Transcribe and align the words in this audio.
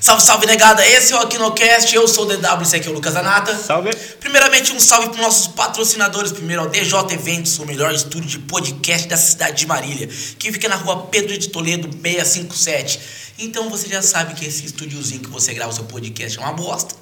Salve, 0.00 0.22
salve, 0.22 0.46
negada! 0.46 0.86
Esse 0.86 1.12
é 1.12 1.16
o 1.16 1.20
Aquinocast, 1.20 1.94
eu 1.94 2.08
sou 2.08 2.24
o 2.24 2.28
DW, 2.28 2.62
esse 2.62 2.76
aqui 2.76 2.88
é 2.88 2.90
o 2.90 2.94
Lucas 2.94 3.14
Anata. 3.14 3.56
Salve! 3.56 3.94
Primeiramente, 4.18 4.72
um 4.72 4.80
salve 4.80 5.10
para 5.10 5.20
nossos 5.20 5.48
patrocinadores. 5.48 6.32
Primeiro 6.32 6.62
ao 6.62 6.68
DJ 6.68 6.98
Eventos, 7.10 7.58
o 7.58 7.66
melhor 7.66 7.92
estúdio 7.94 8.28
de 8.28 8.38
podcast 8.40 9.06
da 9.06 9.16
cidade 9.16 9.58
de 9.58 9.66
Marília, 9.66 10.08
que 10.38 10.50
fica 10.50 10.68
na 10.68 10.76
rua 10.76 11.06
Pedro 11.06 11.36
de 11.36 11.48
Toledo, 11.48 11.88
657. 11.92 13.00
Então 13.38 13.68
você 13.68 13.86
já 13.88 14.02
sabe 14.02 14.34
que 14.34 14.44
esse 14.44 14.64
estúdiozinho 14.64 15.20
que 15.20 15.28
você 15.28 15.52
grava 15.52 15.70
o 15.70 15.74
seu 15.74 15.84
podcast 15.84 16.38
é 16.38 16.40
uma 16.40 16.52
bosta. 16.52 16.94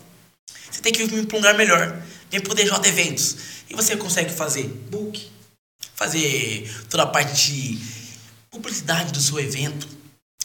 Você 0.71 0.81
tem 0.81 0.93
que 0.93 1.05
vir 1.05 1.27
para 1.27 1.37
um 1.37 1.41
lugar 1.41 1.55
melhor. 1.55 2.03
Vem 2.31 2.41
pro 2.41 2.55
DJ 2.55 2.77
Eventos. 2.85 3.37
E 3.69 3.75
você 3.75 3.97
consegue 3.97 4.33
fazer 4.33 4.65
book, 4.65 5.31
fazer 5.95 6.71
toda 6.89 7.05
a 7.05 7.07
parte 7.07 7.35
de 7.35 7.79
publicidade 8.51 9.13
do 9.13 9.21
seu 9.21 9.39
evento. 9.39 9.87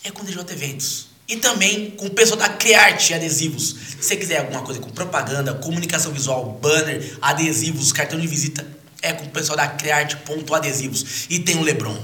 É 0.03 0.11
com 0.11 0.21
o 0.21 0.25
DJ 0.25 0.41
Eventos. 0.49 1.14
E 1.27 1.37
também 1.37 1.91
com 1.91 2.05
o 2.05 2.11
pessoal 2.11 2.39
da 2.39 2.49
Criarte 2.49 3.13
Adesivos. 3.13 3.75
Se 3.99 4.03
você 4.03 4.15
quiser 4.15 4.39
alguma 4.39 4.61
coisa 4.61 4.79
com 4.79 4.89
propaganda, 4.91 5.55
comunicação 5.55 6.11
visual, 6.11 6.59
banner, 6.61 7.17
adesivos, 7.19 7.91
cartão 7.91 8.19
de 8.19 8.27
visita, 8.27 8.65
é 9.01 9.11
com 9.11 9.25
o 9.25 9.29
pessoal 9.29 9.57
da 9.57 9.67
Criarte.adesivos. 9.67 11.25
E 11.29 11.39
tem 11.39 11.57
o 11.57 11.63
Lebron. 11.63 11.97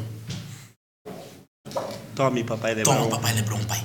Tome, 2.16 2.44
papai 2.44 2.74
Lebron. 2.74 2.96
Toma, 2.96 3.10
papai 3.10 3.34
Lebron, 3.34 3.64
pai. 3.66 3.84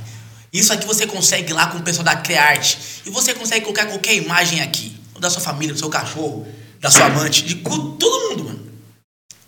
Isso 0.50 0.72
aqui 0.72 0.86
você 0.86 1.06
consegue 1.06 1.52
lá 1.52 1.66
com 1.66 1.78
o 1.78 1.82
pessoal 1.82 2.04
da 2.04 2.16
Criarte. 2.16 3.02
E 3.04 3.10
você 3.10 3.34
consegue 3.34 3.60
colocar 3.60 3.84
qualquer 3.86 4.14
imagem 4.14 4.62
aqui. 4.62 4.96
Da 5.20 5.28
sua 5.28 5.42
família, 5.42 5.74
do 5.74 5.78
seu 5.78 5.88
cachorro, 5.90 6.46
da 6.80 6.90
sua 6.90 7.06
amante, 7.06 7.42
de 7.42 7.56
todo 7.56 8.28
mundo, 8.28 8.44
mano. 8.44 8.66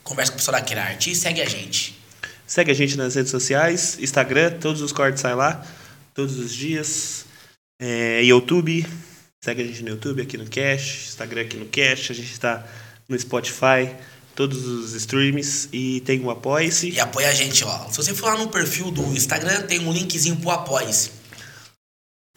Conversa 0.03 0.33
com 0.33 0.37
o 0.37 0.39
pessoal 0.39 0.59
da 0.59 0.65
Criarte 0.65 1.11
e 1.11 1.15
segue 1.15 1.41
a 1.41 1.49
gente. 1.49 1.99
Segue 2.47 2.71
a 2.71 2.75
gente 2.75 2.97
nas 2.97 3.15
redes 3.15 3.31
sociais, 3.31 3.99
Instagram, 4.01 4.59
todos 4.59 4.81
os 4.81 4.93
cortes 4.93 5.21
saem 5.21 5.37
lá 5.37 5.63
todos 6.19 6.37
os 6.37 6.53
dias. 6.53 7.27
É, 7.81 8.25
YouTube, 8.25 8.85
segue 9.41 9.63
a 9.63 9.65
gente 9.65 9.85
no 9.85 9.91
YouTube, 9.91 10.21
aqui 10.21 10.37
no 10.37 10.51
Cash, 10.51 11.11
Instagram 11.11 11.43
aqui 11.43 11.57
no 11.57 11.67
Cash, 11.67 12.11
a 12.11 12.15
gente 12.15 12.33
está 12.33 12.67
no 13.09 13.17
Spotify, 13.17 13.95
todos 14.35 14.67
os 14.67 14.95
streams 14.95 15.69
e 15.73 16.01
tem 16.01 16.21
o 16.21 16.29
Apoia-se. 16.29 16.91
E 16.91 16.99
apoia 16.99 17.29
a 17.29 17.33
gente, 17.33 17.63
ó. 17.65 17.89
Se 17.89 17.99
você 17.99 18.13
for 18.13 18.33
lá 18.33 18.37
no 18.37 18.49
perfil 18.49 18.91
do 18.91 19.01
Instagram, 19.17 19.63
tem 19.63 19.79
um 19.79 19.93
linkzinho 19.93 20.35
pro 20.35 20.51
Apoia-se. 20.51 21.13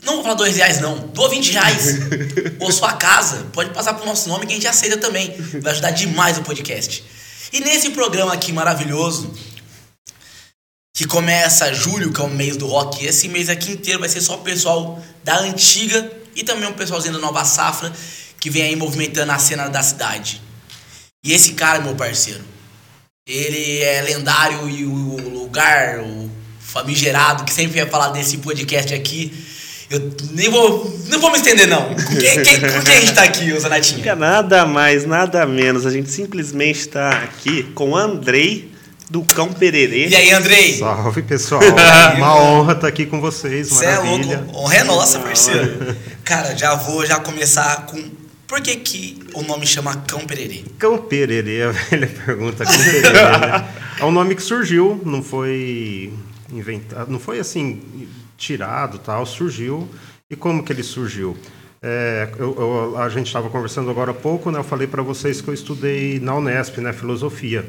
Não 0.03 0.13
vou 0.13 0.23
falar 0.23 0.35
dois 0.35 0.57
reais, 0.57 0.79
não. 0.79 1.07
Doa 1.07 1.29
20 1.29 1.52
reais. 1.52 1.97
Ou 2.61 2.71
sua 2.71 2.93
casa. 2.93 3.47
Pode 3.52 3.71
passar 3.71 3.95
pro 3.95 4.05
nosso 4.05 4.29
nome 4.29 4.45
que 4.45 4.53
a 4.53 4.55
gente 4.55 4.67
aceita 4.67 4.97
também. 4.97 5.35
Vai 5.59 5.71
ajudar 5.71 5.89
demais 5.89 6.37
o 6.37 6.43
podcast. 6.43 7.03
E 7.52 7.59
nesse 7.59 7.89
programa 7.89 8.33
aqui 8.33 8.53
maravilhoso, 8.53 9.33
que 10.94 11.06
começa 11.06 11.73
julho, 11.73 12.11
que 12.11 12.22
é 12.22 12.23
o 12.23 12.30
mês 12.30 12.58
do 12.58 12.67
rock. 12.67 13.06
Esse 13.06 13.28
mês 13.28 13.50
aqui 13.50 13.72
inteiro 13.72 14.00
vai 14.00 14.09
ser 14.09 14.22
só 14.22 14.36
o 14.36 14.39
pessoal 14.39 15.02
da 15.23 15.39
antiga 15.39 16.11
e 16.36 16.44
também 16.44 16.67
o 16.70 16.73
pessoalzinho 16.73 17.14
da 17.14 17.20
nova 17.20 17.44
safra 17.45 17.92
que 18.39 18.50
vem 18.50 18.64
aí 18.64 18.75
movimentando 18.75 19.31
a 19.31 19.39
cena 19.39 19.70
da 19.70 19.83
cidade. 19.83 20.42
E 21.23 21.33
esse 21.33 21.53
cara, 21.53 21.80
meu 21.80 21.95
parceiro, 21.95 22.42
ele 23.28 23.80
é 23.83 24.02
lendário 24.02 24.67
e 24.67 24.83
o 24.83 25.30
lugar, 25.30 26.00
o 26.00 26.30
famigerado, 26.59 27.44
que 27.44 27.53
sempre 27.53 27.78
ia 27.78 27.88
falar 27.88 28.09
desse 28.09 28.38
podcast 28.38 28.94
aqui. 28.94 29.31
Eu 29.89 30.11
nem 30.31 30.50
vou, 30.50 31.00
não 31.08 31.20
vou 31.20 31.31
me 31.31 31.38
estender, 31.38 31.67
não. 31.67 31.94
Com 31.94 32.17
quem, 32.17 32.42
quem, 32.42 32.61
com 32.61 32.81
quem 32.81 32.95
a 32.95 33.00
gente 33.02 33.14
tá 33.14 33.23
aqui, 33.23 33.59
Zanatinha? 33.59 34.16
Nada 34.16 34.66
mais, 34.66 35.05
nada 35.05 35.45
menos. 35.45 35.86
A 35.86 35.92
gente 35.92 36.09
simplesmente 36.09 36.80
está 36.80 37.11
aqui 37.11 37.64
com 37.76 37.92
o 37.92 37.95
Andrei 37.95 38.70
do 39.12 39.23
Cão 39.23 39.52
Pererê. 39.52 40.08
E 40.08 40.16
aí, 40.16 40.31
Andrei? 40.31 40.78
Salve, 40.78 41.22
pessoal. 41.22 41.62
Uma 42.16 42.36
honra 42.42 42.72
estar 42.72 42.88
aqui 42.88 43.06
com 43.06 43.20
vocês. 43.20 43.67
Você 43.67 43.83
é 43.83 43.98
Maravilha. 43.98 44.38
louco. 44.38 44.60
Honra 44.60 44.76
é 44.77 44.83
nossa, 44.86 45.20
parceiro. 45.20 45.98
Cara, 46.23 46.55
já 46.58 46.76
vou 46.76 47.05
já 47.05 47.20
começar 47.20 47.88
com... 47.88 48.02
Por 48.48 48.61
que 48.61 48.77
que 48.77 49.20
o 49.33 49.44
nome 49.44 49.67
chama 49.67 49.98
Cão 50.08 50.21
Pererê? 50.21 50.64
Cão 50.80 50.98
Pererê, 50.98 51.64
a 51.64 51.71
velha 51.71 52.08
pergunta. 52.08 52.64
Cão 52.64 52.73
Pererê, 52.73 53.10
né? 53.11 53.67
É 54.00 54.05
um 54.05 54.11
nome 54.11 54.33
que 54.33 54.42
surgiu, 54.42 55.00
não 55.05 55.21
foi 55.21 56.11
inventado, 56.52 57.11
não 57.11 57.20
foi 57.20 57.38
assim 57.38 58.08
tirado, 58.36 58.98
tal, 58.98 59.26
surgiu. 59.26 59.88
E 60.30 60.36
como 60.36 60.64
que 60.64 60.71
ele 60.73 60.82
surgiu? 60.82 61.38
É, 61.83 62.30
eu, 62.39 62.55
eu, 62.58 62.98
a 62.98 63.10
gente 63.10 63.27
estava 63.27 63.50
conversando 63.50 63.92
agora 63.92 64.10
há 64.11 64.14
pouco, 64.14 64.50
né? 64.50 64.58
Eu 64.58 64.64
falei 64.64 64.88
para 64.88 65.04
vocês 65.04 65.39
que 65.39 65.48
eu 65.50 65.54
estudei 65.54 66.20
na 66.20 66.33
Unesp, 66.33 66.77
né? 66.80 66.94
Filosofia. 66.94 67.64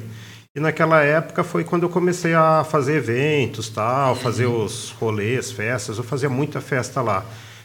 E 0.55 0.61
naquela 0.61 1.03
época 1.03 1.43
foi 1.43 1.65
quando 1.65 1.85
eu 1.85 1.89
comecei 1.89 2.35
a 2.35 2.63
fazer 2.63 2.97
eventos, 2.97 3.71
tal, 3.71 4.15
fazer 4.15 4.45
os 4.45 4.91
rolês, 5.01 5.51
festas. 5.51 5.97
Eu 5.97 6.05
fazia 6.05 6.29
muita 6.29 6.61
festa 6.61 7.01
lá. 7.01 7.25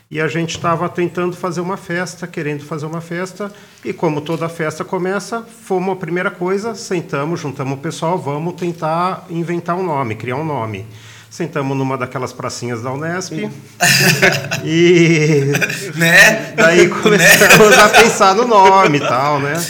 E 0.10 0.22
a 0.22 0.28
gente 0.30 0.52
estava 0.52 0.88
tentando 0.88 1.36
fazer 1.36 1.60
uma 1.60 1.76
festa, 1.76 2.26
querendo 2.26 2.64
fazer 2.64 2.86
uma 2.86 3.02
festa. 3.02 3.52
E 3.84 3.92
como 3.92 4.22
toda 4.22 4.48
festa 4.48 4.86
começa, 4.86 5.46
fomos 5.66 5.92
a 5.92 5.96
primeira 5.98 6.32
coisa, 6.32 6.76
sentamos, 6.76 7.42
juntamos 7.42 7.74
o 7.74 7.82
pessoal, 7.82 8.18
vamos 8.18 8.54
tentar 8.54 9.26
inventar 9.30 9.76
um 9.76 9.84
nome, 9.84 10.16
criar 10.16 10.38
um 10.38 10.46
nome. 10.46 10.86
Sentamos 11.30 11.78
numa 11.78 11.98
daquelas 11.98 12.32
pracinhas 12.32 12.84
da 12.84 12.94
Unesp. 12.94 13.34
e 14.64 15.52
Né? 15.96 16.54
daí 16.56 16.88
começamos 16.88 17.78
a 17.78 17.90
pensar 17.90 18.34
no 18.34 18.48
nome 18.48 19.00
e 19.00 19.02
tal, 19.02 19.42
né? 19.42 19.62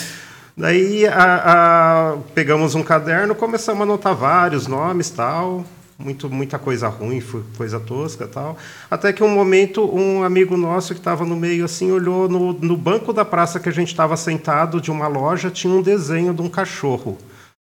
Daí 0.57 1.05
a, 1.05 2.13
a, 2.13 2.17
pegamos 2.33 2.73
um 2.73 2.81
caderno, 2.81 3.35
começamos 3.35 3.81
a 3.81 3.83
anotar 3.83 4.15
vários 4.15 4.65
nomes 4.65 5.11
tal, 5.11 5.63
muito, 5.99 6.27
muita 6.31 6.57
coisa 6.57 6.87
ruim, 6.87 7.21
coisa 7.55 7.79
tosca 7.79 8.27
tal. 8.27 8.57
Até 8.89 9.13
que 9.13 9.23
um 9.23 9.29
momento 9.29 9.87
um 9.95 10.23
amigo 10.23 10.57
nosso 10.57 10.95
que 10.95 10.99
estava 10.99 11.23
no 11.23 11.35
meio 11.35 11.63
assim 11.63 11.91
olhou 11.91 12.27
no, 12.27 12.53
no 12.53 12.75
banco 12.75 13.13
da 13.13 13.23
praça 13.23 13.59
que 13.59 13.69
a 13.69 13.71
gente 13.71 13.89
estava 13.89 14.17
sentado 14.17 14.81
de 14.81 14.89
uma 14.89 15.07
loja 15.07 15.51
tinha 15.51 15.71
um 15.71 15.81
desenho 15.83 16.33
de 16.33 16.41
um 16.41 16.49
cachorro. 16.49 17.19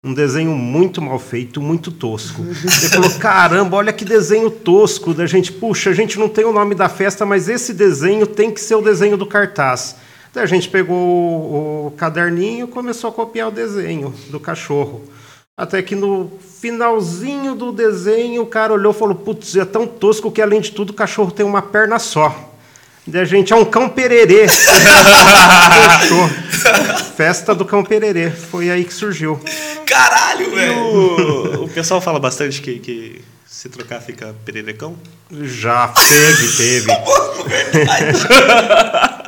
Um 0.01 0.13
desenho 0.13 0.51
muito 0.51 1.01
mal 1.01 1.19
feito, 1.19 1.59
muito 1.59 1.91
tosco. 1.91 2.41
Ele 2.47 2.89
falou: 2.89 3.11
caramba, 3.19 3.75
olha 3.75 3.91
que 3.91 4.05
desenho 4.05 4.49
tosco. 4.49 5.13
Da 5.13 5.27
gente, 5.27 5.51
puxa, 5.51 5.89
a 5.89 5.93
gente 5.93 6.17
não 6.17 6.29
tem 6.29 6.45
o 6.45 6.53
nome 6.53 6.73
da 6.73 6.87
festa, 6.87 7.25
mas 7.25 7.49
esse 7.49 7.73
desenho 7.73 8.25
tem 8.25 8.49
que 8.49 8.61
ser 8.61 8.75
o 8.75 8.81
desenho 8.81 9.17
do 9.17 9.25
cartaz. 9.25 9.97
Daí 10.33 10.43
a 10.43 10.47
gente 10.47 10.69
pegou 10.69 10.95
o, 10.95 11.87
o 11.87 11.91
caderninho 11.91 12.67
e 12.67 12.69
começou 12.69 13.09
a 13.09 13.13
copiar 13.13 13.47
o 13.47 13.51
desenho 13.51 14.13
do 14.29 14.39
cachorro. 14.39 15.03
Até 15.57 15.81
que 15.81 15.95
no 15.95 16.31
finalzinho 16.61 17.53
do 17.53 17.71
desenho, 17.71 18.43
o 18.43 18.45
cara 18.45 18.73
olhou 18.73 18.93
e 18.93 18.95
falou: 18.95 19.15
Putz, 19.15 19.55
é 19.55 19.65
tão 19.65 19.85
tosco 19.85 20.31
que 20.31 20.41
além 20.41 20.61
de 20.61 20.71
tudo 20.71 20.91
o 20.91 20.93
cachorro 20.93 21.31
tem 21.31 21.45
uma 21.45 21.61
perna 21.61 21.99
só. 21.99 22.49
Daí 23.05 23.21
a 23.21 23.25
gente 23.25 23.51
é 23.51 23.55
um 23.55 23.65
cão 23.65 23.89
pererê. 23.89 24.47
Fechou. 25.99 26.29
Festa 27.17 27.55
do 27.55 27.65
cão 27.65 27.83
pererê. 27.83 28.29
Foi 28.29 28.69
aí 28.69 28.85
que 28.85 28.93
surgiu. 28.93 29.39
Caralho, 29.85 30.51
velho. 30.55 30.77
O, 30.77 31.63
o 31.65 31.69
pessoal 31.69 31.99
fala 31.99 32.19
bastante 32.19 32.61
que, 32.61 32.79
que 32.79 33.21
se 33.49 33.67
trocar 33.67 33.99
fica 33.99 34.35
pererecão? 34.45 34.95
Já 35.31 35.87
teve, 35.87 36.55
teve. 36.55 36.91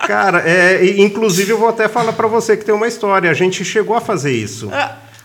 Cara, 0.05 0.47
é, 0.47 0.85
inclusive 0.99 1.51
eu 1.51 1.57
vou 1.57 1.69
até 1.69 1.87
falar 1.87 2.13
para 2.13 2.27
você 2.27 2.55
que 2.55 2.63
tem 2.63 2.73
uma 2.73 2.87
história. 2.87 3.31
A 3.31 3.33
gente 3.33 3.65
chegou 3.65 3.95
a 3.95 4.01
fazer 4.01 4.31
isso. 4.31 4.69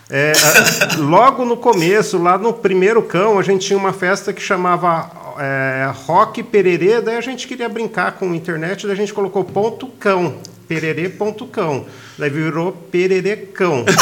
É, 0.09 0.31
a, 0.31 0.95
logo 0.97 1.45
no 1.45 1.57
começo, 1.57 2.17
lá 2.17 2.37
no 2.37 2.53
primeiro 2.53 3.03
cão, 3.03 3.37
a 3.37 3.43
gente 3.43 3.67
tinha 3.67 3.77
uma 3.77 3.93
festa 3.93 4.33
que 4.33 4.41
chamava 4.41 5.11
é, 5.39 5.91
Rock 6.05 6.41
Pererê. 6.41 6.99
Daí 6.99 7.17
a 7.17 7.21
gente 7.21 7.47
queria 7.47 7.69
brincar 7.69 8.13
com 8.13 8.31
a 8.31 8.35
internet, 8.35 8.87
daí 8.87 8.93
a 8.93 8.97
gente 8.97 9.13
colocou 9.13 9.43
ponto 9.43 9.87
cão. 9.99 10.37
Pererê.cão. 10.67 11.85
Daí 12.17 12.29
virou 12.29 12.71
pererecão. 12.71 13.85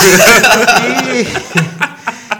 e, 1.84 1.85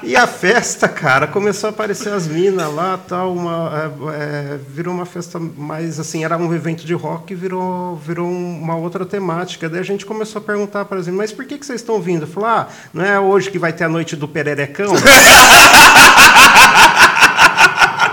e 0.06 0.16
a 0.16 0.28
festa, 0.28 0.88
cara, 0.88 1.26
começou 1.28 1.68
a 1.68 1.72
aparecer 1.72 2.14
as 2.14 2.28
minas 2.28 2.72
lá, 2.74 2.98
tal, 2.98 3.34
uma, 3.34 3.92
é, 4.14 4.54
é, 4.54 4.60
virou 4.70 4.94
uma 4.94 5.06
festa 5.06 5.40
mais 5.40 6.00
assim, 6.00 6.24
era 6.24 6.38
um 6.38 6.54
evento 6.54 6.86
de 6.86 6.94
rock, 6.94 7.34
virou, 7.34 7.96
virou 7.96 8.30
uma 8.30 8.76
outra 8.76 9.06
temática. 9.06 9.68
Daí 9.68 9.80
a 9.80 9.84
gente 9.84 10.06
começou 10.06 10.40
a 10.42 10.46
perguntar 10.46 10.86
para 10.86 10.98
eles, 10.98 11.10
mas 11.10 11.32
por 11.32 11.46
que, 11.46 11.58
que 11.58 11.66
vocês 11.66 11.82
estão 11.82 12.00
vindo? 12.00 12.28
Falou, 12.28 12.50
ah, 12.50 12.68
não 12.94 13.04
é 13.04 13.20
hoje 13.20 13.50
que 13.50 13.58
vai 13.58 13.74
ter 13.74 13.86
a 13.86 13.90
noite 13.90 14.16
do 14.16 14.28
pererecão? 14.28 14.94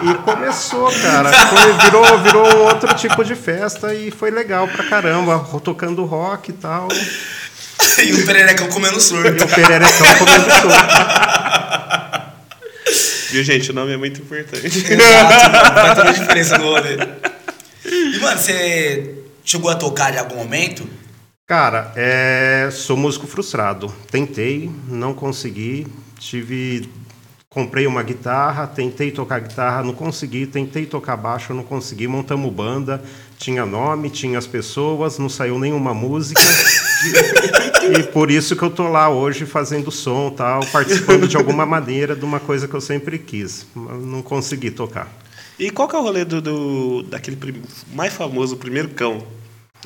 E 0.03 0.15
começou, 0.25 0.91
cara. 1.01 1.33
Foi, 1.33 1.73
virou, 1.75 2.19
virou 2.19 2.57
um 2.57 2.65
outro 2.65 2.93
tipo 2.95 3.25
de 3.25 3.37
festa 3.37 3.95
e 3.95 4.11
foi 4.11 4.33
legal 4.33 4.67
pra 4.67 4.85
caramba. 4.85 5.39
Tocando 5.63 6.05
rock 6.05 6.51
e 6.51 6.55
tal. 6.55 6.89
e 8.05 8.13
o 8.13 8.27
pererecão 8.27 8.69
comendo 8.69 9.01
surdo. 9.01 9.29
E 9.29 9.43
o 9.43 9.49
pererecão 9.49 10.07
comendo 10.19 10.45
surdo. 10.45 10.75
Viu, 13.31 13.43
gente? 13.43 13.71
O 13.71 13.75
nome 13.75 13.93
é 13.93 13.97
muito 13.97 14.21
importante. 14.21 14.67
Exato, 14.67 15.75
vai 15.75 15.95
toda 15.95 16.11
a 16.11 16.13
diferença 16.13 16.59
no 16.59 16.67
rolê. 16.67 16.99
E, 17.85 18.19
mano, 18.19 18.39
você 18.39 19.15
chegou 19.43 19.71
a 19.71 19.75
tocar 19.75 20.15
em 20.15 20.19
algum 20.19 20.37
momento? 20.37 20.87
Cara, 21.47 21.93
é, 21.97 22.69
sou 22.71 22.97
músico 22.97 23.27
frustrado. 23.27 23.95
Tentei, 24.11 24.71
não 24.87 25.15
consegui. 25.15 25.87
Tive 26.19 26.89
comprei 27.53 27.87
uma 27.87 28.03
guitarra, 28.03 28.67
tentei 28.67 29.11
tocar 29.11 29.39
guitarra, 29.41 29.83
não 29.83 29.93
consegui, 29.93 30.47
tentei 30.47 30.87
tocar 30.87 31.17
baixo, 31.19 31.53
não 31.53 31.63
consegui, 31.63 32.09
montamos 32.09 32.51
banda, 32.51 33.03
tinha 33.37 33.67
nome, 33.67 34.09
tinha 34.09 34.39
as 34.39 34.47
pessoas, 34.47 35.19
não 35.19 35.29
saiu 35.29 35.59
nenhuma 35.59 35.93
música. 35.93 36.41
e 37.99 38.03
por 38.05 38.31
isso 38.31 38.57
que 38.57 38.63
eu 38.63 38.71
tô 38.71 38.89
lá 38.89 39.11
hoje 39.11 39.45
fazendo 39.45 39.91
som, 39.91 40.31
tal, 40.31 40.65
participando 40.67 41.29
de 41.29 41.37
alguma 41.37 41.67
maneira 41.67 42.17
de 42.17 42.25
uma 42.25 42.41
coisa 42.41 42.67
que 42.67 42.75
eu 42.75 42.81
sempre 42.81 43.19
quis, 43.19 43.67
mas 43.75 44.03
não 44.03 44.23
consegui 44.23 44.71
tocar. 44.71 45.09
E 45.59 45.71
qual 45.71 45.87
que 45.87 45.95
é 45.95 45.99
o 45.99 46.03
rolê 46.03 46.25
do, 46.25 46.41
do 46.41 47.03
daquele 47.03 47.63
mais 47.93 48.15
famoso, 48.15 48.55
o 48.55 48.59
primeiro 48.59 48.89
cão 48.89 49.23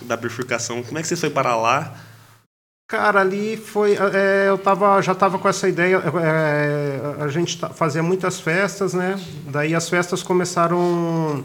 da 0.02 0.16
bifurcação? 0.16 0.84
Como 0.84 0.98
é 0.98 1.02
que 1.02 1.08
você 1.08 1.16
foi 1.16 1.30
para 1.30 1.56
lá? 1.56 1.94
Cara, 2.88 3.20
ali 3.20 3.56
foi. 3.56 3.96
é, 3.96 4.48
eu 4.48 4.56
tava, 4.58 5.00
já 5.02 5.12
estava 5.12 5.38
com 5.38 5.48
essa 5.48 5.68
ideia. 5.68 6.00
é, 6.22 7.00
a 7.24 7.28
gente 7.28 7.58
fazia 7.74 8.02
muitas 8.02 8.38
festas, 8.38 8.94
né? 8.94 9.18
Daí 9.48 9.74
as 9.74 9.88
festas 9.88 10.22
começaram 10.22 11.42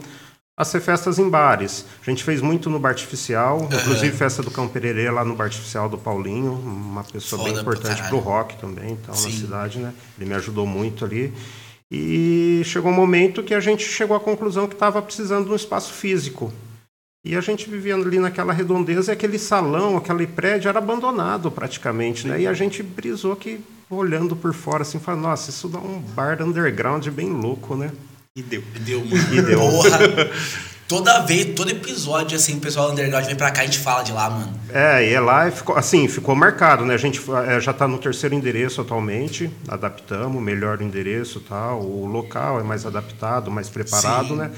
a 0.56 0.64
ser 0.64 0.80
festas 0.82 1.18
em 1.18 1.28
bares. 1.28 1.86
A 2.06 2.10
gente 2.10 2.24
fez 2.24 2.42
muito 2.42 2.70
no 2.70 2.80
bar 2.80 2.90
artificial, 2.90 3.68
inclusive 3.72 4.16
festa 4.16 4.44
do 4.44 4.52
Cão 4.52 4.68
Pererê 4.68 5.10
lá 5.10 5.26
no 5.26 5.36
bar 5.36 5.46
artificial 5.46 5.90
do 5.90 5.98
Paulinho, 5.98 6.52
uma 6.54 7.04
pessoa 7.04 7.44
bem 7.44 7.54
Foda 7.56 7.64
pra 7.64 7.74
importante 7.74 8.02
caralho. 8.02 8.10
pro 8.10 8.20
rock 8.20 8.58
também, 8.58 8.92
então, 8.92 9.16
na 9.16 9.22
Sim. 9.22 9.32
cidade, 9.32 9.80
né? 9.80 9.92
Ele 10.20 10.30
me 10.30 10.36
ajudou 10.36 10.68
muito 10.68 11.04
ali. 11.04 11.34
E 11.90 12.62
chegou 12.66 12.92
um 12.92 12.96
momento 12.96 13.42
que 13.42 13.56
a 13.56 13.60
gente 13.60 13.84
chegou 13.84 14.16
à 14.16 14.20
conclusão 14.20 14.68
que 14.68 14.76
estava 14.76 15.02
precisando 15.02 15.46
de 15.48 15.52
um 15.52 15.56
espaço 15.56 15.92
físico. 15.92 16.54
E 17.24 17.36
a 17.36 17.42
gente 17.42 17.70
vivia 17.70 17.94
ali 17.94 18.18
naquela 18.18 18.52
redondeza 18.52 19.12
e 19.12 19.14
aquele 19.14 19.38
salão, 19.38 19.96
aquele 19.96 20.26
prédio 20.26 20.70
era 20.70 20.80
abandonado 20.80 21.52
praticamente, 21.52 22.26
né? 22.26 22.42
E 22.42 22.48
a 22.48 22.54
gente 22.54 22.82
brisou 22.82 23.36
que, 23.36 23.60
olhando 23.92 24.36
por 24.36 24.54
fora, 24.56 24.82
assim, 24.82 25.00
falando, 25.00 25.22
nossa, 25.22 25.52
isso 25.52 25.68
dá 25.68 25.78
um 25.78 26.00
bar 26.00 26.42
underground 26.42 27.08
bem 27.10 27.30
louco, 27.30 27.76
né? 27.76 27.92
E 28.36 28.42
deu. 28.42 28.64
Deu, 28.80 29.06
mano. 29.06 29.36
E 29.36 29.42
deu. 29.42 29.60
Porra. 29.60 30.00
Toda 30.88 31.20
vez, 31.20 31.56
todo 31.56 31.70
episódio, 31.70 32.36
assim, 32.36 32.58
o 32.58 32.60
pessoal 32.60 32.92
underground 32.92 33.26
vem 33.26 33.36
pra 33.36 33.50
cá 33.50 33.62
e 33.62 33.64
a 33.64 33.66
gente 33.68 33.80
fala 33.80 34.04
de 34.04 34.12
lá, 34.12 34.30
mano. 34.30 34.60
É, 34.68 35.08
e 35.10 35.14
é 35.14 35.22
lá 35.22 35.48
e 35.48 35.52
ficou, 35.52 35.78
assim, 35.78 36.06
ficou 36.10 36.36
marcado, 36.36 36.84
né? 36.84 36.94
A 36.94 36.98
gente 36.98 37.22
eh, 37.48 37.62
já 37.62 37.72
está 37.72 37.88
no 37.88 37.98
terceiro 37.98 38.36
endereço 38.36 38.82
atualmente, 38.82 39.50
adaptamos, 39.70 40.44
melhor 40.44 40.82
endereço 40.82 41.38
e 41.40 41.48
tal. 41.48 41.82
O 41.82 42.06
local 42.06 42.60
é 42.60 42.64
mais 42.64 42.86
adaptado, 42.86 43.50
mais 43.50 43.70
preparado, 43.70 44.30
Sim. 44.30 44.36
né? 44.36 44.52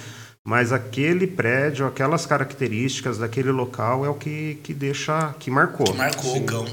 Mas 0.45 0.73
aquele 0.73 1.25
prédio, 1.25 1.87
aquelas 1.87 2.25
características 2.25 3.17
daquele 3.17 3.51
local 3.51 4.05
é 4.05 4.09
o 4.09 4.15
que, 4.15 4.59
que 4.61 4.73
deixa, 4.73 5.33
que 5.39 5.49
marcou. 5.49 5.85
Que 5.85 5.93
marcou 5.93 6.37
o 6.37 6.43
cão. 6.43 6.65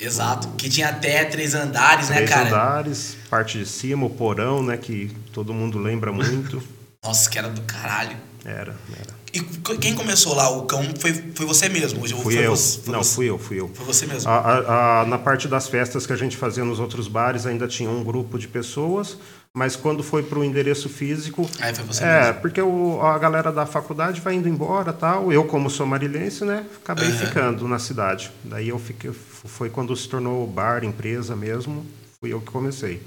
Exato. 0.00 0.48
Que 0.56 0.68
tinha 0.68 0.88
até 0.88 1.24
três 1.26 1.54
andares, 1.54 2.08
né, 2.08 2.16
Três 2.16 2.30
cara? 2.30 2.48
andares, 2.48 3.16
parte 3.28 3.58
de 3.58 3.66
cima, 3.66 4.06
o 4.06 4.10
porão, 4.10 4.62
né? 4.62 4.76
Que 4.76 5.14
todo 5.32 5.52
mundo 5.54 5.78
lembra 5.78 6.10
muito. 6.10 6.62
Nossa, 7.04 7.30
que 7.30 7.38
era 7.38 7.48
do 7.48 7.60
caralho. 7.62 8.16
Era, 8.44 8.74
era. 8.98 9.19
E 9.32 9.40
quem 9.78 9.94
começou 9.94 10.34
lá 10.34 10.50
o 10.50 10.62
cão 10.66 10.82
foi, 10.98 11.12
foi 11.34 11.46
você 11.46 11.68
mesmo? 11.68 12.02
Hoje 12.02 12.14
Fui 12.14 12.34
foi 12.34 12.46
eu. 12.46 12.56
Você, 12.56 12.90
Não, 12.90 13.02
você, 13.02 13.14
fui 13.14 13.26
eu, 13.30 13.38
fui 13.38 13.60
eu. 13.60 13.70
Foi 13.72 13.86
você 13.86 14.06
mesmo. 14.06 14.28
A- 14.28 14.38
a- 14.38 15.00
a- 15.02 15.06
na 15.06 15.18
parte 15.18 15.46
das 15.46 15.68
festas 15.68 16.06
que 16.06 16.12
a 16.12 16.16
gente 16.16 16.36
fazia 16.36 16.64
nos 16.64 16.80
outros 16.80 17.06
bares 17.06 17.46
ainda 17.46 17.68
tinha 17.68 17.88
um 17.88 18.02
grupo 18.02 18.38
de 18.38 18.48
pessoas, 18.48 19.16
mas 19.54 19.76
quando 19.76 20.02
foi 20.02 20.22
para 20.24 20.38
o 20.38 20.44
endereço 20.44 20.88
físico. 20.88 21.48
Aí 21.60 21.72
foi 21.74 21.84
você 21.84 22.02
É, 22.02 22.26
mesmo. 22.26 22.40
porque 22.40 22.60
o- 22.60 23.00
a 23.02 23.16
galera 23.18 23.52
da 23.52 23.66
faculdade 23.66 24.20
vai 24.20 24.34
indo 24.34 24.48
embora 24.48 24.92
tal. 24.92 25.32
Eu, 25.32 25.44
como 25.44 25.70
sou 25.70 25.86
marilhense, 25.86 26.44
né, 26.44 26.64
acabei 26.82 27.08
Aham. 27.08 27.16
ficando 27.26 27.68
na 27.68 27.78
cidade. 27.78 28.30
Daí 28.44 28.68
eu 28.68 28.78
fiquei. 28.78 29.12
Foi 29.12 29.70
quando 29.70 29.94
se 29.96 30.08
tornou 30.08 30.46
bar, 30.46 30.82
empresa 30.84 31.36
mesmo. 31.36 31.86
Fui 32.20 32.32
eu 32.32 32.40
que 32.40 32.50
comecei. 32.50 33.00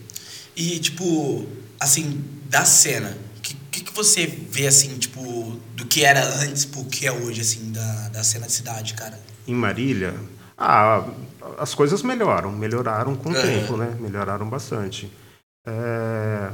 E, 0.55 0.79
tipo, 0.79 1.45
assim, 1.79 2.23
da 2.49 2.63
cena, 2.63 3.17
que, 3.41 3.55
que, 3.73 3.83
que 3.83 3.93
você 3.93 4.27
vê, 4.27 4.67
assim, 4.67 4.97
tipo, 4.99 5.57
do 5.75 5.85
que 5.85 6.05
era 6.05 6.23
antes 6.43 6.63
pro 6.63 6.85
que 6.85 7.07
é 7.07 7.11
hoje, 7.11 7.41
assim, 7.41 7.71
da, 7.71 8.09
da 8.09 8.23
cena 8.23 8.45
de 8.45 8.51
cidade, 8.53 8.93
cara? 8.93 9.19
Em 9.47 9.55
Marília, 9.55 10.13
ah, 10.55 11.03
as 11.57 11.73
coisas 11.73 12.03
melhoram, 12.03 12.51
melhoraram 12.51 13.15
com 13.15 13.31
o 13.31 13.33
Aham. 13.33 13.41
tempo, 13.41 13.75
né? 13.75 13.97
Melhoraram 13.99 14.47
bastante. 14.47 15.11
É, 15.65 16.51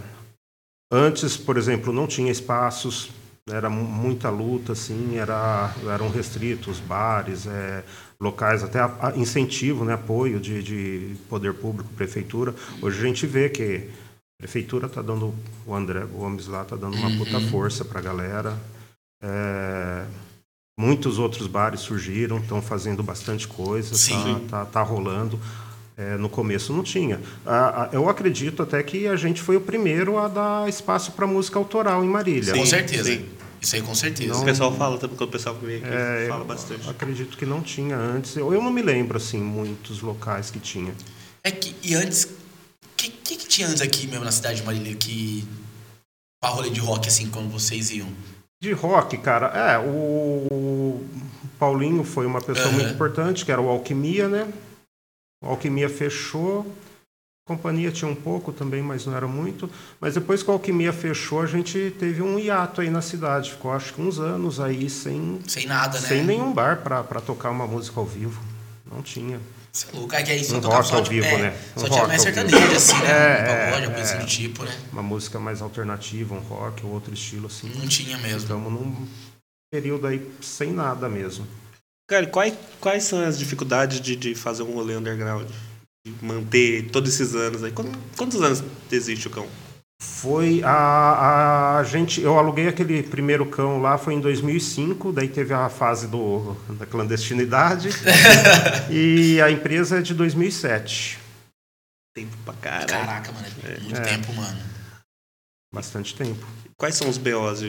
antes, 0.92 1.36
por 1.36 1.58
exemplo, 1.58 1.92
não 1.92 2.08
tinha 2.08 2.32
espaços, 2.32 3.10
era 3.52 3.70
mu- 3.70 3.84
muita 3.84 4.30
luta, 4.30 4.72
assim, 4.72 5.18
era, 5.18 5.74
eram 5.94 6.10
restritos, 6.10 6.80
bares, 6.80 7.46
é, 7.48 7.84
locais, 8.20 8.64
até 8.64 8.80
a- 8.80 8.96
a- 9.02 9.18
incentivo, 9.18 9.84
né, 9.84 9.94
apoio 9.94 10.40
de, 10.40 10.64
de 10.64 11.16
poder 11.28 11.54
público, 11.54 11.90
prefeitura. 11.96 12.54
Hoje 12.82 13.00
a 13.00 13.04
gente 13.08 13.28
vê 13.28 13.50
que 13.50 13.90
prefeitura 14.40 14.88
está 14.88 15.02
dando, 15.02 15.36
o 15.68 15.76
André 15.76 16.00
Gomes 16.06 16.48
lá 16.48 16.62
está 16.62 16.76
dando 16.78 16.96
uma 16.96 17.12
puta 17.18 17.40
força 17.42 17.84
para 17.84 18.00
a 18.00 18.02
galera. 18.02 18.58
É, 19.22 20.06
muitos 20.80 21.20
outros 21.20 21.46
bares 21.46 21.82
surgiram, 21.82 22.38
estão 22.38 22.62
fazendo 22.62 23.04
bastante 23.04 23.46
coisa, 23.48 23.94
Sim. 23.96 24.48
tá, 24.50 24.60
tá, 24.60 24.66
tá 24.66 24.82
rolando. 24.82 25.38
É, 25.98 26.16
no 26.16 26.30
começo 26.30 26.72
não 26.72 26.82
tinha. 26.82 27.20
Ah, 27.46 27.84
ah, 27.84 27.90
eu 27.92 28.08
acredito 28.08 28.64
até 28.64 28.82
que 28.82 29.06
a 29.06 29.18
gente 29.18 29.42
foi 29.42 29.58
o 29.58 29.62
primeiro 29.62 30.18
a 30.18 30.30
dar 30.30 30.70
espaço 30.70 31.12
para 31.12 31.28
música 31.28 31.60
autoral 31.60 32.06
em 32.06 32.08
Marília. 32.08 32.54
com 32.54 32.62
Sim, 32.62 32.66
certeza. 32.66 33.04
sim. 33.04 33.26
Isso 33.60 33.76
aí, 33.76 33.82
com 33.82 33.94
certeza. 33.94 34.34
O 34.38 34.46
pessoal 34.46 34.74
fala 34.74 34.98
também, 34.98 35.18
quando 35.18 35.28
o 35.28 35.32
pessoal 35.34 35.54
vem 35.56 35.80
aqui, 35.80 35.88
É, 35.90 36.28
fala 36.30 36.44
eu 36.44 36.48
bastante. 36.48 36.90
Acredito 36.90 37.38
que 37.38 37.46
não 37.46 37.62
tinha 37.62 37.98
antes. 37.98 38.38
Eu, 38.38 38.54
eu 38.54 38.62
não 38.62 38.72
me 38.72 38.82
lembro 38.82 39.18
assim 39.18 39.42
muitos 39.42 40.00
locais 40.02 40.50
que 40.50 40.60
tinha. 40.62 40.94
É 41.44 41.52
que, 41.52 41.76
e 41.84 41.94
antes, 41.96 42.30
que, 43.30 43.38
que, 43.38 43.48
tinha 43.48 43.68
antes 43.68 43.82
aqui 43.82 44.08
mesmo 44.08 44.26
na 44.26 44.32
cidade 44.32 44.62
de 44.62 44.66
Marília 44.66 44.96
que. 44.96 45.48
Pra 46.42 46.50
rolê 46.50 46.70
de 46.70 46.80
rock, 46.80 47.08
assim, 47.08 47.30
quando 47.30 47.52
vocês 47.52 47.92
iam? 47.92 48.08
De 48.62 48.72
rock, 48.72 49.18
cara, 49.18 49.48
é, 49.48 49.78
o 49.78 51.02
Paulinho 51.60 52.04
foi 52.04 52.26
uma 52.26 52.42
pessoa 52.42 52.68
Aham. 52.68 52.76
muito 52.76 52.94
importante, 52.94 53.46
que 53.46 53.52
era 53.52 53.62
o 53.62 53.70
Alquimia, 53.70 54.28
né? 54.28 54.52
O 55.44 55.48
Alquimia 55.48 55.90
fechou. 55.90 56.66
A 57.46 57.54
companhia 57.54 57.92
tinha 57.92 58.10
um 58.10 58.16
pouco 58.16 58.54
também, 58.54 58.82
mas 58.82 59.06
não 59.06 59.16
era 59.16 59.28
muito. 59.28 59.70
Mas 60.00 60.14
depois 60.14 60.42
que 60.42 60.50
o 60.50 60.54
Alquimia 60.54 60.94
fechou, 60.94 61.42
a 61.42 61.46
gente 61.46 61.94
teve 62.00 62.22
um 62.22 62.40
hiato 62.40 62.82
aí 62.82 62.90
na 62.90 63.02
cidade. 63.02 63.52
Ficou 63.52 63.72
acho 63.72 63.94
que 63.94 64.02
uns 64.02 64.20
anos 64.20 64.60
aí 64.60 64.90
sem, 64.90 65.42
Sem 65.48 65.66
nada, 65.66 66.00
né? 66.00 66.08
sem 66.08 66.24
nenhum 66.24 66.54
bar 66.54 66.82
pra 66.82 67.22
tocar 67.22 67.50
uma 67.50 67.68
música 67.68 68.00
ao 68.00 68.06
vivo. 68.06 68.42
Não 68.90 69.02
tinha. 69.02 69.40
Você 69.72 69.88
é 69.88 69.98
louco, 69.98 70.16
é 70.16 70.18
aí 70.18 70.44
só 70.44 70.58
Um 70.58 70.60
rock 70.62 70.88
só 70.88 70.96
ao 70.96 71.02
de- 71.04 71.10
vivo, 71.10 71.28
é, 71.28 71.38
né? 71.38 71.58
Um 71.76 71.80
Só 71.80 71.90
tinha 71.90 72.08
mais 72.08 72.22
sertanejo, 72.22 72.58
assim, 72.76 72.98
né? 73.00 73.10
É, 73.10 73.42
um 73.42 73.46
pagode, 73.46 73.72
é, 73.72 73.76
alguma 73.86 73.94
coisa 73.94 74.14
é. 74.14 74.18
do 74.18 74.26
tipo, 74.26 74.64
né? 74.64 74.80
Uma 74.92 75.04
música 75.04 75.40
mais 75.40 75.62
alternativa, 75.62 76.34
um 76.36 76.40
rock 76.40 76.86
ou 76.86 76.92
outro 76.92 77.14
estilo 77.14 77.48
assim. 77.48 77.70
Não 77.76 77.88
tinha 77.88 78.18
mesmo. 78.18 78.40
Estamos 78.40 78.72
num 78.74 79.08
período 79.72 80.08
aí 80.08 80.30
sem 80.42 80.72
nada 80.72 81.08
mesmo. 81.08 81.48
Cara, 82.10 82.26
quais, 82.26 82.56
quais 82.82 83.04
são 83.04 83.24
as 83.24 83.38
dificuldades 83.38 84.02
de, 84.02 84.16
de 84.16 84.34
fazer 84.34 84.64
um 84.64 84.74
rolê 84.74 84.96
underground? 84.96 85.48
De 86.06 86.14
manter 86.26 86.90
todos 86.90 87.14
esses 87.14 87.36
anos 87.36 87.64
aí? 87.64 87.72
Quantos, 87.72 87.94
quantos 88.18 88.42
anos 88.42 88.64
existe 88.92 89.28
o 89.28 89.30
cão? 89.30 89.48
Foi 90.02 90.62
a, 90.64 91.78
a 91.78 91.84
gente, 91.84 92.22
eu 92.22 92.38
aluguei 92.38 92.68
aquele 92.68 93.04
primeiro 93.04 93.46
cão 93.46 93.82
lá 93.82 93.98
foi 93.98 94.14
em 94.14 94.22
2005, 94.22 95.12
daí 95.12 95.28
teve 95.28 95.54
a 95.54 95.68
fase 95.70 96.08
do, 96.08 96.56
da 96.78 96.86
clandestinidade 96.86 97.90
e 98.90 99.42
a 99.42 99.52
empresa 99.52 100.00
é 100.00 100.02
de 100.02 100.14
2007, 100.14 101.20
Tempo 102.16 102.36
pra 102.44 102.54
caralho. 102.56 102.88
Caraca, 102.88 103.32
mano, 103.32 103.46
é 103.64 103.80
muito 103.82 104.02
tempo, 104.02 104.34
mano. 104.34 104.60
bastante 105.74 106.16
tempo. 106.16 106.46
Quais 106.78 106.96
são 106.96 107.10
os 107.10 107.18
BOs 107.18 107.62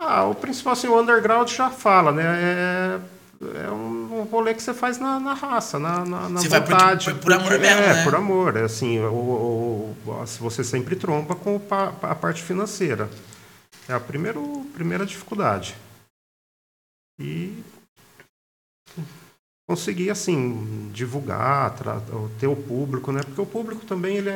Ah, 0.00 0.24
o 0.24 0.34
principal 0.34 0.72
assim, 0.72 0.88
o 0.88 0.98
underground 1.00 1.48
já 1.48 1.70
fala, 1.70 2.10
né? 2.10 2.24
É, 2.24 3.00
é 3.56 3.70
um, 3.70 4.20
um 4.20 4.22
rolê 4.24 4.54
que 4.54 4.62
você 4.62 4.72
faz 4.74 4.98
na, 4.98 5.18
na 5.18 5.34
raça, 5.34 5.78
na, 5.78 6.04
na, 6.04 6.28
na 6.28 6.40
Você 6.40 6.48
vai 6.48 6.60
por- 6.60 6.70
vontade. 6.72 7.12
por- 7.14 7.20
por 7.20 7.32
amor 7.32 7.50
mesmo, 7.58 7.80
é, 7.82 7.94
né? 7.94 8.04
por 8.04 8.14
amor. 8.14 8.56
É 8.56 8.62
assim, 8.64 8.98
o, 9.00 9.12
o- 9.12 9.96
o- 10.06 10.26
você 10.40 10.62
sempre 10.64 10.96
tromba 10.96 11.34
com 11.34 11.60
a 11.70 12.14
parte 12.14 12.42
financeira. 12.42 13.08
É 13.88 13.92
a 13.94 14.00
primeiro, 14.00 14.64
primeira 14.74 15.04
dificuldade. 15.04 15.74
E 17.20 17.62
conseguir, 19.68 20.10
assim, 20.10 20.90
divulgar, 20.92 21.74
ter 22.38 22.46
o 22.46 22.54
público, 22.56 23.10
né? 23.10 23.22
Porque 23.24 23.40
o 23.40 23.46
público 23.46 23.84
também 23.86 24.16
ele 24.16 24.30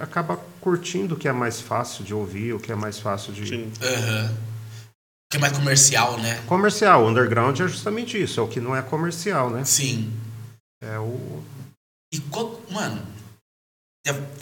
acaba 0.00 0.36
curtindo 0.60 1.14
o 1.14 1.18
que 1.18 1.28
é 1.28 1.32
mais 1.32 1.60
fácil 1.60 2.04
de 2.04 2.14
ouvir, 2.14 2.54
o 2.54 2.58
que 2.60 2.72
é 2.72 2.74
mais 2.74 2.98
fácil 2.98 3.32
de... 3.32 3.46
Sim. 3.46 3.72
Aham. 3.82 4.55
Que 5.30 5.38
é 5.38 5.40
mais 5.40 5.52
comercial, 5.52 6.18
né? 6.18 6.40
Comercial, 6.46 7.04
o 7.04 7.08
underground 7.08 7.58
é 7.58 7.66
justamente 7.66 8.20
isso, 8.20 8.38
é 8.38 8.42
o 8.42 8.48
que 8.48 8.60
não 8.60 8.76
é 8.76 8.82
comercial, 8.82 9.50
né? 9.50 9.64
Sim. 9.64 10.12
É 10.80 10.98
o. 10.98 11.42
E 12.12 12.20
qual. 12.20 12.60
Mano, 12.70 13.04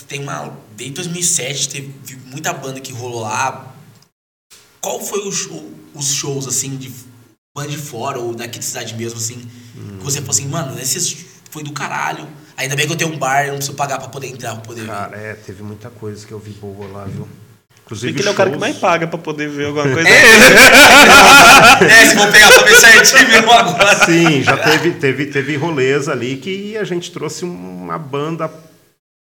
tem 0.07 0.21
uma. 0.23 0.57
Desde 0.77 0.95
2007 0.97 1.69
teve 1.69 2.17
muita 2.27 2.53
banda 2.53 2.81
que 2.81 2.93
rolou 2.93 3.23
lá. 3.23 3.75
Qual 4.81 5.01
foi 5.01 5.31
show, 5.33 5.73
os 5.95 6.13
shows, 6.13 6.47
assim, 6.47 6.77
de 6.77 6.93
banda 7.57 7.71
de 7.71 7.79
fora 7.79 8.19
ou 8.19 8.35
daqui 8.35 8.59
de 8.59 8.65
cidade 8.65 8.95
mesmo, 8.95 9.19
assim, 9.19 9.39
que 9.39 10.05
você 10.05 10.19
falou 10.19 10.33
assim, 10.33 10.49
mano, 10.49 10.75
nesses 10.75 11.25
foi 11.51 11.63
do 11.63 11.73
caralho. 11.73 12.29
Ainda 12.57 12.77
bem 12.77 12.87
que 12.87 12.93
eu 12.93 12.97
tenho 12.97 13.13
um 13.13 13.19
bar, 13.19 13.45
eu 13.45 13.53
não 13.53 13.57
preciso 13.57 13.77
pagar 13.77 13.99
pra 13.99 14.09
poder 14.09 14.27
entrar, 14.29 14.53
pra 14.55 14.63
poder 14.63 14.83
ver. 14.83 14.89
Cara, 14.89 15.17
é, 15.17 15.35
teve 15.35 15.63
muita 15.63 15.89
coisa 15.89 16.27
que 16.27 16.33
eu 16.33 16.39
vi 16.39 16.51
boa 16.53 16.87
lá, 16.89 17.05
viu? 17.05 17.29
Inclusive, 17.85 18.13
Porque 18.13 18.23
ele 18.23 18.29
é 18.29 18.33
o 18.33 18.35
cara 18.35 18.51
que 18.51 18.57
mais 18.57 18.77
paga 18.79 19.07
pra 19.07 19.19
poder 19.19 19.49
ver 19.49 19.67
alguma 19.67 19.85
coisa. 19.93 20.09
É, 20.09 22.07
se 22.07 22.15
vou 22.17 22.27
pegar 22.29 22.51
pra 22.53 22.63
ver 22.65 22.77
certinho 22.77 23.29
mesmo 23.29 23.53
agora. 23.53 23.95
Sim, 24.07 24.43
já 24.43 24.57
teve, 24.57 24.93
teve, 24.93 25.27
teve 25.27 25.57
rolês 25.57 26.09
ali 26.09 26.37
que 26.37 26.77
a 26.77 26.85
gente 26.85 27.11
trouxe 27.13 27.45
uma 27.45 27.99
banda, 27.99 28.51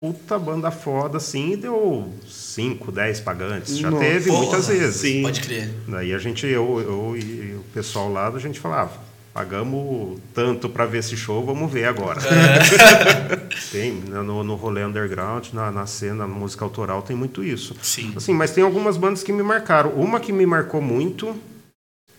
puta 0.03 0.39
banda 0.39 0.71
foda, 0.71 1.17
assim, 1.17 1.53
e 1.53 1.57
deu 1.57 2.13
5, 2.29 2.93
10 2.93 3.21
pagantes. 3.21 3.79
Já 3.79 3.91
Nossa. 3.91 4.05
teve 4.05 4.29
Porra, 4.31 4.43
muitas 4.43 4.67
vezes. 4.69 4.97
sim. 4.97 5.23
Pode 5.23 5.41
crer. 5.41 5.71
Daí 5.89 6.13
a 6.13 6.19
gente, 6.19 6.47
eu, 6.47 6.81
eu 6.81 7.17
e 7.17 7.55
o 7.55 7.65
pessoal 7.73 8.13
lá, 8.13 8.29
a 8.29 8.39
gente 8.39 8.61
falava, 8.61 8.93
pagamos 9.33 10.19
tanto 10.35 10.69
pra 10.69 10.87
ver 10.87 10.99
esse 10.99 11.17
show, 11.17 11.45
vamos 11.45 11.73
ver 11.73 11.85
agora. 11.85 12.21
tem, 13.71 13.93
né, 13.93 14.21
no, 14.23 14.43
no 14.43 14.55
rolê 14.55 14.85
underground, 14.85 15.49
na, 15.53 15.71
na 15.71 15.87
cena, 15.87 16.27
na 16.27 16.35
música 16.35 16.65
autoral, 16.65 17.03
tem 17.03 17.17
muito 17.17 17.43
isso. 17.43 17.75
Sim. 17.83 18.13
Assim, 18.17 18.33
mas 18.33 18.51
tem 18.51 18.65
algumas 18.65 18.97
bandas 18.97 19.23
que 19.23 19.33
me 19.33 19.43
marcaram. 19.43 19.91
Uma 19.91 20.21
que 20.21 20.33
me 20.33 20.45
marcou 20.47 20.81
muito 20.81 21.37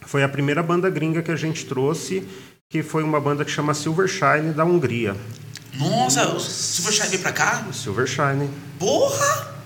foi 0.06 0.24
a 0.24 0.30
primeira 0.30 0.64
banda 0.64 0.90
gringa 0.90 1.22
que 1.22 1.32
a 1.32 1.36
gente 1.36 1.66
trouxe, 1.66 2.28
que 2.70 2.82
foi 2.82 3.04
uma 3.04 3.20
banda 3.20 3.46
que 3.46 3.52
chama 3.52 3.74
Silvershine 3.74 4.54
da 4.54 4.64
Hungria. 4.64 5.16
Nossa, 5.78 6.34
o 6.34 6.40
Superchat 6.40 7.10
veio 7.10 7.22
pra 7.22 7.32
cá? 7.32 7.66
Silvershine. 7.72 8.50
Porra! 8.78 9.61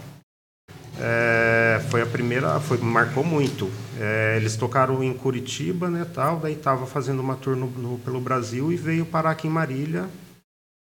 É, 1.00 1.82
foi 1.90 2.02
a 2.02 2.06
primeira, 2.06 2.60
foi, 2.60 2.78
marcou 2.78 3.24
muito. 3.24 3.70
É, 4.00 4.36
eles 4.38 4.56
tocaram 4.56 5.04
em 5.04 5.14
Curitiba, 5.14 5.90
né, 5.90 6.06
tal, 6.14 6.40
daí 6.40 6.56
tava 6.56 6.86
fazendo 6.88 7.20
uma 7.22 7.36
tour 7.36 7.56
no, 7.56 7.68
no- 7.68 8.00
pelo 8.00 8.20
Brasil 8.22 8.72
e 8.72 8.76
veio 8.78 9.06
parar 9.06 9.32
aqui 9.32 9.48
em 9.48 9.52
Marília. 9.52 10.08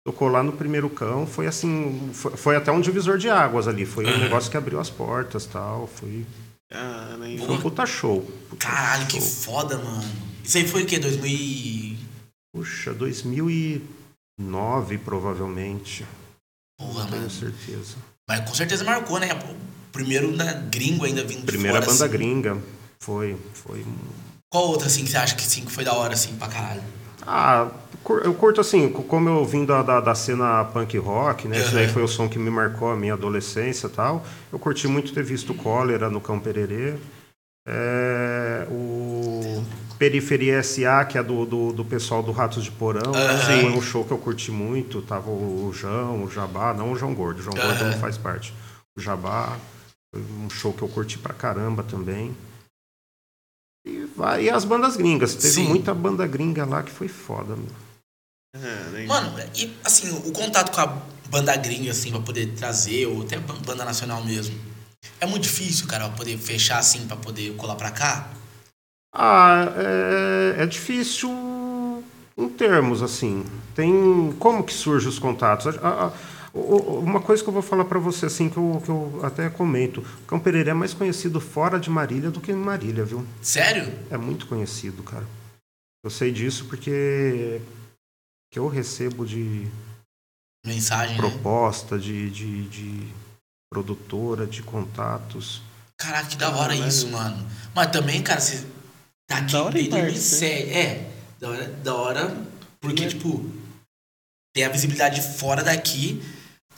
Tocou 0.06 0.28
lá 0.30 0.42
no 0.42 0.54
primeiro 0.54 0.90
cão, 0.90 1.28
foi 1.28 1.46
assim, 1.46 2.10
foi, 2.14 2.32
foi 2.36 2.56
até 2.56 2.72
um 2.72 2.82
divisor 2.82 3.18
de 3.18 3.30
águas 3.30 3.68
ali, 3.68 3.86
foi 3.86 4.06
um 4.06 4.18
negócio 4.18 4.50
que 4.50 4.58
abriu 4.58 4.80
as 4.80 4.90
portas, 4.90 5.46
tal, 5.46 5.86
foi, 5.88 6.26
Ah, 6.72 7.16
foi 7.20 7.56
um 7.56 7.62
puta 7.62 7.86
show. 7.86 8.22
puta 8.50 8.66
Caralho, 8.66 9.06
que 9.08 9.20
show. 9.20 9.30
foda, 9.30 9.78
mano. 9.78 10.10
Isso 10.44 10.58
aí 10.58 10.68
foi 10.68 10.84
o 10.84 10.86
quê? 10.88 10.98
2000 10.98 11.28
e... 11.30 12.00
Puxa, 12.52 12.92
2009 12.94 14.98
provavelmente, 14.98 16.04
Porra, 16.80 17.06
tenho 17.06 17.18
mano. 17.18 17.30
certeza. 17.30 17.98
Mas 18.28 18.50
com 18.50 18.56
certeza 18.56 18.84
marcou, 18.84 19.20
né? 19.20 19.28
Primeiro 19.92 20.32
né, 20.36 20.68
gringo 20.72 21.06
ainda 21.06 21.24
vindo 21.24 21.40
de 21.40 21.46
Primeira 21.46 21.80
fora, 21.82 21.92
banda 21.92 22.06
assim. 22.06 22.14
gringa, 22.14 22.58
foi, 23.00 23.36
foi 23.54 23.86
Qual 24.52 24.68
outra, 24.70 24.88
assim, 24.88 25.04
que 25.04 25.10
você 25.12 25.18
acha 25.18 25.36
que, 25.36 25.44
sim, 25.44 25.66
que 25.66 25.72
foi 25.72 25.84
da 25.84 25.94
hora, 25.94 26.14
assim, 26.14 26.36
pra 26.36 26.48
caralho? 26.48 26.82
Ah, 27.26 27.68
eu 28.24 28.34
curto 28.34 28.62
assim, 28.62 28.90
co- 28.90 29.04
como 29.04 29.30
eu 29.30 29.44
vim 29.46 29.66
da, 29.66 29.84
da, 29.84 30.00
da 30.00 30.16
cena 30.16 30.64
punk 30.66 30.98
rock, 30.98 31.48
né? 31.48 31.60
Esse 31.60 31.74
daí 31.74 31.84
Aham. 31.86 31.94
foi 31.94 32.04
o 32.04 32.08
som 32.08 32.30
que 32.30 32.40
me 32.40 32.50
marcou 32.50 32.92
a 32.92 32.96
minha 32.96 33.14
adolescência 33.14 33.88
e 33.88 33.90
tal. 33.90 34.26
Eu 34.52 34.58
curti 34.58 34.88
muito 34.88 35.14
ter 35.14 35.24
visto 35.24 35.54
Cólera 35.54 36.10
no 36.10 36.22
Cão 36.22 36.40
Pererê. 36.40 36.96
É, 37.68 38.66
o 38.72 39.64
Periferia 40.00 40.60
SA, 40.64 41.06
que 41.06 41.18
é 41.18 41.24
do, 41.24 41.46
do, 41.46 41.74
do 41.74 41.86
pessoal 41.86 42.24
do 42.24 42.32
Ratos 42.32 42.64
de 42.64 42.72
Porão. 42.72 43.14
Aham. 43.14 43.62
Foi 43.62 43.72
um 43.72 43.82
show 43.82 44.04
que 44.06 44.12
eu 44.12 44.18
curti 44.18 44.50
muito. 44.52 45.02
Tava 45.02 45.30
o 45.30 45.72
João, 45.74 46.24
o 46.24 46.32
Jabá, 46.32 46.74
não 46.74 46.94
o 46.94 46.96
João 46.96 47.14
Gordo. 47.14 47.40
O 47.40 47.44
João 47.44 47.56
Gordo 47.58 47.82
Aham. 47.82 47.92
não 47.92 48.00
faz 48.00 48.18
parte. 48.18 48.54
O 48.98 49.02
Jabá, 49.02 49.56
foi 50.14 50.22
um 50.22 50.50
show 50.50 50.74
que 50.74 50.82
eu 50.82 50.90
curti 50.90 51.18
pra 51.18 51.34
caramba 51.34 51.84
também. 51.84 52.36
E, 53.86 54.06
vai, 54.16 54.46
e 54.46 54.50
as 54.50 54.66
bandas 54.66 54.96
gringas. 54.98 55.36
Teve 55.36 55.54
Sim. 55.54 55.68
muita 55.68 55.94
banda 55.94 56.26
gringa 56.28 56.66
lá 56.66 56.84
que 56.84 56.92
foi 56.92 57.08
foda, 57.08 57.56
meu. 57.56 57.68
Né? 58.56 59.06
Mano, 59.06 59.32
e 59.56 59.76
assim, 59.84 60.10
o 60.28 60.32
contato 60.32 60.72
com 60.74 60.82
a 60.82 60.88
banda 61.30 61.56
gringa, 61.56 61.92
assim, 61.92 62.12
pra 62.12 62.20
poder 62.20 62.54
trazer, 62.56 63.06
ou 63.06 63.22
até 63.22 63.38
ban- 63.40 63.60
banda 63.66 63.86
nacional 63.86 64.24
mesmo. 64.24 64.60
É 65.22 65.26
muito 65.26 65.44
difícil, 65.44 65.88
cara, 65.88 66.08
pra 66.10 66.18
poder 66.18 66.38
fechar 66.38 66.80
assim, 66.80 67.08
pra 67.08 67.16
poder 67.16 67.56
colar 67.56 67.76
pra 67.76 67.92
cá. 67.92 68.30
Ah, 69.14 69.66
é, 69.78 70.64
é 70.64 70.66
difícil 70.66 71.30
em 72.38 72.50
termos, 72.50 73.02
assim. 73.02 73.46
Tem. 73.76 74.36
Como 74.40 74.64
que 74.64 74.74
surgem 74.74 75.08
os 75.10 75.20
contatos? 75.20 75.78
A- 75.78 76.08
a- 76.08 76.14
uma 76.54 77.22
coisa 77.22 77.44
que 77.44 77.50
eu 77.50 77.54
vou 77.54 77.62
falar 77.62 77.86
pra 77.86 78.00
você, 78.00 78.26
assim, 78.26 78.50
que 78.50 78.58
eu, 78.58 78.82
que 78.84 78.90
eu 78.90 79.20
até 79.24 79.50
comento. 79.50 80.02
Cão 80.28 80.40
Pereira 80.40 80.72
é 80.72 80.74
mais 80.74 80.94
conhecido 80.94 81.40
fora 81.40 81.80
de 81.80 81.90
Marília 81.90 82.32
do 82.32 82.42
que 82.42 82.52
em 82.52 82.56
Marília, 82.56 83.06
viu? 83.06 83.26
Sério? 83.42 83.92
É 84.10 84.18
muito 84.18 84.48
conhecido, 84.48 85.04
cara. 85.04 85.26
Eu 86.04 86.10
sei 86.10 86.32
disso 86.32 86.66
porque 86.66 87.62
que 88.52 88.58
eu 88.58 88.68
recebo 88.68 89.26
de 89.26 89.68
Mensagem, 90.66 91.16
né? 91.16 91.22
proposta, 91.22 91.98
de, 92.00 92.30
de, 92.30 92.68
de 92.70 93.08
produtora, 93.72 94.48
de 94.48 94.64
contatos. 94.64 95.62
Caraca, 95.98 96.28
que 96.30 96.38
da 96.38 96.50
hora 96.50 96.70
Caralho. 96.74 96.88
isso, 96.88 97.08
mano. 97.10 97.46
Mas 97.76 97.92
também, 97.92 98.24
cara, 98.24 98.40
você 98.40 98.66
tá 99.28 99.38
aqui 99.38 99.52
Da 99.54 99.64
hora 99.64 99.74
desde 99.74 99.90
2007. 99.92 100.70
É, 100.72 101.12
da 101.40 101.50
hora, 101.50 101.68
da 101.68 101.96
hora 101.96 102.38
porque, 102.82 103.04
Né? 103.04 103.10
tipo, 103.10 103.46
tem 104.56 104.64
a 104.64 104.70
visibilidade 104.70 105.22
fora 105.38 105.64
daqui, 105.64 106.22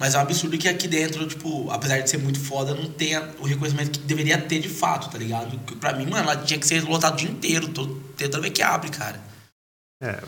mas 0.01 0.15
é 0.15 0.17
um 0.17 0.21
absurdo 0.21 0.57
que 0.57 0.67
aqui 0.67 0.87
dentro, 0.87 1.27
tipo, 1.27 1.69
apesar 1.69 1.99
de 1.99 2.09
ser 2.09 2.17
muito 2.17 2.39
foda, 2.39 2.73
não 2.73 2.89
tenha 2.91 3.21
o 3.39 3.45
reconhecimento 3.45 3.99
que 3.99 4.05
deveria 4.05 4.41
ter 4.41 4.59
de 4.59 4.67
fato, 4.67 5.09
tá 5.11 5.17
ligado? 5.19 5.57
Que 5.59 5.75
Pra 5.75 5.93
mim, 5.93 6.07
mano, 6.07 6.29
ela 6.29 6.35
tinha 6.43 6.59
que 6.59 6.65
ser 6.65 6.83
lotada 6.83 7.13
o 7.13 7.17
dia 7.17 7.29
inteiro, 7.29 7.69
todo, 7.69 7.95
toda 8.17 8.41
vez 8.41 8.51
que 8.51 8.63
abre, 8.63 8.89
cara. 8.89 9.21
É, 10.01 10.19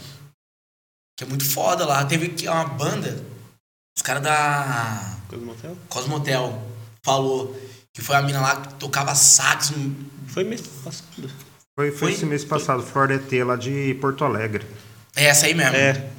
Que 1.17 1.23
é 1.23 1.27
muito 1.27 1.43
foda 1.43 1.85
lá. 1.85 2.05
Teve 2.05 2.29
que- 2.29 2.47
uma 2.47 2.65
banda, 2.65 3.23
os 3.97 4.01
caras 4.03 4.21
da 4.23 5.17
Coisa 5.27 5.43
do 5.43 5.45
motel? 5.51 5.77
Cosmotel 5.89 6.67
falou 7.03 7.59
que 7.93 8.01
foi 8.01 8.15
a 8.15 8.21
mina 8.21 8.39
lá 8.41 8.61
que 8.61 8.73
tocava 8.75 9.15
sax, 9.15 9.73
Foi 10.27 10.43
mês 10.43 10.61
passado. 10.61 11.29
foi, 11.75 11.89
foi, 11.89 11.91
Foi? 11.97 12.11
esse 12.13 12.25
mês 12.25 12.45
passado, 12.45 12.83
Flor 12.83 13.09
ET, 13.11 13.31
lá 13.43 13.55
de 13.55 13.95
Porto 13.99 14.23
Alegre. 14.23 14.65
É 15.15 15.25
essa 15.25 15.47
aí 15.47 15.53
mesmo. 15.55 15.75
É. 15.75 16.09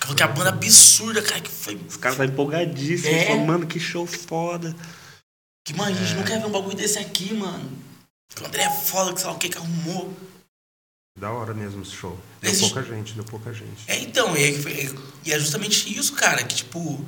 Falou 0.00 0.16
que 0.16 0.22
a 0.22 0.28
banda 0.28 0.48
absurda, 0.50 1.22
cara, 1.22 1.40
que 1.40 1.50
foi. 1.50 1.76
Os 1.76 1.96
caras 1.96 2.16
tá 2.18 2.24
empolgadíssimos. 2.24 3.04
É. 3.06 3.26
Falando, 3.26 3.46
mano, 3.46 3.66
que 3.66 3.78
show 3.78 4.06
foda. 4.06 4.74
Que, 5.66 5.74
mano, 5.74 5.96
a 5.96 6.00
É. 6.00 6.04
gente 6.04 6.16
não 6.16 6.24
quer 6.24 6.40
ver 6.40 6.46
um 6.46 6.50
bagulho 6.50 6.76
desse 6.76 6.98
aqui, 6.98 7.34
mano. 7.34 7.70
Que 8.34 8.42
o 8.42 8.46
André 8.46 8.62
é 8.62 8.70
foda, 8.70 9.12
que 9.12 9.20
sei 9.20 9.28
lá 9.28 9.34
o 9.34 9.38
que 9.38 9.48
que 9.48 9.58
arrumou. 9.58 10.16
Da 11.18 11.30
hora 11.32 11.52
mesmo 11.52 11.82
esse 11.82 11.92
show. 11.92 12.18
Deu 12.40 12.50
Esse- 12.50 12.60
pouca 12.60 12.82
gente, 12.82 13.12
deu 13.12 13.24
pouca 13.24 13.52
gente. 13.52 13.82
É, 13.86 13.98
então, 14.00 14.34
e 14.36 14.42
é, 14.42 14.58
foi- 14.58 14.98
e 15.24 15.32
é 15.32 15.38
justamente 15.38 15.96
isso, 15.96 16.14
cara, 16.14 16.42
que, 16.44 16.54
tipo. 16.56 17.04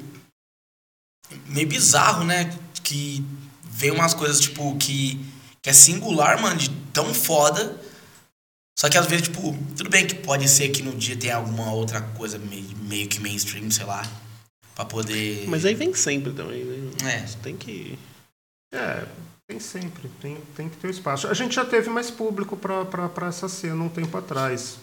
Meio 1.47 1.67
bizarro, 1.69 2.25
né? 2.25 2.57
Que 2.83 3.25
vem 3.65 3.91
umas 3.91 4.13
coisas, 4.13 4.39
tipo, 4.39 4.77
que, 4.77 5.19
que 5.63 5.71
é 5.71 5.73
singular, 5.73 6.41
mano, 6.43 6.57
de 6.57 6.69
tão 6.93 7.15
foda. 7.15 7.81
Só 8.83 8.89
que 8.89 8.99
às 8.99 9.07
vezes, 9.07 9.29
tipo, 9.29 9.57
tudo 9.77 9.89
bem 9.89 10.05
que 10.05 10.17
pode 10.17 10.49
ser 10.49 10.69
que 10.71 10.83
no 10.83 10.91
dia 10.91 11.17
tenha 11.17 11.37
alguma 11.37 11.73
outra 11.73 12.01
coisa 12.01 12.37
meio, 12.37 12.77
meio 12.79 13.07
que 13.07 13.21
mainstream, 13.21 13.71
sei 13.71 13.87
lá. 13.87 14.03
Pra 14.75 14.85
poder. 14.85 15.45
Mas 15.47 15.65
aí 15.65 15.73
vem 15.73 15.95
sempre 15.95 16.33
também, 16.33 16.65
né? 16.65 16.91
É. 17.05 17.25
Você 17.25 17.39
tem 17.41 17.57
que. 17.57 17.97
É, 18.75 19.05
tem 19.47 19.61
sempre, 19.61 20.11
tem, 20.21 20.37
tem 20.57 20.69
que 20.69 20.75
ter 20.79 20.89
o 20.89 20.91
espaço. 20.91 21.29
A 21.29 21.35
gente 21.35 21.55
já 21.55 21.65
teve 21.65 21.91
mais 21.91 22.11
público 22.11 22.57
para 22.57 23.29
essa 23.29 23.49
cena 23.49 23.85
um 23.85 23.89
tempo 23.89 24.19
atrás. 24.19 24.79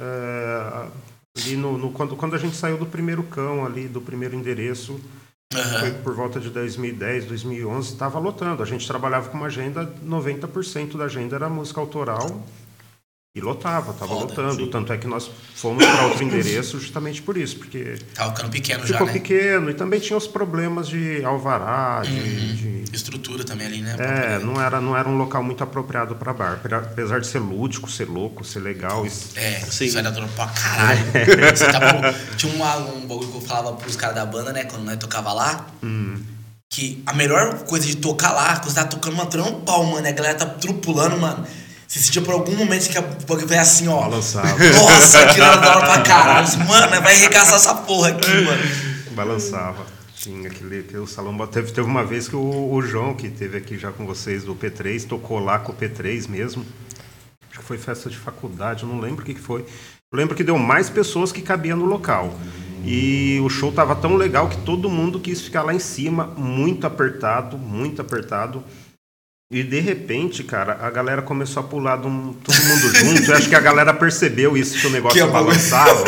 É, 0.00 0.88
ali 1.38 1.54
no, 1.54 1.78
no- 1.78 1.92
quando, 1.92 2.16
quando 2.16 2.34
a 2.34 2.38
gente 2.38 2.56
saiu 2.56 2.78
do 2.78 2.86
primeiro 2.86 3.22
cão 3.22 3.64
ali, 3.64 3.86
do 3.86 4.00
primeiro 4.00 4.34
endereço, 4.34 5.00
Aham. 5.54 5.78
foi 5.78 5.92
por 6.02 6.16
volta 6.16 6.40
de 6.40 6.50
2010, 6.50 7.26
2011, 7.26 7.92
estava 7.92 8.18
lotando. 8.18 8.60
A 8.60 8.66
gente 8.66 8.84
trabalhava 8.88 9.28
com 9.30 9.36
uma 9.36 9.46
agenda, 9.46 9.86
90% 10.04 10.96
da 10.96 11.04
agenda 11.04 11.36
era 11.36 11.48
música 11.48 11.80
autoral 11.80 12.42
e 13.32 13.40
lotava, 13.40 13.92
estava 13.92 14.12
Foda, 14.12 14.24
lotando. 14.26 14.64
sim. 14.64 14.70
Tanto 14.70 14.92
é 14.92 14.98
que 14.98 15.06
nós 15.06 15.30
fomos 15.54 15.86
para 15.86 16.06
outro 16.06 16.22
endereço 16.24 16.80
justamente 16.80 17.22
por 17.22 17.36
isso, 17.36 17.56
porque 17.58 17.96
Tava 18.12 18.30
ficando 18.34 18.50
pequeno 18.50 18.80
já, 18.84 18.94
ficou 18.94 19.06
né? 19.06 19.12
pequeno 19.12 19.70
e 19.70 19.74
também 19.74 20.00
tinha 20.00 20.16
os 20.16 20.26
problemas 20.26 20.88
de 20.88 21.24
alvará, 21.24 22.02
de- 22.04 22.10
Uhum. 22.10 22.54
de 22.56 22.80
Estrutura 22.92 23.44
também 23.44 23.68
ali, 23.68 23.82
né? 23.82 23.94
é, 24.00 24.38
não 24.40 24.60
era, 24.60 24.80
não 24.80 24.96
era 24.96 25.08
um 25.08 25.16
local 25.16 25.44
muito 25.44 25.62
apropriado 25.62 26.16
para 26.16 26.32
bar. 26.32 26.60
Apesar- 26.64 27.20
de 27.20 27.26
ser 27.28 27.38
lúdico, 27.38 27.88
ser 27.88 28.06
louco, 28.08 28.44
ser 28.44 28.58
legal. 28.58 29.06
isso- 29.06 29.28
É, 29.36 29.60
Sim. 29.60 29.84
isso 29.84 29.96
era 29.98 30.10
dor 30.10 30.26
pra 30.34 30.48
caralho. 30.48 31.00
Você 31.54 31.66
tá 31.70 31.78
maluco? 31.78 32.36
Tinha 32.36 32.52
um 32.52 32.58
bagulho 33.06 33.28
que 33.30 33.36
eu 33.36 33.40
falava 33.42 33.76
pros 33.76 33.94
caras 33.94 34.16
da 34.16 34.26
banda, 34.26 34.52
né? 34.52 34.64
Quando 34.64 34.84
nós 34.84 34.96
tocava 34.96 35.32
lá. 35.32 35.66
Hum. 35.84 36.20
Que 36.72 37.02
a 37.06 37.12
melhor 37.14 37.60
coisa 37.64 37.86
de 37.86 37.96
tocar 37.96 38.32
lá, 38.32 38.56
quando 38.56 38.70
você 38.70 38.74
tá 38.80 38.84
tocando 38.84 39.14
uma 39.14 39.26
trampal, 39.26 39.84
mano, 39.84 40.06
e 40.06 40.08
a 40.10 40.12
galera 40.12 40.36
tá 40.38 40.46
trupulando, 40.46 41.16
mano. 41.16 41.44
Você 41.90 41.98
sentia 41.98 42.22
por 42.22 42.34
algum 42.34 42.54
momento 42.54 42.88
que 42.88 42.96
a- 42.96 43.00
o 43.00 43.26
bagulho 43.26 43.48
vai 43.48 43.58
assim, 43.58 43.88
ó. 43.88 44.02
Balançava. 44.02 44.48
Nossa, 44.74 45.18
aquilo 45.26 45.44
era 45.44 45.56
da 45.56 45.76
hora 45.76 45.86
pra 45.86 46.00
caralho. 46.02 46.58
Mano, 46.60 46.88
vai 47.02 47.14
arregaçar 47.16 47.56
essa 47.56 47.74
porra 47.74 48.10
aqui, 48.10 48.30
mano. 48.44 48.62
Balançava. 49.10 49.84
Tinha 50.14 50.48
aquele, 50.48 50.80
aquele 50.80 51.04
salão. 51.08 51.36
Teve, 51.48 51.72
teve 51.72 51.88
uma 51.88 52.04
vez 52.04 52.28
que 52.28 52.36
o, 52.36 52.72
o 52.72 52.80
João, 52.80 53.12
que 53.14 53.28
teve 53.28 53.58
aqui 53.58 53.76
já 53.76 53.90
com 53.90 54.06
vocês 54.06 54.44
do 54.44 54.54
P3, 54.54 55.04
tocou 55.08 55.40
lá 55.40 55.58
com 55.58 55.72
o 55.72 55.74
P3 55.74 56.28
mesmo. 56.28 56.64
Acho 57.50 57.58
que 57.58 57.64
foi 57.64 57.76
festa 57.76 58.08
de 58.08 58.16
faculdade, 58.16 58.84
não 58.86 59.00
lembro 59.00 59.22
o 59.22 59.26
que, 59.26 59.34
que 59.34 59.40
foi. 59.40 59.62
Eu 60.12 60.16
lembro 60.16 60.36
que 60.36 60.44
deu 60.44 60.56
mais 60.56 60.88
pessoas 60.88 61.32
que 61.32 61.42
cabia 61.42 61.74
no 61.74 61.86
local. 61.86 62.38
E 62.84 63.40
o 63.44 63.48
show 63.48 63.72
tava 63.72 63.96
tão 63.96 64.14
legal 64.14 64.48
que 64.48 64.58
todo 64.58 64.88
mundo 64.88 65.18
quis 65.18 65.40
ficar 65.40 65.62
lá 65.64 65.74
em 65.74 65.78
cima, 65.80 66.26
muito 66.36 66.86
apertado, 66.86 67.58
muito 67.58 68.00
apertado. 68.00 68.62
E 69.52 69.64
de 69.64 69.80
repente, 69.80 70.44
cara, 70.44 70.78
a 70.80 70.88
galera 70.90 71.22
começou 71.22 71.60
a 71.60 71.66
pular 71.66 71.96
de 71.96 72.06
um- 72.06 72.32
todo 72.34 72.54
mundo 72.62 72.94
junto. 72.96 73.30
Eu 73.32 73.36
acho 73.36 73.48
que 73.48 73.56
a 73.56 73.60
galera 73.60 73.92
percebeu 73.92 74.56
isso 74.56 74.78
que 74.78 74.86
o 74.86 74.90
negócio 74.90 75.20
Que 75.26 75.32
balançava. 75.32 76.04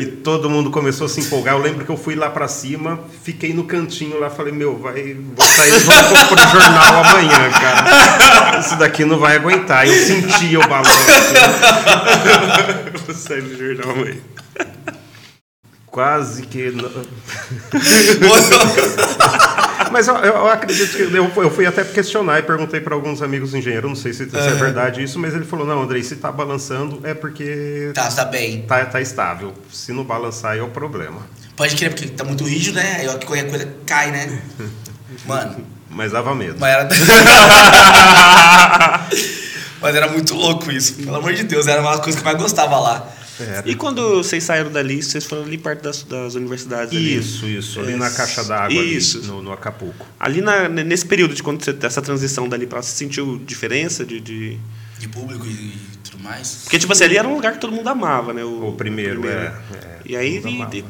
E 0.00 0.04
todo 0.06 0.50
mundo 0.50 0.68
começou 0.72 1.06
a 1.06 1.08
se 1.08 1.20
empolgar. 1.20 1.54
Eu 1.54 1.60
lembro 1.60 1.84
que 1.84 1.90
eu 1.92 1.96
fui 1.96 2.16
lá 2.16 2.28
pra 2.28 2.48
cima, 2.48 2.98
fiquei 3.22 3.54
no 3.54 3.62
cantinho 3.64 4.18
lá, 4.18 4.28
falei, 4.28 4.52
meu, 4.52 4.76
vai, 4.76 5.14
vou 5.14 5.46
sair 5.46 5.70
vou 5.78 5.94
pro 6.26 6.48
jornal 6.60 7.04
amanhã, 7.04 7.50
cara. 7.52 8.58
Isso 8.58 8.76
daqui 8.76 9.04
não 9.04 9.18
vai 9.20 9.36
aguentar. 9.36 9.86
Eu 9.86 9.94
sentia 10.04 10.58
o 10.58 10.66
balanço. 10.68 10.90
Vou 13.06 13.14
sair 13.14 13.42
do 13.42 13.56
jornal, 13.56 13.96
mãe. 13.96 14.20
Quase 15.86 16.42
que. 16.42 16.72
não- 16.72 16.90
Mas 19.92 20.08
eu, 20.08 20.14
eu 20.16 20.48
acredito 20.48 20.96
que 20.96 21.02
eu, 21.02 21.32
eu 21.42 21.50
fui 21.50 21.66
até 21.66 21.84
questionar 21.84 22.38
e 22.38 22.42
perguntei 22.42 22.80
para 22.80 22.94
alguns 22.94 23.22
amigos 23.22 23.54
engenheiros, 23.54 23.88
não 23.88 23.96
sei 23.96 24.12
se, 24.12 24.28
se 24.28 24.36
é 24.36 24.54
verdade 24.54 25.02
isso, 25.02 25.18
mas 25.18 25.34
ele 25.34 25.44
falou: 25.44 25.66
não, 25.66 25.82
Andrei, 25.82 26.02
se 26.02 26.16
tá 26.16 26.30
balançando 26.32 27.00
é 27.04 27.14
porque 27.14 27.90
Tá, 27.94 28.08
tá 28.08 28.24
bem. 28.24 28.62
tá, 28.62 28.84
tá 28.86 29.00
estável. 29.00 29.52
Se 29.72 29.92
não 29.92 30.04
balançar 30.04 30.52
aí 30.52 30.58
é 30.58 30.62
o 30.62 30.68
problema. 30.68 31.20
Pode 31.56 31.74
crer, 31.76 31.90
porque 31.90 32.08
tá 32.08 32.24
muito 32.24 32.44
rígido, 32.44 32.76
né? 32.76 32.96
Aí 33.00 33.06
qualquer 33.24 33.48
coisa 33.48 33.68
cai, 33.86 34.10
né? 34.10 34.40
Mano, 35.24 35.56
Mas 35.90 36.12
dava 36.12 36.34
medo. 36.34 36.56
mas 36.60 36.72
era. 36.74 36.88
mas 39.80 39.94
era 39.94 40.08
muito 40.08 40.34
louco 40.34 40.70
isso. 40.70 40.94
Pelo 40.94 41.16
amor 41.16 41.32
de 41.32 41.44
Deus, 41.44 41.66
era 41.66 41.80
uma 41.80 41.98
coisa 41.98 42.18
que 42.18 42.22
eu 42.22 42.26
mais 42.32 42.42
gostava 42.42 42.78
lá. 42.78 43.06
Era. 43.38 43.68
E 43.68 43.74
quando 43.74 44.16
vocês 44.22 44.42
saíram 44.44 44.70
dali, 44.70 45.02
vocês 45.02 45.24
foram 45.24 45.42
ali 45.44 45.58
perto 45.58 45.82
das, 45.82 46.02
das 46.02 46.34
universidades 46.34 46.90
ali? 46.96 47.16
Isso, 47.16 47.46
isso, 47.46 47.80
ali 47.80 47.92
É, 47.92 47.96
na 47.96 48.10
caixa 48.10 48.42
d'água, 48.44 48.66
ali, 48.80 48.96
Isso. 48.96 49.22
no, 49.24 49.42
no 49.42 49.52
Acapulco. 49.52 50.06
Ali 50.18 50.40
na- 50.40 50.68
nesse 50.68 51.04
período 51.04 51.34
de 51.34 51.42
quando 51.42 51.62
você, 51.62 51.76
essa 51.82 52.00
transição 52.00 52.48
dali 52.48 52.66
pra 52.66 52.76
lá, 52.78 52.82
você 52.82 52.92
sentiu 52.96 53.38
diferença 53.44 54.04
de, 54.04 54.20
de- 54.20 54.58
De 54.98 55.08
público 55.08 55.44
e 55.46 55.74
tudo 56.02 56.22
mais. 56.22 56.60
Porque, 56.64 56.78
tipo 56.78 56.92
assim, 56.92 57.04
ali 57.04 57.18
era 57.18 57.28
um 57.28 57.34
lugar 57.34 57.52
que 57.52 57.58
todo 57.60 57.72
mundo 57.72 57.88
amava, 57.88 58.32
né? 58.32 58.42
O 58.44 58.72
primeiro, 58.72 59.28
é. 59.28 59.52
é, 59.74 59.98
E 60.06 60.16
aí, 60.16 60.36
todo 60.40 60.50
mundo 60.50 60.62
amava. 60.62 60.76
e- 60.76 60.84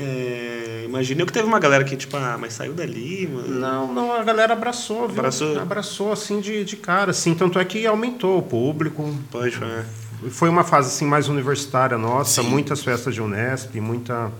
é, 0.00 0.82
imagina 0.84 1.22
eu 1.22 1.26
que 1.26 1.32
teve 1.32 1.46
uma 1.48 1.58
galera 1.58 1.82
que, 1.82 1.96
tipo, 1.96 2.16
ah, 2.16 2.36
mas 2.38 2.52
saiu 2.52 2.72
dali, 2.72 3.26
mano. 3.26 3.48
Não, 3.58 3.92
não, 3.92 4.12
a 4.12 4.22
galera 4.22 4.52
abraçou, 4.52 5.08
viu? 5.08 5.18
Abraçou? 5.18 5.58
Abraçou, 5.58 6.12
assim, 6.12 6.40
de, 6.40 6.64
de 6.64 6.76
cara, 6.76 7.10
assim. 7.10 7.34
Tanto 7.34 7.58
é 7.58 7.64
que 7.64 7.84
aumentou 7.84 8.38
o 8.38 8.42
público. 8.42 9.12
Pode, 9.30 9.56
é. 9.56 9.84
Foi 10.30 10.48
uma 10.48 10.64
fase, 10.64 10.88
assim, 10.88 11.06
mais 11.06 11.28
universitária 11.28 11.96
nossa. 11.98 12.42
Sim. 12.42 12.48
Muitas 12.48 12.82
festas 12.82 13.14
de 13.14 13.22
Unesp, 13.22 13.74
muita... 13.80 14.30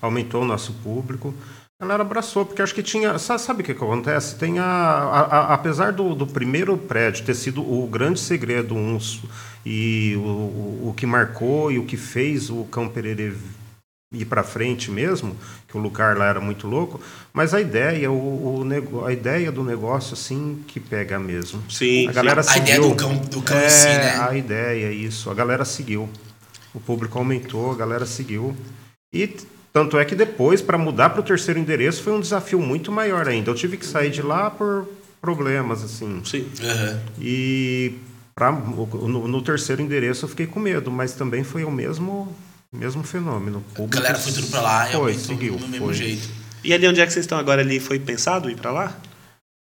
Aumentou 0.00 0.42
o 0.42 0.44
nosso 0.44 0.72
público. 0.74 1.34
A 1.80 1.84
galera 1.84 2.02
abraçou, 2.02 2.46
porque 2.46 2.62
acho 2.62 2.74
que 2.74 2.82
tinha... 2.82 3.18
sa- 3.18 3.38
Sabe 3.38 3.62
o 3.62 3.64
que, 3.64 3.74
que 3.74 3.82
acontece? 3.82 4.36
Tem 4.36 4.58
a... 4.58 4.64
a- 4.64 5.20
a- 5.38 5.54
apesar 5.54 5.92
do, 5.92 6.14
do 6.14 6.26
primeiro 6.26 6.76
prédio 6.78 7.24
ter 7.24 7.34
sido 7.34 7.62
o 7.62 7.86
grande 7.86 8.20
segredo 8.20 8.74
uns, 8.74 9.22
e 9.66 10.14
o, 10.16 10.20
o, 10.20 10.88
o 10.90 10.94
que 10.96 11.04
marcou 11.06 11.72
e 11.72 11.78
o 11.78 11.84
que 11.84 11.96
fez 11.96 12.48
o 12.50 12.64
Cão 12.66 12.88
Pereira 12.88 13.34
ir 14.14 14.24
para 14.24 14.42
frente 14.42 14.90
mesmo, 14.90 15.36
que 15.68 15.76
o 15.76 15.80
lugar 15.80 16.16
lá 16.16 16.26
era 16.28 16.40
muito 16.40 16.66
louco, 16.66 17.00
mas 17.32 17.52
a 17.52 17.60
ideia, 17.60 18.10
o, 18.10 18.60
o 18.60 18.64
nego, 18.64 19.04
a 19.04 19.12
ideia 19.12 19.50
do 19.52 19.62
negócio 19.62 20.14
assim 20.14 20.62
que 20.66 20.78
pega 20.80 21.18
mesmo. 21.18 21.62
Sim, 21.68 22.08
a 22.08 22.12
galera 22.12 22.40
A 22.40 22.44
seguiu. 22.44 22.74
ideia 22.74 22.80
do 22.80 22.94
cão, 22.94 23.16
do 23.16 23.42
cão 23.42 23.56
é, 23.56 23.66
em 23.66 23.70
si, 23.70 23.86
né? 23.86 24.18
a 24.20 24.36
ideia, 24.36 24.92
isso. 24.92 25.30
A 25.30 25.34
galera 25.34 25.64
seguiu. 25.64 26.08
O 26.72 26.80
público 26.80 27.18
aumentou, 27.18 27.70
a 27.70 27.74
galera 27.76 28.04
seguiu. 28.06 28.56
E 29.12 29.28
tanto 29.72 29.98
é 29.98 30.04
que 30.04 30.14
depois, 30.14 30.60
para 30.62 30.78
mudar 30.78 31.10
para 31.10 31.20
o 31.20 31.22
terceiro 31.24 31.58
endereço, 31.60 32.02
foi 32.02 32.12
um 32.12 32.20
desafio 32.20 32.60
muito 32.60 32.90
maior 32.92 33.28
ainda. 33.28 33.50
Eu 33.50 33.54
tive 33.54 33.76
que 33.76 33.86
sair 33.86 34.10
de 34.10 34.22
lá 34.22 34.50
por 34.50 34.86
problemas, 35.20 35.82
assim. 35.82 36.20
Sim. 36.24 36.46
Aham. 36.62 37.00
E 37.20 37.94
pra, 38.34 38.50
no, 38.52 39.28
no 39.28 39.42
terceiro 39.42 39.80
endereço 39.80 40.24
eu 40.24 40.28
fiquei 40.28 40.46
com 40.46 40.60
medo, 40.60 40.90
mas 40.90 41.14
também 41.14 41.42
foi 41.44 41.64
o 41.64 41.70
mesmo, 41.70 42.34
mesmo 42.74 43.02
fenômeno. 43.02 43.62
O 43.78 43.84
A 43.84 43.86
galera 43.86 44.18
foi 44.18 44.32
tudo 44.32 44.46
pra 44.48 44.60
lá 44.60 44.88
e 44.88 44.92
Foi, 44.92 45.14
seguiu. 45.14 45.56
do 45.56 45.68
mesmo 45.68 45.86
foi. 45.86 45.94
jeito. 45.94 46.28
E 46.62 46.72
ali 46.72 46.86
onde 46.88 47.00
é 47.00 47.06
que 47.06 47.12
vocês 47.12 47.24
estão 47.24 47.38
agora 47.38 47.60
ali, 47.60 47.78
foi 47.78 47.98
pensado 47.98 48.50
ir 48.50 48.56
pra 48.56 48.70
lá? 48.70 48.92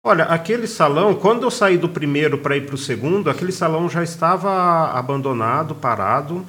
Olha, 0.05 0.25
aquele 0.25 0.67
salão, 0.67 1.15
quando 1.15 1.43
eu 1.45 1.51
saí 1.51 1.79
do 1.79 1.89
primeiro 1.89 2.39
para 2.39 2.57
ir 2.57 2.67
para 2.67 2.75
o 2.75 2.79
segundo, 2.79 3.31
aquele 3.31 3.53
salão 3.53 3.89
já 3.89 4.03
estava 4.03 4.91
abandonado, 4.93 5.75
parado. 5.75 6.45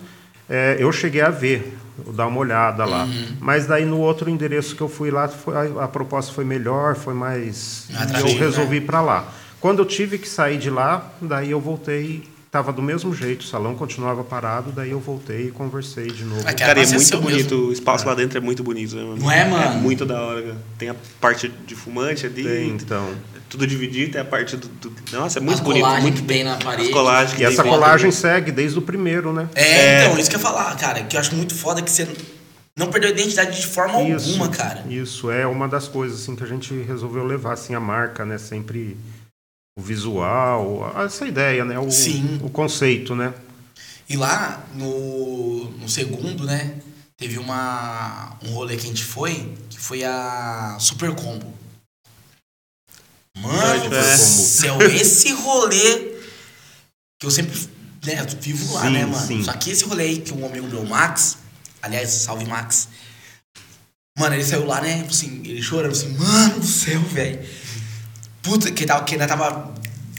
É, 0.49 0.75
eu 0.79 0.91
cheguei 0.91 1.21
a 1.21 1.29
ver, 1.29 1.77
dar 2.15 2.27
uma 2.27 2.39
olhada 2.39 2.83
lá. 2.85 3.03
Uhum. 3.05 3.37
Mas 3.39 3.65
daí 3.67 3.85
no 3.85 3.99
outro 3.99 4.29
endereço 4.29 4.75
que 4.75 4.81
eu 4.81 4.89
fui 4.89 5.11
lá, 5.11 5.27
foi- 5.27 5.55
a, 5.55 5.83
a 5.83 5.87
proposta 5.87 6.31
foi 6.33 6.43
melhor, 6.45 6.95
foi 6.95 7.13
mais. 7.13 7.85
Mais 7.91 8.09
eu 8.11 8.15
atrativo, 8.17 8.39
resolvi 8.39 8.71
né? 8.71 8.77
ir 8.77 8.85
para 8.85 9.01
lá. 9.01 9.27
Quando 9.59 9.79
eu 9.79 9.85
tive 9.85 10.17
que 10.17 10.27
sair 10.27 10.57
de 10.57 10.69
lá, 10.69 11.11
daí 11.21 11.51
eu 11.51 11.59
voltei. 11.59 12.23
Estava 12.53 12.71
do 12.71 12.83
mesmo 12.83 13.11
jeito, 13.15 13.41
o 13.41 13.45
salão 13.45 13.73
continuava 13.73 14.23
parado, 14.23 14.71
daí 14.71 14.91
eu 14.91 14.99
voltei 14.99 15.47
e 15.47 15.51
conversei 15.51 16.05
de 16.05 16.23
novo. 16.23 16.47
Aqui 16.47 16.63
Cara, 16.63 16.79
é 16.79 16.83
é 16.83 16.87
muito 16.87 17.17
bonito, 17.19 17.55
mesmo. 17.55 17.69
o 17.69 17.73
espaço 17.73 18.05
lá 18.05 18.13
dentro 18.13 18.37
é 18.37 18.41
muito 18.41 18.61
bonito, 18.63 18.95
né, 18.95 19.01
mano? 19.01 19.17
Não 19.17 19.31
é, 19.31 19.43
mano? 19.43 19.65
É 19.77 19.81
muito 19.81 20.05
da 20.05 20.21
hora, 20.21 20.39
cara. 20.43 20.57
Tem 20.77 20.89
a 20.89 20.95
parte 21.19 21.47
de 21.65 21.73
fumante 21.73 22.27
ali, 22.27 22.43
Tem, 22.43 22.69
então. 22.69 23.09
tudo 23.49 23.65
dividido, 23.65 24.11
tem 24.11 24.21
a 24.21 24.25
parte 24.25 24.55
do... 24.55 24.67
do- 24.67 24.93
Nossa, 25.11 25.39
é 25.39 25.41
muito 25.41 25.55
As 25.55 25.61
bonito, 25.61 25.87
muito 26.03 26.21
que 26.21 26.27
tem 26.27 26.43
na 26.43 26.57
parede. 26.57 26.89
As 26.89 26.93
colagens 26.93 27.33
que 27.35 27.41
E 27.41 27.45
essa 27.47 27.63
colagem 27.63 28.11
segue 28.11 28.51
desde 28.51 28.77
o 28.77 28.83
primeiro, 28.83 29.33
né? 29.33 29.49
É, 29.55 30.05
então, 30.05 30.19
isso 30.19 30.29
que 30.29 30.35
eu 30.35 30.39
ia 30.39 30.45
falar, 30.45 30.77
cara, 30.77 31.01
que 31.05 31.15
eu 31.15 31.19
acho 31.19 31.33
muito 31.33 31.55
foda 31.55 31.81
que 31.81 31.89
você 31.89 32.07
não 32.77 32.85
perdeu 32.91 33.09
a 33.09 33.13
identidade 33.13 33.59
de 33.59 33.65
forma 33.65 33.95
alguma, 33.95 34.47
cara. 34.49 34.83
Isso 34.87 35.31
é 35.31 35.47
uma 35.47 35.67
das 35.67 35.87
coisas 35.87 36.21
assim 36.21 36.35
que 36.35 36.43
a 36.43 36.47
gente 36.47 36.71
resolveu 36.83 37.25
levar 37.25 37.53
assim 37.53 37.73
a 37.73 37.79
marca, 37.79 38.23
né? 38.23 38.37
Sempre 38.37 38.95
o 39.77 39.81
visual, 39.81 40.93
essa 41.03 41.27
ideia, 41.27 41.65
né? 41.65 41.79
O, 41.79 41.89
Sim. 41.91 42.39
o 42.43 42.49
conceito, 42.49 43.15
né? 43.15 43.33
E 44.07 44.15
lá 44.15 44.63
no, 44.75 45.65
no 45.71 45.89
segundo, 45.89 46.43
né, 46.45 46.79
teve 47.17 47.39
uma, 47.39 48.37
um 48.43 48.51
rolê 48.51 48.75
que 48.77 48.83
a 48.83 48.87
gente 48.89 49.03
foi, 49.03 49.53
que 49.69 49.79
foi 49.79 50.03
a 50.03 50.77
Super 50.79 51.15
Combo. 51.15 51.53
Mano 53.37 53.89
do 53.89 53.95
É. 53.95 54.17
céu, 54.17 54.79
esse 54.81 55.31
rolê 55.33 56.13
que 57.19 57.25
eu 57.25 57.31
sempre 57.31 57.59
né, 58.05 58.23
vivo 58.39 58.73
lá, 58.73 58.83
Sim, 58.83 58.89
né, 58.91 59.05
mano? 59.05 59.27
sim. 59.27 59.43
Só 59.43 59.53
que 59.53 59.71
esse 59.71 59.85
rolê 59.85 60.03
aí 60.03 60.21
que 60.21 60.33
um 60.33 60.45
amigo 60.45 60.67
meu, 60.67 60.85
Max, 60.85 61.37
aliás, 61.81 62.09
salve 62.09 62.45
Max. 62.45 62.89
Mano, 64.19 64.35
ele 64.35 64.43
saiu 64.45 64.65
lá, 64.67 64.79
né? 64.81 65.03
Assim, 65.09 65.41
ele 65.43 65.61
chorando 65.61 65.93
assim, 65.93 66.09
mano 66.09 66.59
do 66.59 66.65
céu, 66.67 66.99
velho. 67.01 67.39
Puta, 68.43 68.69
que, 68.69 68.85
tava, 68.85 69.03
que 69.05 69.15
ainda 69.15 69.25
tava 69.25 69.73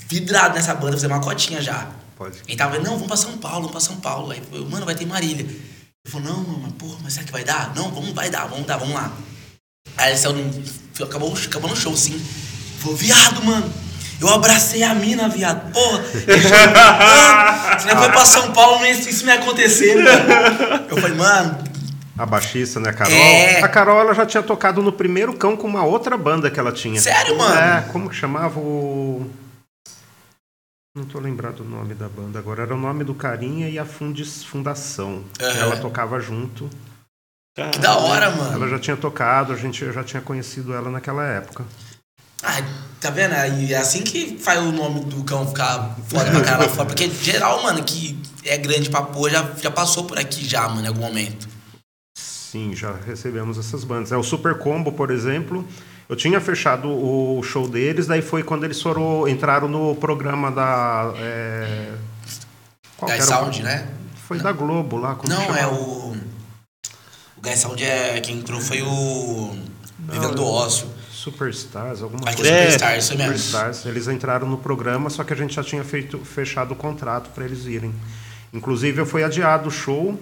vidrado 0.08 0.54
nessa 0.54 0.74
banda, 0.74 0.92
fazendo 0.92 1.12
uma 1.12 1.20
cotinha 1.20 1.60
já. 1.60 1.88
Pode. 2.16 2.38
Ele 2.48 2.56
tava 2.56 2.78
não, 2.78 2.92
vamos 2.92 3.06
pra 3.06 3.16
São 3.16 3.36
Paulo, 3.36 3.68
vamos 3.68 3.72
pra 3.72 3.80
São 3.80 3.96
Paulo. 3.96 4.32
Aí, 4.32 4.42
eu, 4.50 4.64
mano, 4.66 4.86
vai 4.86 4.94
ter 4.94 5.06
Marília. 5.06 5.44
Ele 5.44 5.60
falou, 6.08 6.28
não, 6.28 6.38
mano, 6.38 6.60
mas 6.62 6.72
porra, 6.72 6.98
mas 7.02 7.12
será 7.12 7.26
que 7.26 7.32
vai 7.32 7.44
dar? 7.44 7.74
Não, 7.74 7.90
vamos, 7.90 8.12
vai 8.12 8.30
dar, 8.30 8.46
vamos 8.46 8.66
dar, 8.66 8.78
vamos 8.78 8.94
lá. 8.94 9.12
Aí 9.96 10.10
ele 10.10 10.18
saiu 10.18 10.34
acabou, 11.02 11.34
acabou 11.34 11.70
no 11.70 11.76
show. 11.76 11.92
Ele 11.92 12.24
falou, 12.78 12.96
viado, 12.96 13.44
mano, 13.44 13.70
eu 14.20 14.28
abracei 14.28 14.82
a 14.82 14.94
mina, 14.94 15.28
viado. 15.28 15.70
Porra, 15.72 16.02
se 17.78 17.86
não 17.86 17.96
foi 17.96 18.10
pra 18.10 18.24
São 18.26 18.52
Paulo, 18.52 18.84
isso 18.86 19.26
não 19.26 19.34
ia 19.34 19.40
acontecer, 19.40 19.96
mano. 19.96 20.86
Eu 20.88 20.96
falei, 20.96 21.16
mano, 21.16 21.58
A 22.16 22.24
baixista, 22.24 22.78
né, 22.78 22.90
a 22.90 22.92
Carol? 22.92 23.12
É. 23.12 23.60
A 23.60 23.68
Carol 23.68 23.98
ela 24.00 24.14
já 24.14 24.24
tinha 24.24 24.42
tocado 24.42 24.80
no 24.80 24.92
primeiro 24.92 25.36
cão 25.36 25.56
com 25.56 25.66
uma 25.66 25.84
outra 25.84 26.16
banda 26.16 26.50
que 26.50 26.60
ela 26.60 26.70
tinha. 26.72 27.00
sério, 27.00 27.36
mano? 27.36 27.58
É, 27.58 27.82
como 27.92 28.08
que 28.08 28.14
chamava 28.14 28.58
o. 28.60 29.28
Não 30.96 31.04
tô 31.04 31.18
lembrado 31.18 31.60
o 31.60 31.64
nome 31.64 31.92
da 31.92 32.08
banda 32.08 32.38
agora. 32.38 32.62
Era 32.62 32.74
o 32.74 32.78
nome 32.78 33.02
do 33.02 33.14
Carinha 33.14 33.68
e 33.68 33.80
a 33.80 33.84
Fundis 33.84 34.44
Fundação. 34.44 35.24
Aham. 35.40 35.58
Ela 35.58 35.76
tocava 35.78 36.20
junto. 36.20 36.70
Que 37.56 37.78
da 37.80 37.96
hora, 37.96 38.30
mano. 38.30 38.52
Ela 38.52 38.68
já 38.68 38.78
tinha 38.78 38.96
tocado, 38.96 39.52
a 39.52 39.56
gente 39.56 39.92
já 39.92 40.04
tinha 40.04 40.22
conhecido 40.22 40.72
ela 40.72 40.90
naquela 40.90 41.24
época. 41.24 41.64
Ah, 42.42 42.62
tá 43.00 43.10
vendo? 43.10 43.32
Aí 43.32 43.72
é 43.72 43.76
assim 43.76 44.02
que 44.02 44.38
faz 44.38 44.60
o 44.60 44.70
nome 44.70 45.04
do 45.04 45.24
cão 45.24 45.46
ficar 45.48 45.96
foda 46.08 46.30
pra 46.30 46.40
caralho 46.42 46.62
lá 46.64 46.68
fora. 46.68 46.86
Porque 46.86 47.08
geral, 47.10 47.62
mano, 47.62 47.82
que 47.82 48.20
é 48.44 48.56
grande 48.56 48.88
pra 48.88 49.02
pôr, 49.02 49.30
já, 49.30 49.48
já 49.60 49.70
passou 49.70 50.04
por 50.04 50.18
aqui 50.18 50.44
já, 50.44 50.68
mano, 50.68 50.84
em 50.84 50.88
algum 50.88 51.02
momento. 51.02 51.53
Sim, 52.54 52.72
já 52.72 52.92
recebemos 53.04 53.58
essas 53.58 53.82
bandas. 53.82 54.12
É 54.12 54.16
o 54.16 54.22
Super 54.22 54.56
Combo, 54.58 54.92
por 54.92 55.10
exemplo. 55.10 55.66
Eu 56.08 56.14
tinha 56.14 56.40
fechado 56.40 56.86
o 56.88 57.42
show 57.42 57.66
deles, 57.66 58.06
daí 58.06 58.22
foi 58.22 58.44
quando 58.44 58.62
eles 58.62 58.80
foram 58.80 59.26
entraram 59.26 59.66
no 59.66 59.96
programa 59.96 60.52
da 60.52 61.12
é... 61.16 61.90
qual 62.96 63.10
Guy 63.10 63.18
o- 63.18 63.22
Sound, 63.24 63.60
né? 63.64 63.88
Foi 64.28 64.38
da 64.38 64.52
Globo 64.52 64.96
lá. 64.98 65.18
Não, 65.28 65.56
é 65.56 65.66
o. 65.66 66.14
O 67.36 67.40
Guy 67.42 67.56
Sound 67.56 67.82
é. 67.82 68.20
Quem 68.20 68.38
entrou 68.38 68.60
foi 68.60 68.82
o. 68.82 69.50
Vivendo 69.98 70.36
do 70.36 70.44
Ócio. 70.46 70.86
Superstars, 71.10 72.02
alguma 72.02 72.28
Acho 72.28 72.36
coisa. 72.36 72.52
é 72.52 72.54
É, 72.54 72.62
Superstar, 72.66 72.98
isso 72.98 73.16
mesmo. 73.18 73.36
Superstars. 73.36 73.84
Eles 73.86 74.06
entraram 74.06 74.46
no 74.48 74.58
programa, 74.58 75.10
só 75.10 75.24
que 75.24 75.32
a 75.32 75.36
gente 75.36 75.54
já 75.54 75.64
tinha 75.64 75.82
feito, 75.82 76.20
fechado 76.20 76.70
o 76.72 76.76
contrato 76.76 77.30
para 77.30 77.44
eles 77.46 77.66
irem. 77.66 77.92
Inclusive, 78.52 79.04
foi 79.04 79.24
adiado 79.24 79.68
o 79.68 79.72
show 79.72 80.16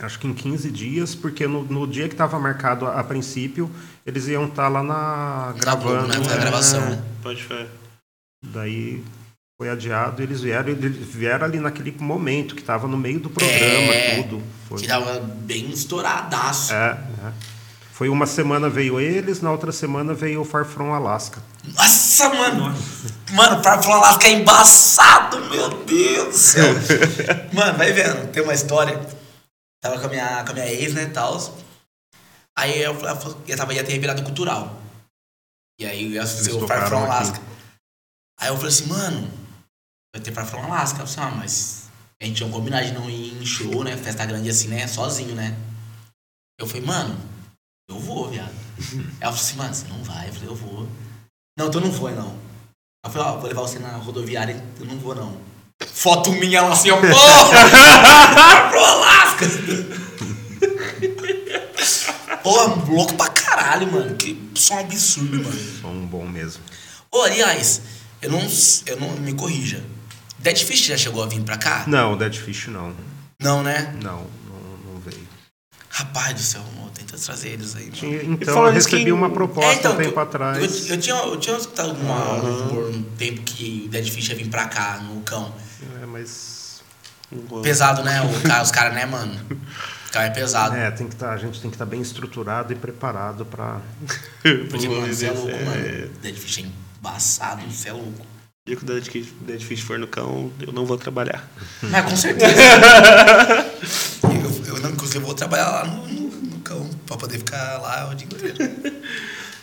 Acho 0.00 0.18
que 0.18 0.26
em 0.26 0.32
15 0.32 0.70
dias, 0.70 1.14
porque 1.14 1.46
no, 1.46 1.64
no 1.64 1.86
dia 1.86 2.08
que 2.08 2.14
estava 2.14 2.38
marcado 2.38 2.86
a, 2.86 2.98
a 3.00 3.04
princípio, 3.04 3.70
eles 4.06 4.26
iam 4.26 4.46
estar 4.46 4.68
lá 4.68 4.82
na 4.82 5.54
gravando. 5.58 6.08
né? 6.08 6.14
Foi 6.14 6.32
a 6.32 6.36
é, 6.36 6.40
gravação. 6.40 7.04
Pode 7.22 7.42
ver. 7.42 7.68
Daí 8.42 9.04
foi 9.60 9.68
adiado, 9.68 10.22
eles 10.22 10.40
vieram, 10.40 10.70
eles 10.70 10.96
vieram 11.14 11.44
ali 11.44 11.60
naquele 11.60 11.94
momento 12.00 12.54
que 12.54 12.62
estava 12.62 12.88
no 12.88 12.96
meio 12.96 13.20
do 13.20 13.30
programa, 13.30 13.60
É, 13.94 14.22
tudo. 14.22 14.42
Foi. 14.68 14.80
Que 14.80 14.88
tava 14.88 15.20
bem 15.20 15.70
estouradaço. 15.70 16.72
É, 16.72 16.98
é. 17.26 17.32
Foi 17.92 18.08
uma 18.08 18.26
semana 18.26 18.70
veio 18.70 18.98
eles, 18.98 19.42
na 19.42 19.52
outra 19.52 19.70
semana 19.70 20.14
veio 20.14 20.40
o 20.40 20.44
Far 20.44 20.64
From 20.64 20.92
Alaska. 20.94 21.40
Nossa, 21.76 22.30
mano. 22.30 22.74
Mano, 23.32 23.62
para 23.62 23.80
falar 23.80 23.96
Alaska 23.98 24.26
é 24.26 24.32
embaçado, 24.32 25.38
meu 25.50 25.68
Deus 25.84 26.28
do 26.28 26.32
céu. 26.32 26.74
mano, 27.52 27.78
vai 27.78 27.92
vendo. 27.92 28.26
Tem 28.32 28.42
uma 28.42 28.54
história. 28.54 28.98
Tava 29.82 29.98
com 29.98 30.06
a 30.06 30.08
minha, 30.08 30.44
com 30.44 30.50
a 30.50 30.54
minha 30.54 30.66
ex, 30.66 30.94
né, 30.94 31.06
tal. 31.06 31.36
Aí 32.56 32.80
eu, 32.80 32.94
eu, 32.94 33.42
eu 33.48 33.56
tava, 33.56 33.74
ia 33.74 33.84
ter 33.84 33.98
virada 33.98 34.22
cultural. 34.22 34.80
E 35.80 35.84
aí 35.84 36.14
eu 36.14 36.22
Eles 36.22 36.46
o 36.48 36.66
Far 36.68 36.88
From 36.88 36.98
aqui. 36.98 37.06
Alaska. 37.06 37.40
Aí 38.38 38.48
eu 38.48 38.56
falei 38.56 38.68
assim, 38.68 38.86
mano, 38.86 39.30
vai 40.14 40.22
ter 40.22 40.32
Far 40.32 40.46
From 40.46 40.62
Alaska. 40.62 41.02
Eu 41.02 41.06
falei 41.06 41.24
assim, 41.26 41.36
ah, 41.36 41.38
mas 41.40 41.90
a 42.20 42.24
gente 42.24 42.36
tinha 42.36 42.48
um 42.48 42.52
combinado 42.52 42.86
de 42.86 42.92
não 42.92 43.10
ir 43.10 43.42
em 43.42 43.44
show, 43.44 43.82
né? 43.82 43.96
Festa 43.96 44.24
grande 44.24 44.48
assim, 44.48 44.68
né? 44.68 44.86
Sozinho, 44.86 45.34
né? 45.34 45.56
Eu 46.60 46.66
falei, 46.68 46.82
mano, 46.82 47.18
eu 47.90 47.98
vou, 47.98 48.30
viado. 48.30 48.54
Ela 49.20 49.32
falou 49.32 49.34
assim, 49.34 49.56
mano, 49.56 49.74
você 49.74 49.88
não 49.88 50.04
vai? 50.04 50.28
Eu 50.28 50.32
falei, 50.32 50.48
eu 50.48 50.54
vou. 50.54 50.88
Não, 51.58 51.70
tu 51.70 51.80
não 51.80 51.92
foi, 51.92 52.12
não. 52.12 52.38
Ela 53.04 53.12
falou, 53.12 53.28
ó, 53.28 53.36
vou 53.38 53.48
levar 53.48 53.62
você 53.62 53.80
na 53.80 53.96
rodoviária, 53.96 54.64
eu 54.78 54.86
não 54.86 54.96
vou, 54.98 55.14
não. 55.14 55.36
Foto 55.88 56.30
minha, 56.30 56.58
ela 56.58 56.72
assim, 56.72 56.90
ó, 56.90 56.96
porra! 57.00 57.82
Alasca! 58.78 59.21
Pô, 62.42 62.56
louco 62.90 63.14
pra 63.14 63.28
caralho, 63.28 63.90
mano. 63.90 64.16
Que 64.16 64.38
som 64.54 64.78
absurdo, 64.78 65.36
mano. 65.42 65.60
Som 65.80 66.06
bom 66.06 66.26
mesmo. 66.26 66.62
Ô, 67.10 67.22
aliás, 67.22 67.82
eu 68.20 68.30
não, 68.30 68.40
eu 68.86 69.00
não 69.00 69.10
me 69.18 69.32
corrija. 69.34 69.82
Dead 70.38 70.58
Fish 70.58 70.86
já 70.86 70.96
chegou 70.96 71.22
a 71.22 71.26
vir 71.26 71.40
pra 71.42 71.56
cá? 71.56 71.84
Não, 71.86 72.16
Dead 72.16 72.34
Fish 72.34 72.66
não. 72.68 72.92
Não, 73.40 73.62
né? 73.62 73.94
Não, 74.02 74.26
não, 74.48 74.92
não 74.94 75.00
veio. 75.00 75.28
Rapaz 75.88 76.34
do 76.34 76.40
céu, 76.40 76.62
amor, 76.74 76.90
tenta 76.90 77.16
trazer 77.16 77.50
eles 77.50 77.76
aí. 77.76 77.90
Tinha- 77.90 78.22
então, 78.24 78.66
eu 78.66 78.72
recebi 78.72 79.04
que- 79.04 79.12
uma 79.12 79.30
proposta 79.30 79.70
É, 79.72 79.74
então, 79.76 79.92
um 79.92 79.96
tempo 79.98 80.18
eu- 80.18 80.22
atrás. 80.22 80.58
Eu, 80.88 80.94
eu 80.96 81.00
tinha, 81.00 81.14
eu 81.16 81.36
tinha 81.36 81.56
escutado 81.56 81.90
alguma, 81.90 82.34
um 82.34 82.64
rumor 82.68 82.90
um 82.90 83.02
tempo 83.16 83.42
que 83.42 83.84
o 83.86 83.88
Dead 83.90 84.08
Fish 84.08 84.30
ia 84.30 84.34
vir 84.36 84.48
pra 84.48 84.64
cá, 84.66 84.98
no 84.98 85.20
cão. 85.20 85.54
É, 86.02 86.06
mas. 86.06 86.51
Pesado, 87.62 88.02
né? 88.02 88.20
O 88.22 88.40
cara, 88.48 88.62
os 88.62 88.70
caras, 88.70 88.94
né, 88.94 89.06
mano? 89.06 89.34
O 90.08 90.12
cara 90.12 90.26
é 90.26 90.30
pesado. 90.30 90.76
É, 90.76 90.90
tem 90.90 91.08
que 91.08 91.16
tá, 91.16 91.32
a 91.32 91.36
gente 91.36 91.60
tem 91.60 91.70
que 91.70 91.74
estar 91.76 91.86
bem 91.86 92.00
estruturado 92.00 92.72
e 92.72 92.76
preparado 92.76 93.44
para. 93.46 93.80
Porque, 94.70 94.88
mano, 94.88 95.06
você 95.12 95.26
é 95.26 95.30
louco, 95.30 95.50
é, 95.50 95.64
mano. 95.64 96.10
Dead 96.22 96.34
Fish 96.36 96.58
é 96.58 96.62
embaçado, 96.98 97.62
você 97.70 97.88
é 97.88 97.92
louco. 97.92 98.20
O 98.20 98.66
dia 98.66 98.76
que 98.76 98.84
o 98.84 98.86
Dead 98.86 99.04
Fish- 99.04 99.32
Dead 99.40 99.60
Fish 99.62 99.80
for 99.80 99.98
no 99.98 100.06
cão, 100.06 100.52
eu 100.60 100.72
não 100.72 100.84
vou 100.86 100.96
trabalhar. 100.98 101.48
Mas 101.82 102.04
com 102.04 102.16
certeza. 102.16 102.54
eu, 104.22 104.74
eu 104.74 104.80
não, 104.80 104.90
inclusive, 104.90 105.18
eu 105.18 105.22
vou 105.22 105.34
trabalhar 105.34 105.68
lá 105.70 105.84
no, 105.86 106.06
no, 106.06 106.28
no 106.28 106.58
cão, 106.60 106.88
pra 107.06 107.16
poder 107.16 107.38
ficar 107.38 107.78
lá 107.80 108.10
o 108.10 108.14
dia 108.14 108.26
inteiro. 108.26 108.56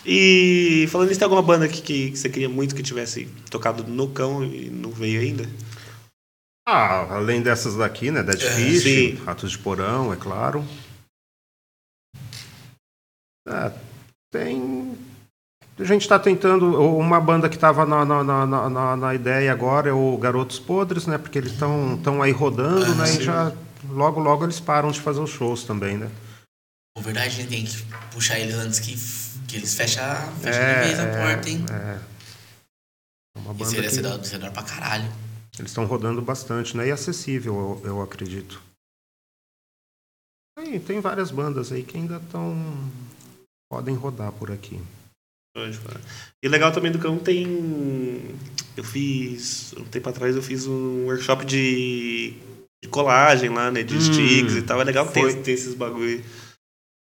E 0.06 0.88
falando 0.90 1.10
nisso, 1.10 1.20
tem 1.20 1.26
alguma 1.26 1.42
banda 1.44 1.68
que, 1.68 1.82
que, 1.82 2.12
que 2.12 2.18
você 2.18 2.30
queria 2.30 2.48
muito 2.50 2.74
que 2.74 2.82
tivesse 2.82 3.26
tocado 3.50 3.84
no 3.84 4.08
cão 4.08 4.44
e 4.44 4.70
não 4.70 4.90
veio 4.92 5.20
ainda? 5.22 5.48
Ah, 6.72 7.16
além 7.16 7.42
dessas 7.42 7.76
daqui, 7.76 8.12
né? 8.12 8.22
Dead 8.22 8.42
É, 8.44 8.50
Fish, 8.52 8.84
sim. 8.84 9.16
Ratos 9.26 9.50
de 9.52 9.58
Porão, 9.58 10.14
é 10.14 10.16
claro. 10.16 10.64
É, 13.48 13.72
tem. 14.32 14.96
A 15.80 15.84
gente 15.84 16.02
está 16.04 16.20
tentando. 16.20 16.80
Uma 16.96 17.20
banda 17.20 17.50
que 17.50 17.56
estava 17.56 17.86
na, 17.88 18.06
na, 18.06 18.24
na, 18.46 18.96
na- 18.96 19.16
ideia 19.16 19.52
agora 19.52 19.90
é 19.90 19.94
o 19.94 20.16
Garotos 20.18 20.60
Podres, 20.60 21.08
né? 21.08 21.18
Porque 21.18 21.40
eles 21.40 21.54
estão 21.54 22.00
tão 22.04 22.22
aí 22.22 22.32
rodando, 22.32 22.86
Ah, 22.92 22.96
né? 22.96 23.06
sim. 23.08 23.20
E 23.22 23.24
já. 23.24 23.52
Logo, 23.90 24.20
logo 24.20 24.44
eles 24.46 24.60
param 24.60 24.92
de 24.92 25.00
fazer 25.00 25.22
os 25.22 25.30
shows 25.32 25.64
também, 25.64 25.98
né? 25.98 26.12
Na 26.96 27.02
verdade, 27.02 27.28
a 27.28 27.30
gente 27.30 27.48
tem 27.50 27.66
que 27.66 27.82
puxar 28.14 28.38
eles 28.38 28.56
antes 28.56 28.80
que, 28.80 28.94
que 29.48 29.56
eles 29.56 29.74
fecham, 29.74 30.04
fecham 30.42 30.62
É, 30.62 30.82
de 30.82 30.88
vez 30.88 31.00
a 31.00 31.04
é, 31.04 31.26
porta, 31.26 31.50
hein? 31.50 31.66
É. 31.72 32.00
É 33.36 33.40
uma 33.40 33.54
banda 33.54 33.72
seria 33.72 33.90
que 33.90 34.36
hora 34.36 34.52
pra 34.52 34.64
caralho. 34.64 35.10
Eles 35.58 35.72
estão 35.72 35.86
rodando 35.86 36.22
bastante, 36.22 36.76
né? 36.78 36.88
E 36.88 36.92
acessível, 36.92 37.80
eu, 37.84 37.90
eu 37.90 38.02
acredito. 38.02 38.62
Tem, 40.58 40.80
tem 40.80 41.00
várias 41.00 41.32
bandas 41.32 41.72
aí 41.72 41.84
que 41.84 41.98
ainda 41.98 42.18
estão. 42.18 42.56
podem 43.72 43.96
rodar 43.96 44.32
por 44.34 44.52
aqui. 44.52 44.80
E 46.44 46.48
legal 46.48 46.72
também 46.72 46.92
do 46.92 47.00
cão 47.00 47.18
tem. 47.18 48.36
Eu 48.78 48.84
fiz. 48.84 49.74
Um 49.74 49.86
tempo 49.86 50.10
atrás 50.10 50.36
eu 50.36 50.42
fiz 50.42 50.68
um 50.68 51.06
workshop 51.06 51.46
de, 51.46 52.34
de 52.84 52.90
colagem 52.90 53.50
lá, 53.50 53.72
né? 53.72 53.84
De 53.84 53.96
Hum, 53.96 54.02
sticks 54.02 54.56
e 54.56 54.62
tal. 54.62 54.80
É 54.80 54.84
legal 54.84 55.08
ter, 55.08 55.42
ter 55.42 55.52
esses 55.52 55.74
bagulho. 55.74 56.24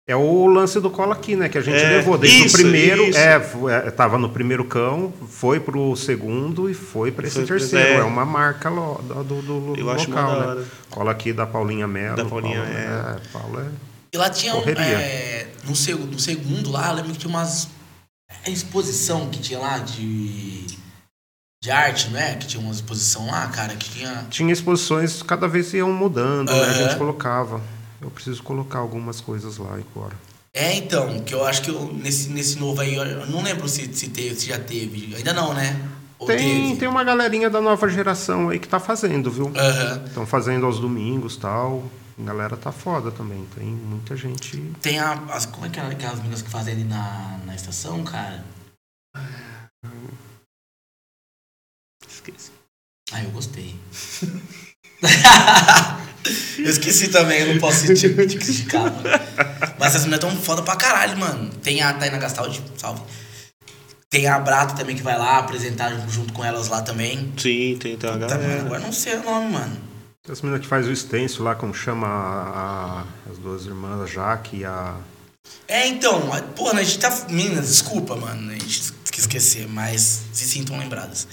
É 0.07 0.15
o 0.15 0.45
lance 0.45 0.79
do 0.79 0.91
cola 0.91 1.15
aqui, 1.15 1.35
né? 1.35 1.49
Que 1.49 1.57
a 1.57 1.61
gente 1.61 1.77
É, 1.83 1.89
levou 1.97 2.15
desde 2.15 2.45
isso, 2.45 2.55
o 2.57 2.59
primeiro. 2.59 3.03
isso. 3.05 3.17
É, 3.17 3.39
foi- 3.39 3.73
é, 3.73 3.89
tava 3.89 4.19
no 4.19 4.29
primeiro 4.29 4.63
cão, 4.65 5.11
foi 5.27 5.59
pro 5.59 5.95
segundo 5.95 6.69
e 6.69 6.75
foi 6.75 7.11
para 7.11 7.25
esse 7.25 7.37
Foi 7.37 7.45
terceiro. 7.45 7.87
é. 7.87 7.95
É. 7.97 8.03
uma 8.03 8.23
marca 8.23 8.69
lo- 8.69 9.01
do, 9.01 9.23
do, 9.23 9.41
do 9.73 9.75
Eu 9.79 9.89
acho 9.89 10.07
local, 10.11 10.31
da 10.31 10.39
né? 10.41 10.45
hora. 10.47 10.65
Cola 10.91 11.11
aqui 11.11 11.33
da 11.33 11.47
Paulinha 11.47 11.87
Mello. 11.87 12.17
Da 12.17 12.25
Paulinha, 12.25 12.61
Paulo, 12.61 12.77
é. 12.77 12.81
é. 12.83 13.19
Paulo 13.33 13.59
é. 13.61 13.65
E 14.13 14.17
lá 14.17 14.29
tinha, 14.29 14.55
um, 14.55 14.61
é, 14.69 15.47
no, 15.67 15.75
seg 15.75 15.95
no 15.99 16.19
segundo 16.19 16.71
lá, 16.71 16.89
eu 16.89 16.95
lembro 16.97 17.11
que 17.11 17.17
tinha 17.17 17.29
umas 17.29 17.67
exposição 18.47 19.27
que 19.29 19.39
tinha 19.39 19.57
lá 19.59 19.79
de, 19.79 20.67
de 21.63 21.71
arte, 21.71 22.09
não 22.11 22.19
é? 22.19 22.35
Que 22.35 22.45
tinha 22.45 22.61
uma 22.61 22.71
exposição 22.71 23.25
lá, 23.27 23.47
cara, 23.47 23.75
que 23.75 23.89
tinha... 23.89 24.25
Tinha 24.29 24.53
exposições, 24.53 25.23
cada 25.23 25.47
vez 25.47 25.73
iam 25.73 25.91
mudando, 25.91 26.51
né? 26.51 26.61
A 26.61 26.73
gente 26.73 26.95
colocava. 26.95 27.59
Eu 28.05 28.11
preciso 28.11 28.43
colocar 28.43 28.77
algumas 28.77 29.19
coisas 29.19 29.57
lá 29.57 29.73
agora. 29.73 30.15
É, 30.53 30.75
então, 30.75 31.19
que 31.23 31.33
eu 31.33 31.43
acho 31.43 31.63
que 31.63 31.71
eu, 31.71 31.91
nesse, 31.91 32.29
nesse 32.29 32.59
novo 32.59 32.79
aí, 32.79 32.93
eu 32.93 33.25
não 33.25 33.41
lembro 33.41 33.67
se, 33.67 33.91
se, 33.95 34.09
teve, 34.09 34.35
se 34.35 34.45
já 34.45 34.59
teve. 34.59 35.15
Ainda 35.15 35.33
não, 35.33 35.55
né? 35.55 35.89
Ou 36.19 36.27
Tem, 36.27 36.37
teve? 36.37 36.79
tem 36.79 36.87
uma 36.87 37.03
galerinha 37.03 37.49
da 37.49 37.59
nova 37.59 37.89
geração 37.89 38.49
aí 38.49 38.59
que 38.59 38.67
tá 38.67 38.79
fazendo, 38.79 39.31
viu? 39.31 39.51
Aham. 39.55 40.05
Estão 40.05 40.25
fazendo 40.25 40.67
aos 40.67 40.79
domingos 40.79 41.35
tal. 41.35 41.83
A 42.17 42.23
galera 42.23 42.55
tá 42.55 42.71
foda 42.71 43.11
também. 43.11 43.43
Tem 43.55 43.65
muita 43.65 44.15
gente. 44.15 44.55
Tem 44.81 44.99
a, 44.99 45.13
as, 45.31 45.47
como 45.47 45.65
é 45.65 45.69
que 45.69 45.79
é 45.79 45.83
aquelas 45.83 46.19
meninas 46.19 46.43
que 46.43 46.49
fazem 46.49 46.75
ali 46.75 46.83
na, 46.83 47.39
na 47.43 47.55
estação, 47.55 48.03
cara? 48.03 48.45
Esqueci. 52.07 52.51
Ah, 53.11 53.23
eu 53.23 53.31
gostei. 53.31 53.75
eu 56.59 56.69
esqueci 56.69 57.07
também, 57.09 57.41
eu 57.41 57.53
não 57.53 57.59
posso 57.59 57.85
te, 57.85 57.93
te 57.95 58.37
criticar, 58.37 58.83
mano. 58.83 59.01
Mas 59.79 59.89
essas 59.89 60.01
meninas 60.01 60.19
tão 60.19 60.31
foda 60.35 60.61
pra 60.61 60.75
caralho, 60.75 61.17
mano. 61.17 61.49
Tem 61.63 61.81
a 61.81 61.93
Taina 61.93 62.17
Gastaldi, 62.17 62.61
salve. 62.77 63.01
Tem 64.09 64.27
a 64.27 64.39
Brata 64.39 64.75
também 64.75 64.95
que 64.95 65.01
vai 65.03 65.17
lá 65.17 65.39
apresentar 65.39 65.91
junto 66.09 66.31
com 66.33 66.43
elas 66.43 66.67
lá 66.69 66.81
também. 66.81 67.33
Sim, 67.37 67.77
tem, 67.77 67.77
tem 67.79 67.97
Tá, 67.97 68.11
mano, 68.13 68.27
galera. 68.27 68.61
agora 68.61 68.79
não 68.79 68.91
sei 68.91 69.15
o 69.15 69.23
nome, 69.23 69.51
mano. 69.51 69.77
As 70.29 70.41
meninas 70.41 70.61
que 70.61 70.67
faz 70.67 70.87
o 70.87 70.95
stencil 70.95 71.43
lá, 71.43 71.53
como 71.53 71.73
chama 71.73 72.07
a- 72.07 73.01
a- 73.01 73.31
as 73.31 73.37
duas 73.37 73.65
irmãs, 73.65 74.01
a 74.01 74.05
Jaque 74.07 74.57
e 74.57 74.65
a. 74.65 74.95
É, 75.67 75.87
então, 75.87 76.31
a- 76.33 76.41
porra, 76.41 76.79
a 76.79 76.83
gente 76.83 76.97
tá. 76.99 77.11
Meninas, 77.29 77.67
desculpa, 77.67 78.15
mano. 78.15 78.49
A 78.51 78.53
gente 78.53 78.91
quis 79.11 79.21
esquecer, 79.23 79.67
mas 79.67 80.21
se 80.33 80.45
sintam 80.45 80.77
lembradas. 80.79 81.27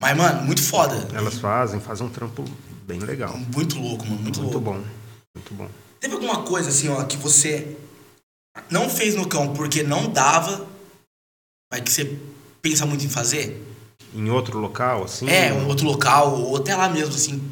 Mas, 0.00 0.16
mano, 0.16 0.42
muito 0.42 0.62
foda. 0.62 1.08
Elas 1.12 1.34
fazem, 1.38 1.80
fazem 1.80 2.06
um 2.06 2.10
trampo 2.10 2.44
bem 2.88 2.98
legal. 3.00 3.36
Muito 3.54 3.78
louco, 3.78 4.04
mano. 4.06 4.22
Muito, 4.22 4.40
Muito 4.40 4.58
louco. 4.58 4.60
bom. 4.60 4.84
Muito 5.34 5.54
bom. 5.54 5.68
Teve 6.00 6.14
alguma 6.14 6.42
coisa 6.42 6.70
assim, 6.70 6.88
ó, 6.88 7.04
que 7.04 7.18
você 7.18 7.76
não 8.70 8.88
fez 8.88 9.14
no 9.14 9.28
cão 9.28 9.52
porque 9.52 9.82
não 9.82 10.10
dava, 10.10 10.66
mas 11.70 11.82
que 11.82 11.92
você 11.92 12.18
pensa 12.62 12.86
muito 12.86 13.04
em 13.04 13.08
fazer? 13.08 13.62
Em 14.14 14.30
outro 14.30 14.58
local, 14.58 15.04
assim. 15.04 15.28
É, 15.28 15.52
um 15.52 15.68
outro 15.68 15.84
local, 15.86 16.40
ou 16.40 16.56
até 16.56 16.74
lá 16.74 16.88
mesmo, 16.88 17.14
assim, 17.14 17.42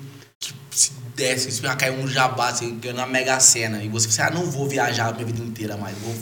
que 0.40 0.54
se 0.70 0.92
desse, 1.14 1.52
se 1.52 1.60
cair 1.60 1.92
um 1.92 2.08
jabá, 2.08 2.48
assim, 2.48 2.80
uma 2.94 3.06
mega 3.06 3.38
cena, 3.38 3.84
e 3.84 3.88
você, 3.88 4.22
ah, 4.22 4.30
não 4.30 4.50
vou 4.50 4.66
viajar 4.66 5.08
a 5.08 5.12
minha 5.12 5.26
vida 5.26 5.42
inteira 5.42 5.76
mais, 5.76 5.96
vou 5.98 6.14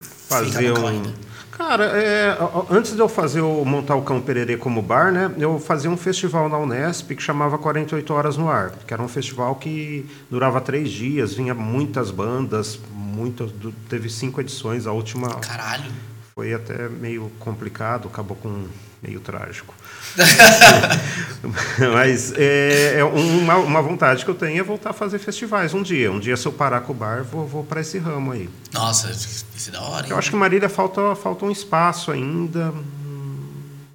ficar 0.00 0.44
fazer 0.44 0.68
no 0.70 0.74
cão 0.74 0.84
um. 0.84 0.88
ainda. 0.88 1.14
Cara, 1.56 1.84
é, 1.84 2.36
antes 2.70 2.92
de 2.94 2.98
eu 3.00 3.08
fazer 3.08 3.40
o 3.40 3.64
montar 3.64 3.94
o 3.94 4.02
Cão 4.02 4.20
Pererê 4.20 4.56
como 4.56 4.82
bar, 4.82 5.12
né? 5.12 5.32
Eu 5.38 5.58
fazia 5.60 5.88
um 5.88 5.96
festival 5.96 6.48
na 6.48 6.58
Unesp 6.58 7.10
que 7.14 7.22
chamava 7.22 7.56
48 7.58 8.12
Horas 8.12 8.36
no 8.36 8.48
Ar, 8.50 8.72
que 8.86 8.92
era 8.92 9.00
um 9.02 9.06
festival 9.08 9.54
que 9.54 10.04
durava 10.30 10.60
três 10.60 10.90
dias, 10.90 11.32
vinha 11.34 11.54
muitas 11.54 12.10
bandas, 12.10 12.78
muitas, 12.92 13.52
du- 13.52 13.72
teve 13.88 14.08
cinco 14.10 14.40
edições, 14.40 14.84
a 14.86 14.92
última 14.92 15.28
Caralho. 15.36 15.90
foi 16.34 16.52
até 16.52 16.88
meio 16.88 17.30
complicado, 17.38 18.08
acabou 18.08 18.36
com 18.36 18.64
meio 19.06 19.20
trágico. 19.20 19.74
Mas 21.92 22.32
é, 22.36 23.00
é 23.00 23.04
uma, 23.04 23.56
uma, 23.56 23.82
vontade 23.82 24.24
que 24.24 24.30
eu 24.30 24.34
tenho 24.34 24.60
é 24.60 24.62
voltar 24.62 24.90
a 24.90 24.92
fazer 24.92 25.18
festivais 25.18 25.74
um 25.74 25.82
dia. 25.82 26.10
Um 26.10 26.18
dia, 26.18 26.36
se 26.36 26.46
eu 26.46 26.52
parar 26.52 26.80
com 26.80 26.92
o 26.92 26.96
bar, 26.96 27.22
vou, 27.22 27.46
vou 27.46 27.64
para 27.64 27.80
esse 27.80 27.98
ramo 27.98 28.32
aí. 28.32 28.48
Nossa, 28.72 29.10
isso 29.10 29.68
é 29.68 29.72
da 29.72 29.82
hora. 29.82 30.06
Hein? 30.06 30.12
Eu 30.12 30.18
acho 30.18 30.30
que 30.30 30.36
Marília 30.36 30.68
falta, 30.68 31.14
falta 31.14 31.44
um 31.44 31.50
espaço 31.50 32.10
ainda. 32.10 32.72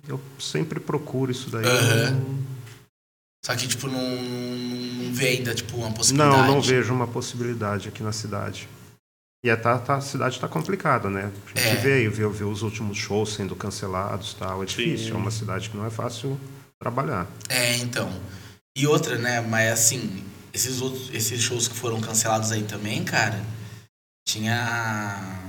Eu 0.07 0.19
sempre 0.39 0.79
procuro 0.79 1.31
isso 1.31 1.49
daí. 1.49 1.65
Uhum. 1.65 2.39
Só 3.45 3.55
que, 3.55 3.67
tipo, 3.67 3.87
não, 3.87 4.01
não 4.01 5.13
vê 5.13 5.29
ainda 5.29 5.55
tipo, 5.55 5.77
uma 5.77 5.91
possibilidade. 5.91 6.37
Não, 6.37 6.47
não 6.47 6.61
vejo 6.61 6.93
uma 6.93 7.07
possibilidade 7.07 7.87
aqui 7.87 8.03
na 8.03 8.11
cidade. 8.11 8.67
E 9.43 9.49
a, 9.49 9.55
tá, 9.55 9.79
tá, 9.79 9.95
a 9.95 10.01
cidade 10.01 10.35
está 10.35 10.49
complicada, 10.49 11.09
né? 11.09 11.31
A 11.55 11.59
gente 11.59 11.67
é. 11.67 11.75
veio, 11.75 12.11
viu, 12.11 12.29
viu 12.29 12.49
os 12.49 12.61
últimos 12.61 12.97
shows 12.97 13.35
sendo 13.35 13.55
cancelados 13.55 14.33
tal. 14.33 14.61
É 14.61 14.65
difícil, 14.65 15.07
Sim. 15.07 15.13
é 15.13 15.15
uma 15.15 15.31
cidade 15.31 15.69
que 15.69 15.77
não 15.77 15.85
é 15.85 15.89
fácil 15.89 16.37
trabalhar. 16.77 17.25
É, 17.47 17.77
então. 17.77 18.11
E 18.77 18.85
outra, 18.85 19.17
né? 19.17 19.39
Mas 19.39 19.71
assim, 19.71 20.25
esses, 20.53 20.81
outros, 20.81 21.09
esses 21.13 21.41
shows 21.41 21.69
que 21.69 21.75
foram 21.75 22.01
cancelados 22.01 22.51
aí 22.51 22.63
também, 22.63 23.05
cara, 23.05 23.41
tinha. 24.27 25.39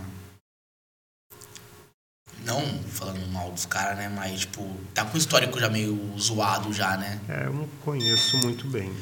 Não 2.45 2.65
falando 2.85 3.27
mal 3.33 3.51
dos 3.51 3.67
caras, 3.67 3.99
né? 3.99 4.09
Mas, 4.09 4.41
tipo, 4.41 4.65
tá 4.95 5.05
com 5.05 5.15
um 5.15 5.19
histórico 5.19 5.59
já 5.59 5.69
meio 5.69 5.99
zoado 6.19 6.73
já, 6.73 6.97
né? 6.97 7.21
É, 7.29 7.47
eu 7.47 7.53
não 7.53 7.69
conheço 7.85 8.39
muito 8.39 8.69
bem. 8.69 8.95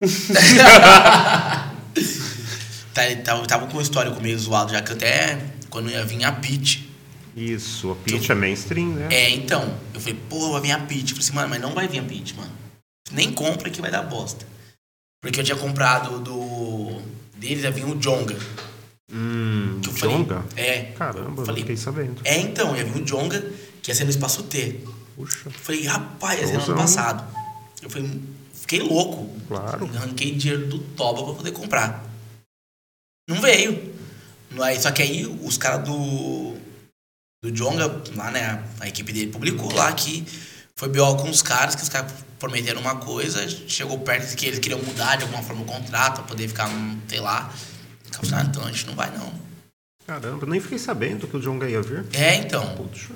Tá, 3.24 3.46
tava 3.46 3.66
com 3.66 3.78
um 3.78 3.80
histórico 3.80 4.20
meio 4.20 4.38
zoado, 4.38 4.72
já 4.72 4.82
que 4.82 4.92
até 4.92 5.38
quando 5.70 5.90
ia 5.90 6.04
vir 6.04 6.24
a 6.24 6.32
Pit. 6.32 6.88
Isso, 7.36 7.92
a 7.92 7.94
Pit 7.94 8.32
é 8.32 8.34
mainstream, 8.34 8.88
né? 8.88 9.08
É, 9.10 9.30
então. 9.30 9.78
Eu 9.94 10.00
falei, 10.00 10.18
pô, 10.28 10.52
vai 10.52 10.60
vir 10.62 10.72
a. 10.72 10.78
Eu 10.78 10.86
falei 10.86 11.04
assim, 11.18 11.32
mano, 11.32 11.48
mas 11.48 11.60
não 11.60 11.74
vai 11.74 11.86
vir 11.86 12.00
a 12.00 12.02
Pit, 12.02 12.34
mano. 12.34 12.50
Nem 13.12 13.32
compra 13.32 13.70
que 13.70 13.80
vai 13.80 13.90
dar 13.90 14.02
bosta. 14.02 14.44
Porque 15.22 15.38
eu 15.38 15.44
tinha 15.44 15.56
comprado 15.56 16.18
do. 16.18 17.00
Deles 17.36 17.62
ia 17.62 17.70
vir 17.70 17.84
o 17.84 17.94
Jonga. 17.94 18.36
Hum, 19.12 19.80
que 19.80 19.90
eu 19.90 19.94
Jonga? 19.94 20.42
Falei, 20.48 20.64
é. 20.64 20.82
Caramba, 20.96 21.46
falei, 21.46 21.46
não 21.46 21.56
fiquei 21.56 21.76
sabendo. 21.76 22.20
É, 22.24 22.38
então, 22.38 22.76
ia 22.76 22.84
vir 22.84 23.00
o 23.00 23.04
Jonga, 23.04 23.40
que 23.80 23.90
ia 23.90 23.94
ser 23.94 24.04
no 24.04 24.10
Espaço 24.10 24.42
T. 24.44 24.80
Puxa. 25.14 25.42
Eu 25.46 25.52
falei, 25.52 25.86
rapaz, 25.86 26.40
ia 26.40 26.46
ser 26.48 26.56
no 26.58 26.64
ano 26.64 26.76
passado. 26.76 27.24
Eu 27.80 27.88
falei, 27.88 28.20
fiquei 28.52 28.80
louco. 28.80 29.30
Claro. 29.46 29.88
Arranquei 29.94 30.34
dinheiro 30.34 30.66
do 30.66 30.78
Toba 30.80 31.24
pra 31.24 31.34
poder 31.34 31.52
comprar. 31.52 32.04
Não 33.28 33.40
veio. 33.40 33.94
Aí, 34.60 34.80
só 34.80 34.90
que 34.90 35.02
aí 35.02 35.26
os 35.26 35.58
caras 35.58 35.84
do. 35.86 36.56
Do 37.44 37.52
Jonga, 37.52 38.02
lá, 38.16 38.30
né? 38.32 38.64
A 38.80 38.88
equipe 38.88 39.12
dele 39.12 39.30
publicou 39.30 39.72
lá 39.72 39.92
que 39.92 40.26
foi 40.74 40.88
BO 40.88 41.16
com 41.16 41.30
os 41.30 41.42
caras, 41.42 41.76
que 41.76 41.82
os 41.82 41.88
caras 41.88 42.12
prometeram 42.38 42.80
uma 42.80 42.96
coisa, 42.96 43.46
chegou 43.68 43.98
perto 44.00 44.34
que 44.34 44.46
eles 44.46 44.58
queriam 44.58 44.82
mudar 44.82 45.16
de 45.16 45.24
alguma 45.24 45.42
forma 45.42 45.62
o 45.62 45.64
contrato 45.64 46.16
pra 46.16 46.24
poder 46.24 46.48
ficar, 46.48 46.68
sei 47.06 47.20
lá. 47.20 47.52
Ah, 48.32 48.42
então 48.42 48.64
a 48.64 48.72
gente 48.72 48.86
não 48.86 48.94
vai 48.94 49.10
não. 49.16 49.32
Caramba, 50.06 50.46
nem 50.46 50.60
fiquei 50.60 50.78
sabendo 50.78 51.28
que 51.28 51.36
o 51.36 51.40
Jonga 51.40 51.68
ia 51.68 51.82
vir. 51.82 52.06
É, 52.12 52.36
então. 52.36 52.74
Puxa. 52.74 53.12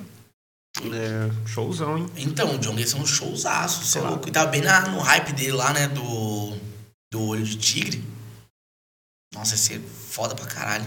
É, 0.79 1.49
showzão, 1.49 1.99
hein? 1.99 2.07
Então, 2.17 2.55
o 2.55 2.59
Jonga 2.59 2.81
ia 2.81 2.87
ser 2.87 2.97
um 2.97 3.07
showzaço, 3.07 3.85
você 3.85 3.99
é 3.99 4.03
louco. 4.03 4.29
E 4.29 4.33
tava 4.33 4.51
bem 4.51 4.61
na, 4.61 4.89
no 4.89 4.99
hype 5.01 5.33
dele 5.33 5.53
lá, 5.53 5.73
né? 5.73 5.89
Do, 5.89 6.57
do 7.13 7.23
Olho 7.29 7.45
de 7.45 7.57
Tigre. 7.57 8.03
Nossa, 9.35 9.55
ia 9.55 9.59
ser 9.59 9.81
foda 9.81 10.35
pra 10.35 10.47
caralho. 10.47 10.87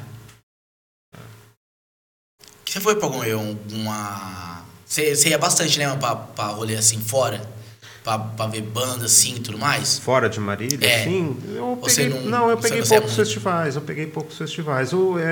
Você 2.75 2.79
foi 2.81 2.95
pra 2.95 3.05
algum, 3.05 3.21
alguma. 3.21 4.65
Você, 4.86 5.15
você 5.15 5.29
ia 5.29 5.38
bastante, 5.38 5.79
né, 5.79 5.95
pra, 5.95 6.15
pra 6.15 6.47
rolê 6.47 6.75
assim 6.75 6.99
fora? 6.99 7.41
Pra, 8.03 8.19
pra 8.19 8.47
ver 8.47 8.62
banda 8.62 9.05
assim 9.05 9.36
e 9.36 9.39
tudo 9.39 9.58
mais? 9.58 9.97
Fora 9.97 10.29
de 10.29 10.39
Marília? 10.39 10.86
É. 10.88 11.05
Sim. 11.05 11.38
Eu 11.55 11.79
peguei, 11.84 12.10
não, 12.10 12.21
não, 12.21 12.49
eu 12.49 12.58
peguei 12.58 12.84
poucos 12.84 13.13
é 13.13 13.15
festivais. 13.15 13.75
Eu 13.75 13.81
peguei 13.81 14.05
poucos 14.05 14.38
festivais. 14.38 14.93
O, 14.93 15.17
é, 15.17 15.23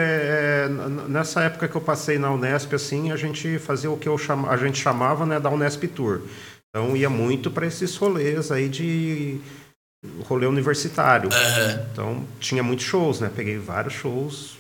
é, 0.66 0.70
nessa 1.08 1.42
época 1.44 1.68
que 1.68 1.76
eu 1.76 1.82
passei 1.82 2.18
na 2.18 2.32
Unesp, 2.32 2.74
assim, 2.74 3.12
a 3.12 3.18
gente 3.18 3.60
fazia 3.60 3.92
o 3.92 3.98
que 3.98 4.08
eu 4.08 4.18
chama, 4.18 4.50
a 4.50 4.58
gente 4.58 4.82
chamava 4.82 5.26
né, 5.26 5.40
da 5.40 5.50
Unesp 5.52 5.84
Tour. 5.88 6.22
Então 6.70 6.98
ia 6.98 7.10
muito 7.10 7.52
para 7.52 7.68
esses 7.68 7.96
rolês 7.96 8.52
aí 8.52 8.68
de 8.68 9.40
rolê 10.24 10.46
universitário. 10.46 11.30
Uhum. 11.30 11.86
Então 11.92 12.24
tinha 12.40 12.62
muitos 12.62 12.86
shows, 12.86 13.20
né? 13.20 13.32
Peguei 13.34 13.58
vários 13.58 13.94
shows, 13.94 14.58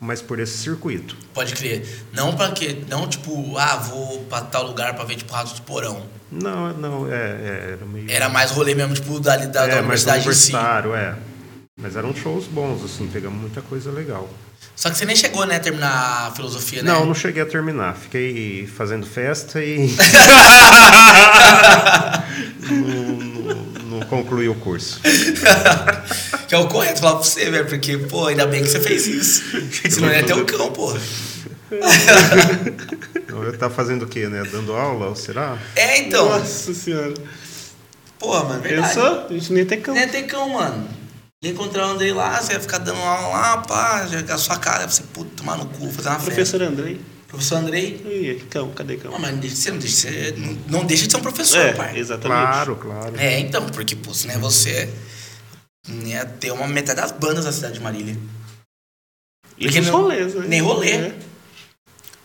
mas 0.00 0.20
por 0.20 0.40
esse 0.40 0.58
circuito. 0.58 1.16
Pode 1.32 1.54
crer. 1.54 1.86
Não 2.12 2.34
para 2.34 2.50
quê? 2.52 2.78
Não 2.88 3.08
tipo, 3.08 3.56
ah, 3.56 3.76
vou 3.76 4.24
para 4.24 4.44
tal 4.44 4.66
lugar 4.66 4.94
para 4.94 5.04
ver 5.04 5.16
tipo 5.16 5.32
Ratos 5.32 5.52
do 5.52 5.62
Porão. 5.62 6.02
Não, 6.30 6.72
não, 6.72 7.12
é, 7.12 7.14
é, 7.14 7.68
era 7.72 7.86
meio 7.86 8.10
Era 8.10 8.28
mais 8.28 8.50
rolê 8.50 8.74
mesmo 8.74 8.94
tipo 8.94 9.20
da 9.20 9.36
da, 9.36 9.64
é, 9.64 9.68
da 9.68 9.78
universidade 9.80 10.20
universitário, 10.20 10.92
si. 10.92 10.96
é. 10.96 11.14
Mas 11.80 11.96
eram 11.96 12.14
shows 12.14 12.46
bons 12.46 12.84
assim, 12.84 13.08
pegamos 13.08 13.40
muita 13.40 13.62
coisa 13.62 13.90
legal. 13.90 14.28
Só 14.74 14.90
que 14.90 14.96
você 14.96 15.04
nem 15.04 15.14
chegou, 15.14 15.44
né, 15.44 15.56
a 15.56 15.60
terminar 15.60 16.28
a 16.28 16.30
filosofia, 16.30 16.82
né? 16.82 16.90
Não, 16.90 17.04
não 17.04 17.14
cheguei 17.14 17.42
a 17.42 17.46
terminar. 17.46 17.94
Fiquei 17.94 18.66
fazendo 18.66 19.06
festa 19.06 19.62
e 19.62 19.94
concluir 24.12 24.50
o 24.50 24.54
curso. 24.54 25.00
que 26.46 26.54
é 26.54 26.58
o 26.58 26.68
correto 26.68 27.00
falar 27.00 27.14
pra 27.14 27.24
você, 27.24 27.50
velho, 27.50 27.66
porque, 27.66 27.96
pô, 27.96 28.26
ainda 28.26 28.46
bem 28.46 28.62
que 28.62 28.68
você 28.68 28.78
fez 28.78 29.06
isso. 29.06 29.42
Senão 29.90 30.12
ia 30.12 30.22
ter 30.22 30.34
o 30.34 30.44
cão, 30.44 30.70
pô. 30.70 30.92
Eu 33.26 33.56
tá 33.56 33.70
fazendo 33.70 34.02
o 34.02 34.06
quê, 34.06 34.28
né? 34.28 34.42
Dando 34.52 34.74
aula, 34.74 35.06
ou 35.06 35.16
será? 35.16 35.58
É, 35.74 36.00
então. 36.00 36.28
Nossa 36.28 36.74
senhora. 36.74 37.14
Pô, 38.18 38.44
mano, 38.44 38.60
verdade. 38.60 38.94
Pensou? 38.94 39.26
A 39.30 39.32
gente 39.32 39.52
nem 39.54 39.64
ter 39.64 39.78
cão. 39.78 39.94
Nem 39.94 40.06
ter 40.06 40.24
cão, 40.24 40.50
mano. 40.50 40.86
Ia 41.42 41.50
encontrar 41.50 41.88
o 41.88 41.90
Andrei 41.92 42.12
lá, 42.12 42.38
você 42.38 42.52
ia 42.52 42.60
ficar 42.60 42.78
dando 42.78 43.00
aula 43.00 43.28
lá, 43.28 43.58
pá, 43.58 44.06
jogar 44.06 44.34
a 44.34 44.38
sua 44.38 44.58
cara, 44.58 44.86
você, 44.86 45.02
puta, 45.04 45.30
tomar 45.36 45.56
no 45.56 45.64
cu, 45.66 45.90
fazer 45.90 46.10
uma 46.10 46.18
festa. 46.18 46.34
Professor 46.34 46.62
Andrei. 46.62 47.00
Professor 47.32 47.56
Andrei. 47.56 47.94
Ih, 48.04 48.44
cão, 48.50 48.70
cadê 48.72 48.98
cão? 48.98 49.10
Não, 49.10 49.18
mas 49.18 49.34
você 49.50 49.70
não 49.70 49.78
deixa, 49.78 49.96
você 49.96 50.34
não 50.68 50.84
deixa 50.84 51.06
de 51.06 51.12
ser 51.12 51.16
um 51.16 51.22
professor, 51.22 51.60
é, 51.60 51.72
pai. 51.72 51.98
Exatamente. 51.98 52.28
Claro, 52.28 52.76
claro. 52.76 53.16
É, 53.18 53.40
então, 53.40 53.64
porque, 53.70 53.96
pô, 53.96 54.12
se 54.12 54.26
não 54.26 54.34
é 54.34 54.38
você, 54.38 54.92
ia 56.04 56.26
ter 56.26 56.52
uma 56.52 56.68
metade 56.68 57.00
das 57.00 57.10
bandas 57.10 57.46
da 57.46 57.52
cidade 57.52 57.74
de 57.74 57.80
Marília. 57.80 58.18
Porque 59.58 59.80
nem 59.80 59.90
rolês, 59.90 60.34
né? 60.34 60.44
Nem 60.46 60.60
rolê. 60.60 60.90
É. 60.90 61.14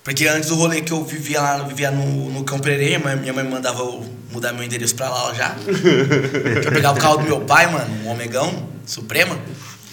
Porque 0.04 0.28
antes 0.28 0.50
do 0.50 0.56
rolê 0.56 0.82
que 0.82 0.91
eu 0.91 1.04
vivia 1.06 1.41
lá, 1.41 1.60
eu 1.60 1.67
vivia 1.67 1.89
no, 1.89 2.30
no 2.30 2.43
Cão 2.43 2.60
Pereira, 2.60 3.15
minha 3.15 3.34
mãe 3.34 3.46
mandava 3.46 3.80
eu 3.80 4.06
mudar 4.30 4.52
meu 4.52 4.63
endereço 4.63 4.96
pra 4.96 5.10
lá 5.10 5.34
já. 5.34 5.56
eu 6.65 6.72
pegava 6.72 6.98
o 6.98 7.02
carro 7.02 7.17
do 7.17 7.24
meu 7.24 7.41
pai, 7.41 7.72
mano, 7.72 8.04
um 8.04 8.10
Omegão, 8.10 8.70
Suprema 8.86 9.39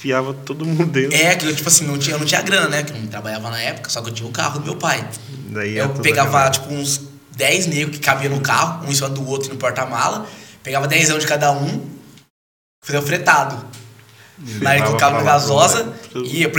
enfiava 0.04 0.34
todo 0.34 0.66
mundo 0.66 0.84
dentro. 0.84 1.16
É, 1.16 1.34
que 1.34 1.46
eu, 1.46 1.56
tipo 1.56 1.66
assim, 1.66 1.86
não 1.86 1.96
tinha, 1.98 2.14
eu 2.14 2.18
não 2.20 2.26
tinha 2.26 2.42
grana, 2.42 2.68
né? 2.68 2.82
Que 2.82 2.92
eu 2.92 2.98
não 2.98 3.06
trabalhava 3.06 3.48
na 3.50 3.58
época, 3.58 3.88
só 3.88 4.02
que 4.02 4.10
eu 4.10 4.14
tinha 4.14 4.28
o 4.28 4.32
carro 4.32 4.58
do 4.58 4.66
meu 4.66 4.76
pai. 4.76 5.08
Daí 5.48 5.78
eu 5.78 5.88
pegava, 5.88 6.50
tipo, 6.50 6.72
uns 6.74 7.00
10 7.34 7.66
negros 7.68 7.96
que 7.96 8.04
cabiam 8.04 8.34
no 8.34 8.40
carro, 8.40 8.86
um 8.86 8.90
em 8.90 8.94
cima 8.94 9.08
do 9.08 9.26
outro 9.26 9.50
no 9.50 9.58
porta-mala, 9.58 10.26
pegava 10.62 10.86
10 10.86 11.10
anos 11.10 11.22
de 11.22 11.28
cada 11.28 11.50
um, 11.52 11.88
fazia 12.84 13.00
o 13.00 13.02
fretado. 13.02 13.64
Aí 14.66 14.82
colocava 14.82 15.18
na 15.18 15.22
gasosa 15.22 15.94
e 16.16 16.42
e 16.42 16.46
o 16.46 16.50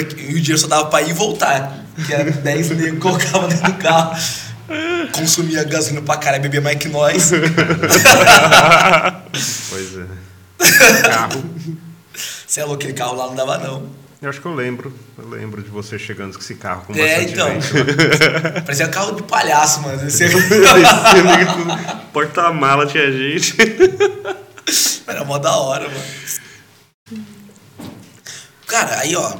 dinheiro 0.41 0.57
só 0.57 0.65
dava 0.67 0.85
pra 0.85 1.01
ir 1.01 1.09
e 1.09 1.13
voltar. 1.13 1.85
Que 2.05 2.13
era 2.13 2.31
10 2.31 2.69
negros, 2.71 2.99
colocava 2.99 3.47
dentro 3.47 3.71
do 3.71 3.77
carro. 3.77 4.17
Consumia 5.11 5.63
gasolina 5.63 6.01
pra 6.01 6.17
caralho, 6.17 6.41
bebia 6.41 6.61
mais 6.61 6.77
que 6.77 6.87
nós. 6.87 7.31
pois 9.69 9.97
é. 9.97 10.05
Carro. 11.03 11.43
Você 12.15 12.61
é 12.61 12.65
louco, 12.65 12.81
aquele 12.81 12.93
carro 12.93 13.15
lá 13.15 13.27
não 13.27 13.35
dava, 13.35 13.57
não. 13.57 13.89
Eu 14.21 14.29
acho 14.29 14.41
que 14.41 14.47
eu 14.47 14.55
lembro. 14.55 14.93
Eu 15.17 15.27
lembro 15.27 15.61
de 15.61 15.69
você 15.69 15.99
chegando 15.99 16.33
com 16.33 16.39
esse 16.39 16.55
carro 16.55 16.85
com 16.85 16.95
É, 16.95 17.23
então. 17.23 17.47
Parecia 18.65 18.87
um 18.87 18.91
carro 18.91 19.15
de 19.15 19.23
palhaço, 19.23 19.81
mano. 19.81 20.01
Esse... 20.07 20.25
Porta-mala 22.11 22.87
tinha 22.87 23.11
gente. 23.11 23.55
Era 25.05 25.23
mó 25.23 25.37
da 25.37 25.55
hora, 25.55 25.87
mano. 25.87 27.23
Cara, 28.65 28.99
aí, 29.01 29.15
ó. 29.15 29.37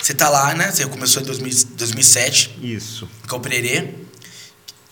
Você 0.00 0.14
tá 0.14 0.28
lá, 0.28 0.54
né? 0.54 0.70
Você 0.70 0.86
começou 0.86 1.22
em 1.22 1.26
2000, 1.26 1.66
2007. 1.76 2.58
Isso. 2.62 3.08
Com 3.28 3.36
o 3.36 3.40
Pererê. 3.40 3.94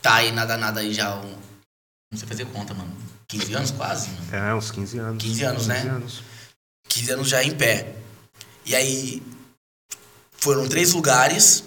Tá 0.00 0.14
aí, 0.14 0.32
nada, 0.32 0.56
nada 0.56 0.80
aí 0.80 0.92
já. 0.92 1.14
Um... 1.14 1.36
Não 2.10 2.18
sei 2.18 2.26
fazer 2.26 2.46
conta, 2.46 2.74
mano. 2.74 3.01
15 3.32 3.54
anos 3.54 3.70
quase, 3.70 4.10
mano. 4.10 4.46
É, 4.46 4.54
uns 4.54 4.70
15 4.70 4.98
anos. 4.98 5.24
15 5.24 5.44
anos, 5.44 5.66
15 5.66 5.68
né? 5.68 5.90
Anos. 5.90 6.22
15 6.88 7.10
anos 7.12 7.28
já 7.28 7.42
em 7.42 7.52
pé. 7.52 7.94
E 8.66 8.74
aí 8.74 9.22
foram 10.32 10.68
três 10.68 10.92
lugares. 10.92 11.64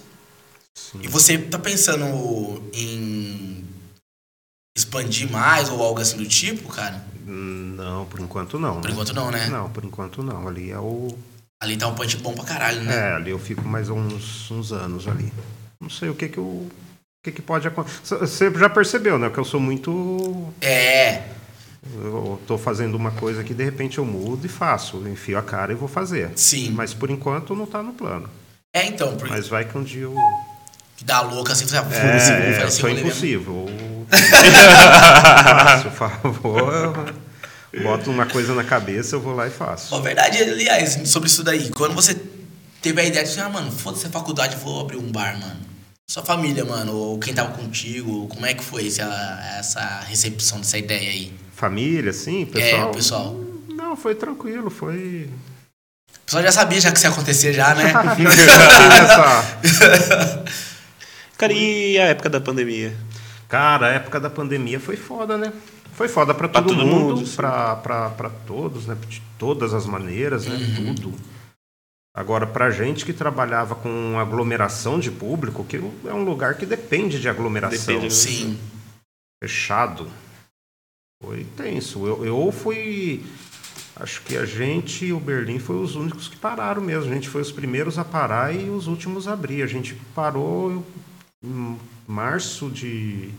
Sim. 0.75 0.99
E 1.01 1.08
você 1.08 1.38
tá 1.39 1.58
pensando 1.58 2.06
em 2.71 3.65
expandir 4.78 5.32
mais 5.32 5.69
ou 5.69 5.82
algo 5.82 5.99
assim 5.99 6.17
do 6.17 6.28
tipo, 6.28 6.69
cara? 6.69 7.04
Não, 7.25 8.06
por 8.06 8.19
enquanto 8.19 8.60
não. 8.60 8.82
Por 8.82 8.88
né? 8.88 8.93
enquanto 8.93 9.13
não, 9.13 9.32
né? 9.32 9.47
Não, 9.47 9.69
por 9.71 9.84
enquanto 9.84 10.21
não. 10.21 10.47
Ali 10.47 10.69
é 10.69 10.78
o. 10.78 11.17
Ali 11.63 11.78
tá 11.78 11.88
um 11.88 11.95
punch 11.95 12.17
bom 12.17 12.34
pra 12.36 12.43
caralho, 12.43 12.82
né? 12.84 12.95
É, 12.95 13.13
ali 13.13 13.32
eu 13.32 13.39
fico 13.39 13.67
mais 13.67 13.89
uns, 13.89 14.51
uns 14.51 14.71
anos 14.71 15.08
ali. 15.08 15.34
não 15.82 15.89
sei 15.89 16.10
o 16.10 16.15
que 16.15 16.30
que, 16.30 16.38
eu, 16.38 16.43
o 16.43 16.71
que, 17.23 17.32
que 17.32 17.41
pode 17.41 17.67
acontecer. 17.67 18.17
Você 18.17 18.51
já 18.54 18.69
percebeu, 18.69 19.17
né? 19.17 19.32
Que 19.32 19.39
eu 19.39 19.45
sou 19.45 19.60
muito. 19.60 20.54
É. 20.62 21.23
Eu 21.93 22.41
tô 22.48 22.58
fazendo 22.58 22.95
uma 22.95 23.12
coisa 23.12 23.43
que 23.43 23.54
de 23.54 23.63
repente 23.63 23.98
eu 24.00 24.06
mudo 24.06 24.45
e 24.45 24.50
faço. 24.50 24.98
Eu 24.98 25.08
enfio 25.12 25.38
a 25.38 25.43
cara 25.43 25.71
e 25.71 25.76
vou 25.76 25.88
fazer. 25.88 26.32
Sim. 26.36 26.71
Mas 26.71 26.93
por 26.93 27.10
enquanto 27.10 27.56
não 27.56 27.65
tá 27.65 27.84
no 27.84 27.93
plano. 27.93 28.30
É, 28.74 28.86
então, 28.88 29.15
porque 29.15 29.32
Mas 29.34 29.48
vai 29.48 29.65
que 29.65 29.78
um 29.78 29.84
dia 29.84 30.02
eu. 30.04 30.15
dá 31.04 31.21
louca 31.21 31.54
assim, 31.54 31.65
você 31.65 31.80
vai 31.80 31.84
vou 31.84 31.93
É, 31.93 32.19
fazer 32.19 32.63
eu 32.63 32.71
sou 32.71 32.89
impossível. 32.89 33.65
faço, 34.10 35.89
por 35.89 36.10
favor. 36.10 37.13
Boto 37.84 38.10
uma 38.10 38.26
coisa 38.26 38.54
na 38.54 38.63
cabeça, 38.63 39.15
eu 39.15 39.21
vou 39.21 39.36
lá 39.36 39.48
e 39.48 39.52
faço. 39.52 39.93
Ó, 39.93 40.00
verdade, 40.00 40.38
aliás, 40.38 41.00
sobre 41.06 41.28
isso 41.30 41.43
daí, 41.43 41.69
quando 41.71 41.93
você 41.93 42.15
teve 42.82 43.02
a 43.02 43.06
ideia 43.06 43.26
de 43.26 43.39
ah, 43.39 43.50
mano, 43.50 43.71
foda-se 43.71 44.08
a 44.08 44.10
faculdade, 44.10 44.56
vou 44.58 44.82
abrir 44.82 44.98
um 44.98 45.12
bar, 45.12 45.38
mano. 45.39 45.60
Sua 46.08 46.24
família, 46.24 46.63
mano, 46.63 46.93
ou 46.93 47.19
quem 47.19 47.34
tava 47.34 47.52
contigo, 47.54 48.28
como 48.28 48.45
é 48.45 48.54
que 48.54 48.63
foi 48.63 48.88
essa, 48.88 49.04
essa 49.60 50.02
recepção 50.08 50.60
dessa 50.60 50.78
ideia 50.78 51.10
aí? 51.10 51.34
Família, 51.56 52.10
assim, 52.12 52.44
É, 52.44 52.46
pessoal? 52.46 52.89
o 52.89 52.94
pessoal. 52.94 53.36
Não, 53.70 53.96
foi 53.96 54.13
tranquilo, 54.15 54.70
foi. 54.70 55.30
O 56.13 56.20
pessoal 56.26 56.44
já 56.44 56.52
sabia 56.52 56.82
já 56.82 56.91
que 56.91 56.98
isso 56.98 57.08
ia 57.08 57.12
acontecer 57.12 57.54
já, 57.54 57.74
né? 57.76 57.94
Cara, 61.38 61.54
e 61.54 61.98
a 62.00 62.06
época 62.06 62.30
da 62.30 62.39
pandemia? 62.41 62.96
Cara, 63.48 63.88
a 63.88 63.89
época 63.91 64.20
da 64.20 64.30
pandemia 64.30 64.80
foi 64.80 64.96
foda, 64.96 65.38
né? 65.38 65.52
Foi 65.94 66.08
foda 66.08 66.34
pra 66.34 66.48
Pra 66.50 66.62
todo, 66.62 66.76
todo 66.76 66.86
mundo, 66.86 67.15
mundo, 67.15 67.26
sim. 67.28 67.36
pra, 67.36 67.76
pra, 67.78 68.10
pra 68.10 68.30
todos, 68.30 68.86
né? 68.86 68.98
De 69.08 69.22
todas 69.38 69.74
as 69.74 69.86
maneiras, 69.86 70.46
né? 70.46 70.56
Uhum. 70.56 70.96
Tudo. 70.96 71.13
Agora, 72.15 72.48
pra 72.48 72.70
gente 72.72 73.06
que 73.06 73.12
trabalhava 73.13 73.76
com 73.76 74.18
aglomeração 74.20 75.00
de 75.00 75.12
público, 75.12 75.63
que 75.65 75.78
é 76.06 76.13
um 76.13 76.24
lugar 76.24 76.56
que 76.56 76.65
depende 76.65 77.20
de 77.20 77.28
aglomeração. 77.30 77.78
Depende, 77.96 78.06
né? 78.06 78.10
Sim. 78.10 78.58
Fechado. 79.44 80.10
Foi 81.25 81.43
tenso. 81.57 82.05
Eu, 82.05 82.23
eu 82.25 82.51
fui. 82.51 83.23
Acho 83.95 84.21
que 84.23 84.35
a 84.38 84.45
gente 84.45 85.05
e 85.05 85.13
o 85.13 85.19
Berlim 85.19 85.57
foi 85.57 85.77
os 85.77 85.95
únicos 85.95 86.27
que 86.27 86.35
pararam 86.38 86.81
mesmo. 86.81 87.09
A 87.09 87.13
gente 87.13 87.29
foi 87.29 87.41
os 87.41 87.51
primeiros 87.51 87.97
a 87.97 88.05
parar 88.05 88.53
e 88.53 88.69
os 88.69 88.88
últimos 88.88 89.27
a 89.27 89.33
abrir. 89.33 89.63
A 89.63 89.67
gente 89.67 89.95
parou 90.13 90.85
em 91.43 91.79
março 92.05 92.69
de 92.69 93.31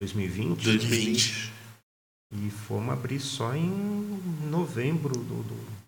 2020. 0.00 0.64
2020. 0.64 1.52
E 2.34 2.50
fomos 2.50 2.92
abrir 2.92 3.20
só 3.20 3.54
em 3.54 3.68
novembro 4.50 5.12
do, 5.12 5.42
do 5.42 5.78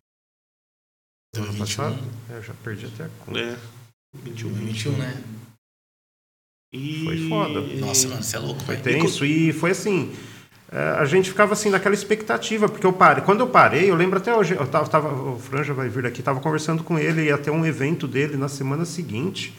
do 1.34 1.40
ano 1.42 1.52
2021. 1.52 1.58
passado. 1.58 1.98
É, 2.30 2.36
eu 2.36 2.42
já 2.42 2.54
perdi 2.54 2.86
até 2.86 3.04
a 3.04 3.08
conta. 3.08 3.38
É. 3.38 3.58
21. 4.14 4.48
2021, 4.48 4.92
né? 4.98 5.24
E... 6.72 7.04
Foi 7.04 7.28
foda. 7.28 7.60
Nossa, 7.76 8.08
mano, 8.08 8.22
você 8.22 8.36
é 8.36 8.38
louco, 8.38 8.60
Foi 8.62 8.76
velho. 8.76 9.00
tenso 9.00 9.24
e 9.24 9.52
foi 9.52 9.70
assim. 9.72 10.14
É, 10.72 10.96
A 10.98 11.04
gente 11.04 11.30
ficava 11.30 11.52
assim 11.54 11.70
naquela 11.70 11.94
expectativa, 11.94 12.68
porque 12.68 12.87
eu 12.87 12.92
parei. 12.92 13.24
Quando 13.24 13.40
eu 13.40 13.46
parei, 13.48 13.90
eu 13.90 13.94
lembro 13.94 14.18
até 14.18 14.35
hoje, 14.35 14.54
eu 14.59 14.66
tava, 14.66 14.88
tava- 14.88 15.09
o 15.12 15.38
Franja 15.38 15.74
vai 15.74 15.88
vir 15.88 16.06
aqui, 16.06 16.22
tava 16.22 16.40
conversando 16.40 16.83
com 16.85 16.98
ele, 16.98 17.24
ia 17.24 17.37
ter 17.38 17.50
um 17.50 17.64
evento 17.66 18.06
dele 18.06 18.37
na 18.37 18.48
semana 18.48 18.85
seguinte. 18.85 19.54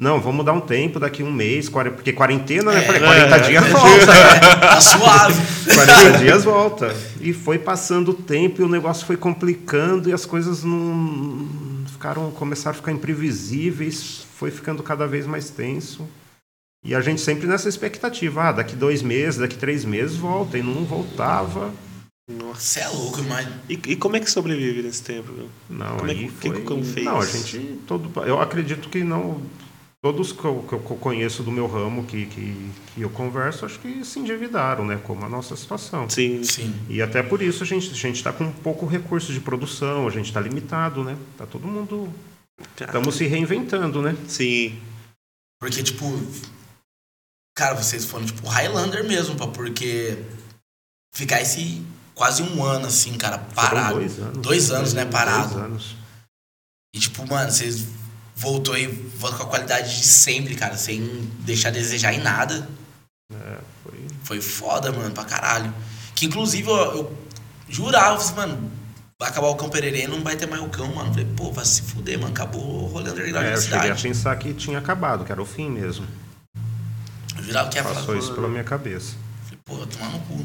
Não, 0.00 0.20
vamos 0.20 0.44
dar 0.44 0.52
um 0.52 0.60
tempo, 0.60 0.98
daqui 0.98 1.22
um 1.22 1.30
mês, 1.32 1.68
porque 1.68 2.12
quarentena, 2.12 2.72
né? 2.72 2.80
É. 2.80 2.82
Falei, 2.82 3.00
40 3.00 3.36
É. 3.36 3.38
dias 3.40 3.64
volta. 3.70 4.12
É, 4.12 4.56
tá 4.58 4.80
suave. 4.80 5.42
40 5.72 6.18
dias 6.18 6.44
volta. 6.44 6.96
E 7.20 7.32
foi 7.32 7.58
passando 7.58 8.08
o 8.10 8.14
tempo 8.14 8.60
e 8.60 8.64
o 8.64 8.68
negócio 8.68 9.06
foi 9.06 9.16
complicando 9.16 10.10
e 10.10 10.12
as 10.12 10.26
coisas 10.26 10.64
não 10.64 11.46
ficaram, 11.92 12.30
começaram 12.32 12.72
a 12.72 12.74
ficar 12.74 12.90
imprevisíveis, 12.90 14.26
foi 14.36 14.50
ficando 14.50 14.82
cada 14.82 15.06
vez 15.06 15.26
mais 15.26 15.48
tenso. 15.50 16.06
E 16.84 16.94
a 16.94 17.00
gente 17.00 17.20
sempre 17.20 17.46
nessa 17.46 17.68
expectativa, 17.68 18.42
ah, 18.48 18.52
daqui 18.52 18.76
dois 18.76 19.00
meses, 19.02 19.40
daqui 19.40 19.56
três 19.56 19.84
meses 19.84 20.16
volta, 20.16 20.58
e 20.58 20.62
não 20.62 20.84
voltava. 20.84 21.72
Nossa. 22.30 22.60
Você 22.60 22.80
é 22.80 22.88
louco, 22.88 23.20
imagina. 23.20 23.60
E, 23.68 23.72
e 23.74 23.96
como 23.96 24.16
é 24.16 24.20
que 24.20 24.30
sobrevive 24.30 24.82
nesse 24.82 25.02
tempo? 25.02 25.32
Não, 25.68 25.96
Como 25.96 26.10
é 26.10 26.12
aí 26.14 26.18
que- 26.20 26.24
que 26.28 26.48
foi... 26.48 26.50
que 26.56 26.60
o 26.60 26.64
cão 26.64 26.82
fez? 26.84 27.04
Não, 27.06 27.18
a 27.20 27.26
gente 27.26 27.78
todo, 27.86 28.10
eu 28.26 28.40
acredito 28.40 28.88
que 28.88 29.02
não 29.02 29.40
todos 30.02 30.32
que 30.32 30.44
eu, 30.44 30.62
que 30.68 30.74
eu 30.74 30.80
conheço 30.80 31.42
do 31.42 31.50
meu 31.50 31.66
ramo 31.66 32.04
que, 32.04 32.26
que, 32.26 32.70
que 32.94 33.00
eu 33.00 33.08
converso, 33.08 33.64
acho 33.64 33.78
que 33.78 34.04
se 34.04 34.18
endividaram, 34.18 34.84
né, 34.84 35.00
como 35.02 35.24
a 35.24 35.28
nossa 35.30 35.56
situação. 35.56 36.08
Sim. 36.10 36.44
Sim. 36.44 36.74
E 36.90 37.00
até 37.00 37.22
por 37.22 37.40
isso 37.40 37.62
a 37.62 37.66
gente 37.66 37.90
a 37.90 37.94
gente 37.94 38.16
está 38.16 38.30
com 38.30 38.52
pouco 38.52 38.84
recurso 38.84 39.32
de 39.32 39.40
produção, 39.40 40.06
a 40.06 40.10
gente 40.10 40.26
está 40.26 40.40
limitado, 40.40 41.02
né? 41.02 41.16
Tá 41.38 41.46
todo 41.46 41.66
mundo 41.66 42.10
estamos 42.78 43.14
se 43.14 43.24
reinventando, 43.26 44.02
né? 44.02 44.14
Sim. 44.28 44.78
Porque, 45.58 45.82
tipo. 45.82 46.04
Cara, 47.54 47.74
vocês 47.74 48.04
foram, 48.04 48.26
tipo, 48.26 48.46
Highlander 48.48 49.04
mesmo, 49.04 49.36
pá, 49.36 49.46
porque. 49.46 50.18
Ficar 51.14 51.40
esse 51.40 51.80
quase 52.14 52.42
um 52.42 52.64
ano, 52.64 52.86
assim, 52.86 53.16
cara, 53.16 53.38
parado. 53.38 53.94
Foram 53.94 53.98
dois 54.00 54.18
anos. 54.18 54.38
Dois 54.42 54.70
anos, 54.70 54.94
né, 54.94 55.04
parado. 55.04 55.50
Dois 55.54 55.64
anos. 55.64 55.96
E, 56.94 56.98
tipo, 56.98 57.26
mano, 57.26 57.50
vocês 57.50 57.86
voltou 58.34 58.76
e 58.76 58.86
voltou 58.88 59.38
com 59.38 59.44
a 59.44 59.48
qualidade 59.48 59.96
de 59.96 60.04
sempre, 60.06 60.56
cara, 60.56 60.76
sem 60.76 61.00
deixar 61.40 61.68
a 61.68 61.72
desejar 61.72 62.12
em 62.12 62.18
nada. 62.20 62.68
É, 63.32 63.58
foi. 63.84 64.06
Foi 64.24 64.40
foda, 64.40 64.90
mano, 64.90 65.12
pra 65.14 65.24
caralho. 65.24 65.72
Que, 66.16 66.26
inclusive, 66.26 66.68
eu, 66.68 66.76
eu 66.96 67.18
jurava, 67.68 68.16
assim, 68.16 68.34
mano, 68.34 68.70
vai 69.20 69.28
acabar 69.28 69.46
o 69.48 69.54
Cão 69.56 69.68
Pererê, 69.70 70.08
não 70.08 70.22
vai 70.22 70.34
ter 70.36 70.46
mais 70.46 70.62
o 70.62 70.68
cão, 70.68 70.92
mano. 70.92 71.10
Falei, 71.10 71.26
pô, 71.36 71.52
vai 71.52 71.64
se 71.64 71.82
fuder, 71.82 72.18
mano, 72.18 72.32
acabou 72.32 72.84
o 72.84 72.86
rolê 72.86 73.10
underground 73.10 73.46
É, 73.46 73.50
da 73.50 73.56
eu 73.56 73.62
cheguei 73.62 73.78
a 73.78 73.82
cidade. 73.82 74.02
pensar 74.02 74.36
que 74.36 74.52
tinha 74.54 74.78
acabado, 74.78 75.24
que 75.24 75.30
era 75.30 75.40
o 75.40 75.46
fim 75.46 75.70
mesmo. 75.70 76.06
Eu 77.44 77.48
jurava 77.48 77.68
que 77.70 77.76
ia 77.76 77.82
falar, 77.82 77.94
Passou 77.96 78.16
isso 78.16 78.34
pela 78.34 78.48
minha 78.48 78.64
cabeça. 78.64 79.14
falei, 79.44 79.58
pô, 79.64 79.86
tomar 79.86 80.10
no 80.12 80.20
cu. 80.20 80.44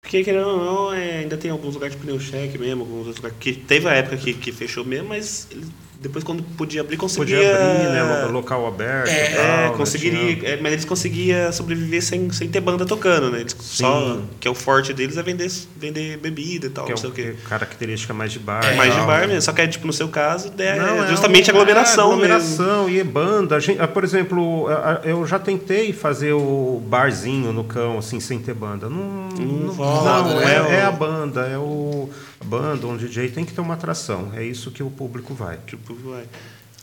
Porque, 0.00 0.24
querendo 0.24 0.46
ou 0.48 0.56
não, 0.64 0.92
é, 0.94 1.18
ainda 1.18 1.36
tem 1.36 1.50
alguns 1.50 1.74
lugares 1.74 1.94
de 1.94 2.00
pneu 2.00 2.18
cheque 2.18 2.56
mesmo, 2.58 2.82
alguns 2.82 3.06
outros 3.06 3.16
lugares 3.16 3.36
que 3.38 3.52
teve 3.52 3.86
a 3.88 3.92
época 3.92 4.16
que, 4.16 4.32
que 4.34 4.50
fechou 4.52 4.84
mesmo, 4.84 5.08
mas 5.08 5.46
ele- 5.50 5.66
depois 6.00 6.24
quando 6.24 6.42
podia 6.56 6.80
abrir, 6.80 6.96
conseguia... 6.96 7.36
Podia 7.36 7.54
abrir, 7.54 7.88
né? 7.90 8.24
lo- 8.26 8.32
Local 8.32 8.66
aberto. 8.66 9.08
É, 9.10 9.24
tal, 9.34 9.44
É, 9.44 9.68
né, 9.70 9.74
conseguiria, 9.76 10.36
tinha- 10.36 10.48
é, 10.52 10.58
mas 10.60 10.72
eles 10.72 10.84
conseguiam 10.86 11.52
sobreviver 11.52 12.02
sem, 12.02 12.30
sem 12.30 12.48
ter 12.48 12.60
banda 12.60 12.86
tocando, 12.86 13.30
né? 13.30 13.40
Eles 13.40 13.54
só, 13.60 14.18
que 14.40 14.48
é 14.48 14.50
o 14.50 14.54
forte 14.54 14.94
deles 14.94 15.18
é 15.18 15.22
vender, 15.22 15.50
vender 15.76 16.16
bebida 16.16 16.68
e 16.68 16.70
tal, 16.70 16.86
que 16.86 16.92
é 16.92 16.94
não 16.94 17.00
sei 17.00 17.10
o 17.10 17.12
quê. 17.12 17.34
característica 17.48 18.14
mais 18.14 18.32
de 18.32 18.38
bar. 18.38 18.64
É, 18.64 18.74
Mais 18.76 18.90
de 18.92 18.98
tal, 18.98 19.06
bar 19.06 19.20
né? 19.20 19.26
mesmo, 19.26 19.42
só 19.42 19.52
que 19.52 19.60
é, 19.60 19.66
tipo, 19.66 19.86
no 19.86 19.92
seu 19.92 20.08
caso, 20.08 20.50
é, 20.56 20.76
Não, 20.76 21.04
é 21.04 21.06
justamente 21.08 21.50
um- 21.50 21.54
aglomeração 21.54 22.12
é, 22.12 22.16
mesmo. 22.16 22.24
aglomeração 22.34 22.88
e 22.88 23.04
banda. 23.04 23.56
A 23.56 23.60
gente, 23.60 23.78
ah, 23.80 23.86
por 23.88 24.02
exemplo, 24.02 24.68
eu 25.04 25.26
já 25.26 25.38
tentei 25.38 25.92
fazer 25.92 26.32
o 26.32 26.80
barzinho 26.86 27.52
no 27.52 27.64
cão, 27.64 27.98
assim, 27.98 28.20
sem 28.20 28.38
ter 28.38 28.54
banda. 28.54 28.88
Não, 28.88 29.28
não, 29.38 29.74
rola, 29.74 30.22
não, 30.22 30.40
né? 30.40 30.54
é, 30.70 30.74
é 30.76 30.82
a 30.82 30.90
banda, 30.90 31.42
é 31.46 31.58
o 31.58 32.08
banda, 32.44 32.86
um 32.86 32.96
DJ 32.96 33.30
tem 33.30 33.44
que 33.44 33.52
ter 33.52 33.60
uma 33.60 33.74
atração. 33.74 34.32
É 34.34 34.44
isso 34.44 34.70
que 34.70 34.82
o 34.82 34.90
público 34.90 35.34
vai. 35.34 35.58
Tipo, 35.66 35.94
vai. 35.94 36.22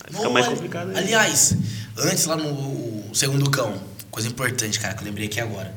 Aí 0.03 0.11
Não, 0.11 0.19
fica 0.19 0.29
mais 0.29 0.47
complicado 0.47 0.89
aí. 0.91 0.97
Aliás, 0.97 1.55
antes 1.97 2.25
lá 2.25 2.35
no 2.35 3.15
segundo 3.15 3.49
cão, 3.49 3.81
coisa 4.11 4.27
importante, 4.27 4.79
cara, 4.79 4.93
que 4.93 5.01
eu 5.01 5.05
lembrei 5.05 5.27
aqui 5.27 5.39
agora. 5.39 5.75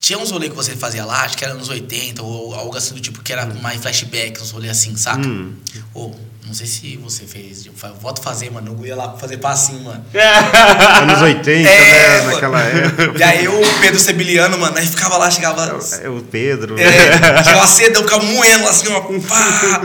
Tinha 0.00 0.18
uns 0.18 0.30
rolês 0.30 0.50
que 0.50 0.56
você 0.56 0.76
fazia 0.76 1.04
lá, 1.04 1.22
acho 1.22 1.36
que 1.36 1.44
era 1.44 1.54
nos 1.54 1.70
80, 1.70 2.22
ou 2.22 2.54
algo 2.54 2.76
assim 2.76 2.94
do 2.94 3.00
tipo, 3.00 3.22
que 3.22 3.32
era 3.32 3.46
mais 3.46 3.80
flashback, 3.80 4.40
uns 4.40 4.50
rolês 4.50 4.72
assim, 4.72 4.94
saca? 4.96 5.26
Hum. 5.26 5.56
Ou, 5.94 6.14
não 6.46 6.52
sei 6.52 6.66
se 6.66 6.96
você 6.98 7.24
fez, 7.26 7.64
eu 7.66 7.72
volto 8.00 8.22
fazer, 8.22 8.50
mano, 8.50 8.76
eu 8.78 8.86
ia 8.86 8.94
lá 8.94 9.16
fazer 9.16 9.38
passinho, 9.38 9.82
mano. 9.84 10.04
Anos 11.02 11.22
80, 11.22 11.68
É, 11.68 12.20
né? 12.20 12.32
Naquela 12.32 12.60
época. 12.60 13.18
E 13.18 13.22
aí 13.22 13.44
eu, 13.46 13.60
o 13.60 13.80
Pedro 13.80 13.98
Sebiliano, 13.98 14.58
mano, 14.58 14.76
aí 14.76 14.86
ficava 14.86 15.16
lá, 15.16 15.30
chegava... 15.30 15.78
É 16.02 16.08
o 16.08 16.20
Pedro. 16.22 16.78
É, 16.78 17.42
chegava 17.42 17.66
cedo, 17.66 17.96
eu 17.96 18.02
ficava 18.02 18.22
moendo 18.22 18.68
assim, 18.68 18.88
ó, 18.92 19.00
pá. 19.26 19.82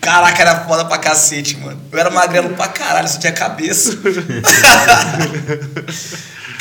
Caraca, 0.00 0.42
era 0.42 0.64
foda 0.64 0.84
pra 0.84 0.98
cacete, 0.98 1.56
mano. 1.56 1.80
Eu 1.90 1.98
era 1.98 2.10
magrelo 2.10 2.50
pra 2.50 2.68
caralho, 2.68 3.08
só 3.08 3.18
tinha 3.18 3.32
cabeça. 3.32 3.96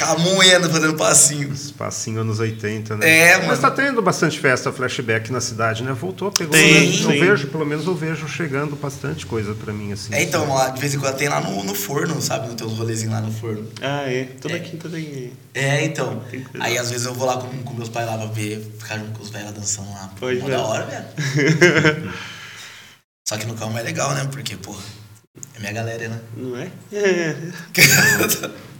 Ficava 0.01 0.17
moendo, 0.17 0.67
fazendo 0.67 0.95
passinho. 0.95 1.53
Espacinho 1.53 2.21
anos 2.21 2.39
80, 2.39 2.97
né? 2.97 3.08
É, 3.08 3.37
Mas 3.37 3.47
mano. 3.47 3.62
tá 3.62 3.69
tendo 3.69 4.02
bastante 4.02 4.39
festa 4.39 4.71
flashback 4.71 5.31
na 5.31 5.39
cidade, 5.39 5.83
né? 5.83 5.93
Voltou, 5.93 6.31
pegou. 6.31 6.54
Tem, 6.54 6.89
né? 6.89 7.04
Eu 7.04 7.19
vejo, 7.19 7.47
pelo 7.49 7.63
menos 7.63 7.85
eu 7.85 7.93
vejo 7.93 8.27
chegando 8.27 8.75
bastante 8.75 9.27
coisa 9.27 9.54
pra 9.54 9.71
mim, 9.71 9.91
assim. 9.91 10.12
É, 10.12 10.23
então, 10.23 10.52
lá, 10.52 10.69
de 10.69 10.81
vez 10.81 10.95
em 10.95 10.99
quando 10.99 11.15
tem 11.15 11.29
lá 11.29 11.39
no, 11.39 11.63
no 11.63 11.75
forno, 11.75 12.19
sabe? 12.19 12.52
Tem 12.56 12.65
uns 12.65 12.79
rolezinhos 12.79 13.13
lá 13.13 13.21
no 13.21 13.31
forno. 13.31 13.67
Ah, 13.79 14.10
é. 14.12 14.23
Toda 14.41 14.56
É. 14.56 14.60
quinta 14.60 14.89
tem. 14.89 15.33
É, 15.54 15.85
então. 15.85 16.19
Tem. 16.31 16.43
Aí 16.60 16.79
às 16.79 16.89
vezes 16.89 17.06
eu 17.06 17.13
vou 17.13 17.27
lá 17.27 17.37
com, 17.37 17.49
com 17.62 17.73
meus 17.75 17.89
pais 17.89 18.08
lá 18.08 18.17
pra 18.17 18.25
ver, 18.25 18.60
ficar 18.79 18.97
junto 18.97 19.12
com 19.12 19.23
os 19.23 19.29
velhos 19.29 19.49
lá 19.49 19.54
dançando 19.54 19.91
lá. 19.91 20.10
Pode 20.19 20.39
Mó 20.39 20.49
da 20.49 20.62
hora, 20.62 20.85
velho. 20.87 22.12
Só 23.29 23.37
que 23.37 23.45
no 23.45 23.54
calmo 23.54 23.77
é 23.77 23.83
legal, 23.83 24.15
né? 24.15 24.27
Porque, 24.31 24.56
porra, 24.56 24.81
é 25.56 25.60
minha 25.60 25.73
galera, 25.73 26.10
né? 26.10 26.19
Não 26.35 26.58
é? 26.58 26.71
É. 26.91 27.35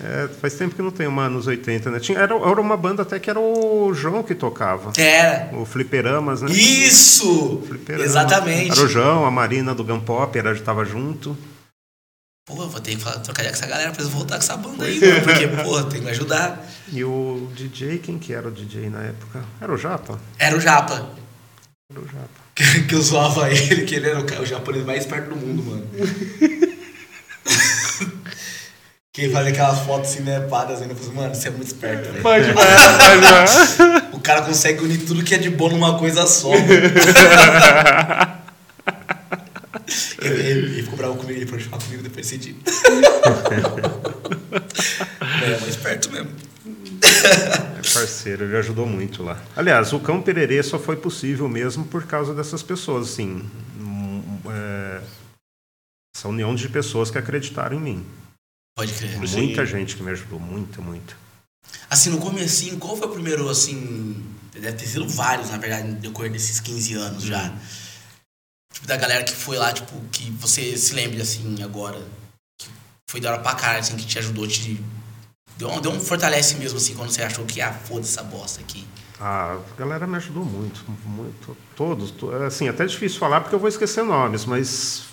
É, 0.00 0.28
faz 0.40 0.54
tempo 0.54 0.74
que 0.74 0.82
não 0.82 0.92
tem 0.92 1.06
uma 1.06 1.24
anos 1.24 1.48
80, 1.48 1.90
né? 1.90 1.98
Tinha, 1.98 2.18
era, 2.18 2.34
era 2.34 2.60
uma 2.60 2.76
banda 2.76 3.02
até 3.02 3.18
que 3.18 3.28
era 3.28 3.40
o 3.40 3.92
João 3.92 4.22
que 4.22 4.34
tocava. 4.34 4.92
Era. 4.96 5.50
O 5.56 5.64
Fliperamas, 5.64 6.42
né? 6.42 6.50
Isso! 6.52 7.60
Fliperamas. 7.66 8.06
Exatamente. 8.06 8.70
Era 8.70 8.82
o 8.82 8.88
João, 8.88 9.26
a 9.26 9.30
Marina 9.30 9.74
do 9.74 9.82
Gun 9.82 10.00
Pop, 10.00 10.38
era, 10.38 10.56
tava 10.60 10.84
junto. 10.84 11.36
Pô, 12.46 12.54
vou 12.54 12.80
ter 12.80 12.94
que 12.94 13.02
falar, 13.02 13.18
trocar 13.20 13.42
com 13.42 13.50
essa 13.50 13.66
galera 13.66 13.90
pra 13.90 14.02
eles 14.02 14.12
voltar 14.12 14.36
com 14.36 14.42
essa 14.42 14.56
banda 14.56 14.84
aí, 14.84 15.00
mano, 15.00 15.22
porque, 15.22 15.48
pô, 15.48 15.82
tem 15.84 16.00
que 16.00 16.04
me 16.04 16.10
ajudar. 16.10 16.64
E 16.92 17.02
o 17.02 17.50
DJ, 17.54 17.98
quem 17.98 18.18
que 18.18 18.32
era 18.32 18.46
o 18.46 18.52
DJ 18.52 18.90
na 18.90 19.02
época? 19.02 19.42
Era 19.60 19.72
o 19.72 19.78
Japa? 19.78 20.20
Era 20.38 20.56
o 20.56 20.60
Japa. 20.60 21.10
Era 21.90 22.00
o 22.00 22.06
Japa. 22.06 22.44
Que, 22.86 22.94
eu 22.94 23.02
zoava 23.02 23.50
ele, 23.50 23.84
que 23.84 23.96
ele 23.96 24.08
era 24.08 24.20
o, 24.20 24.46
japonês 24.46 24.84
mais 24.84 25.00
esperto 25.00 25.30
do 25.30 25.36
mundo, 25.36 25.62
mano. 25.64 25.88
Quem 29.14 29.30
fazia 29.30 29.52
aquelas 29.52 29.78
fotos 29.86 30.10
cinepadas 30.10 30.82
ainda, 30.82 30.92
falei, 30.96 31.14
mano, 31.14 31.32
você 31.36 31.46
é 31.46 31.50
muito 31.52 31.68
esperto, 31.68 32.10
velho. 32.10 32.20
Pode 32.20 32.46
demais, 32.48 32.68
pode 32.98 33.20
demais. 33.20 33.76
O 34.12 34.18
cara 34.18 34.42
consegue 34.42 34.82
unir 34.82 35.06
tudo 35.06 35.22
que 35.22 35.36
é 35.36 35.38
de 35.38 35.50
bom 35.50 35.70
numa 35.70 35.96
coisa 35.96 36.26
só. 36.26 36.50
ele, 40.20 40.34
ele, 40.42 40.50
ele 40.50 40.82
ficou 40.82 40.96
bravo 40.96 41.14
comigo, 41.14 41.38
ele 41.38 41.46
pode 41.46 41.62
falar 41.62 41.80
comigo 41.80 42.02
depois 42.02 42.28
desse 42.28 42.38
dia. 42.38 42.56
é, 45.46 45.58
mas 45.60 45.68
esperto 45.68 46.10
mesmo. 46.10 46.30
É 47.00 47.82
parceiro, 47.94 48.46
ele 48.46 48.56
ajudou 48.56 48.84
muito 48.84 49.22
lá. 49.22 49.40
Aliás, 49.54 49.92
o 49.92 50.00
Cão 50.00 50.20
Pererê 50.20 50.60
só 50.60 50.76
foi 50.76 50.96
possível 50.96 51.48
mesmo 51.48 51.84
por 51.84 52.04
causa 52.04 52.34
dessas 52.34 52.64
pessoas, 52.64 53.10
assim. 53.10 53.48
hum, 53.78 54.40
é, 54.50 55.00
essa 56.16 56.26
união 56.28 56.52
de 56.52 56.68
pessoas 56.68 57.12
que 57.12 57.18
acreditaram 57.18 57.76
em 57.76 57.80
mim. 57.80 58.04
Pode 58.76 58.92
crer. 58.92 59.18
Muita 59.18 59.64
gente 59.66 59.96
que 59.96 60.02
me 60.02 60.10
ajudou, 60.10 60.40
muita, 60.40 60.80
muita. 60.80 61.14
Assim, 61.88 62.10
no 62.10 62.18
comecinho, 62.18 62.78
qual 62.78 62.96
foi 62.96 63.06
o 63.06 63.10
primeiro, 63.12 63.48
assim... 63.48 64.24
Deve 64.52 64.72
ter 64.72 64.86
sido 64.86 65.08
vários, 65.08 65.50
na 65.50 65.56
verdade, 65.58 65.88
no 65.88 65.94
decorrer 65.96 66.30
desses 66.30 66.60
15 66.60 66.94
anos 66.94 67.22
já. 67.24 67.52
Tipo, 68.72 68.86
da 68.86 68.96
galera 68.96 69.24
que 69.24 69.32
foi 69.32 69.56
lá, 69.58 69.72
tipo, 69.72 69.92
que 70.12 70.30
você 70.32 70.76
se 70.76 70.94
lembre, 70.94 71.20
assim, 71.20 71.62
agora. 71.62 72.00
Que 72.58 72.68
foi 73.10 73.20
da 73.20 73.32
hora 73.32 73.42
pra 73.42 73.54
cara, 73.54 73.78
assim, 73.78 73.96
que 73.96 74.06
te 74.06 74.18
ajudou, 74.18 74.46
te... 74.46 74.80
Deu 75.56 75.70
um, 75.70 75.80
deu 75.80 75.90
um 75.92 76.00
fortalece 76.00 76.54
mesmo, 76.56 76.78
assim, 76.78 76.94
quando 76.94 77.10
você 77.10 77.22
achou 77.22 77.44
que, 77.44 77.60
ah, 77.60 77.72
foda 77.72 78.00
essa 78.00 78.22
bosta 78.22 78.60
aqui. 78.60 78.86
A 79.20 79.60
galera 79.76 80.06
me 80.06 80.16
ajudou 80.16 80.44
muito, 80.44 80.84
muito. 81.06 81.56
Todos. 81.76 82.10
to- 82.12 82.30
Assim, 82.32 82.68
até 82.68 82.84
difícil 82.86 83.18
falar 83.18 83.40
porque 83.40 83.54
eu 83.54 83.60
vou 83.60 83.68
esquecer 83.68 84.02
nomes, 84.04 84.44
mas 84.44 85.04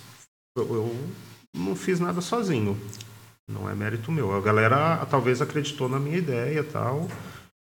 eu, 0.57 0.63
eu 0.75 1.09
não 1.55 1.75
fiz 1.75 1.99
nada 1.99 2.21
sozinho. 2.21 2.79
Não 3.53 3.69
é 3.69 3.73
mérito 3.75 4.11
meu. 4.11 4.35
A 4.35 4.41
galera 4.41 5.05
talvez 5.09 5.41
acreditou 5.41 5.89
na 5.89 5.99
minha 5.99 6.17
ideia 6.17 6.59
e 6.59 6.63
tal, 6.63 7.07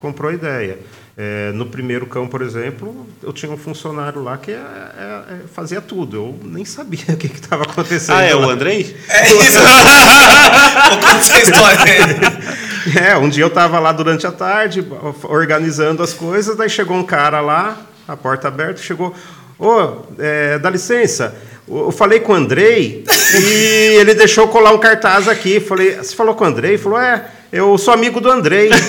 comprou 0.01 0.31
a 0.31 0.33
ideia. 0.33 0.79
É, 1.17 1.51
no 1.53 1.65
primeiro 1.65 2.05
cão, 2.05 2.27
por 2.27 2.41
exemplo, 2.41 3.05
eu 3.21 3.33
tinha 3.33 3.51
um 3.51 3.57
funcionário 3.57 4.23
lá 4.23 4.37
que 4.37 4.51
é- 4.51 4.55
é- 4.55 5.33
é- 5.33 5.47
fazia 5.53 5.81
tudo. 5.81 6.15
Eu 6.17 6.39
nem 6.43 6.63
sabia 6.65 7.03
o 7.13 7.17
que 7.17 7.27
estava 7.27 7.63
acontecendo. 7.63 8.15
Ah, 8.17 8.23
é 8.23 8.35
o 8.35 8.39
lá. 8.41 8.53
Andrei? 8.53 8.95
É 9.09 9.27
isso! 9.27 9.59
Vou 10.89 10.97
contar 10.97 11.17
essa 11.17 11.39
história. 11.41 12.59
É, 12.97 13.15
um 13.17 13.27
dia 13.29 13.43
eu 13.43 13.49
tava 13.49 13.77
lá 13.77 13.91
durante 13.91 14.25
a 14.25 14.31
tarde, 14.31 14.83
organizando 15.23 16.01
as 16.01 16.13
coisas, 16.13 16.55
daí 16.55 16.69
chegou 16.69 16.95
um 16.95 17.03
cara 17.03 17.41
lá, 17.41 17.77
a 18.07 18.15
porta 18.15 18.47
aberta, 18.47 18.81
chegou, 18.81 19.13
ô, 19.59 20.05
é, 20.17 20.57
dá 20.57 20.69
licença, 20.69 21.35
eu 21.69 21.91
falei 21.91 22.19
com 22.19 22.33
o 22.33 22.35
Andrei 22.35 23.03
e 23.33 23.97
ele 23.99 24.13
deixou 24.13 24.47
colar 24.47 24.71
um 24.71 24.77
cartaz 24.77 25.27
aqui. 25.27 25.59
Falei, 25.59 25.95
você 25.95 26.15
falou 26.15 26.33
com 26.33 26.43
o 26.43 26.47
Andrei? 26.47 26.71
Ele 26.71 26.77
falou, 26.77 26.99
é, 26.99 27.25
eu 27.51 27.77
sou 27.77 27.93
amigo 27.93 28.19
do 28.19 28.29
Andrei. 28.29 28.69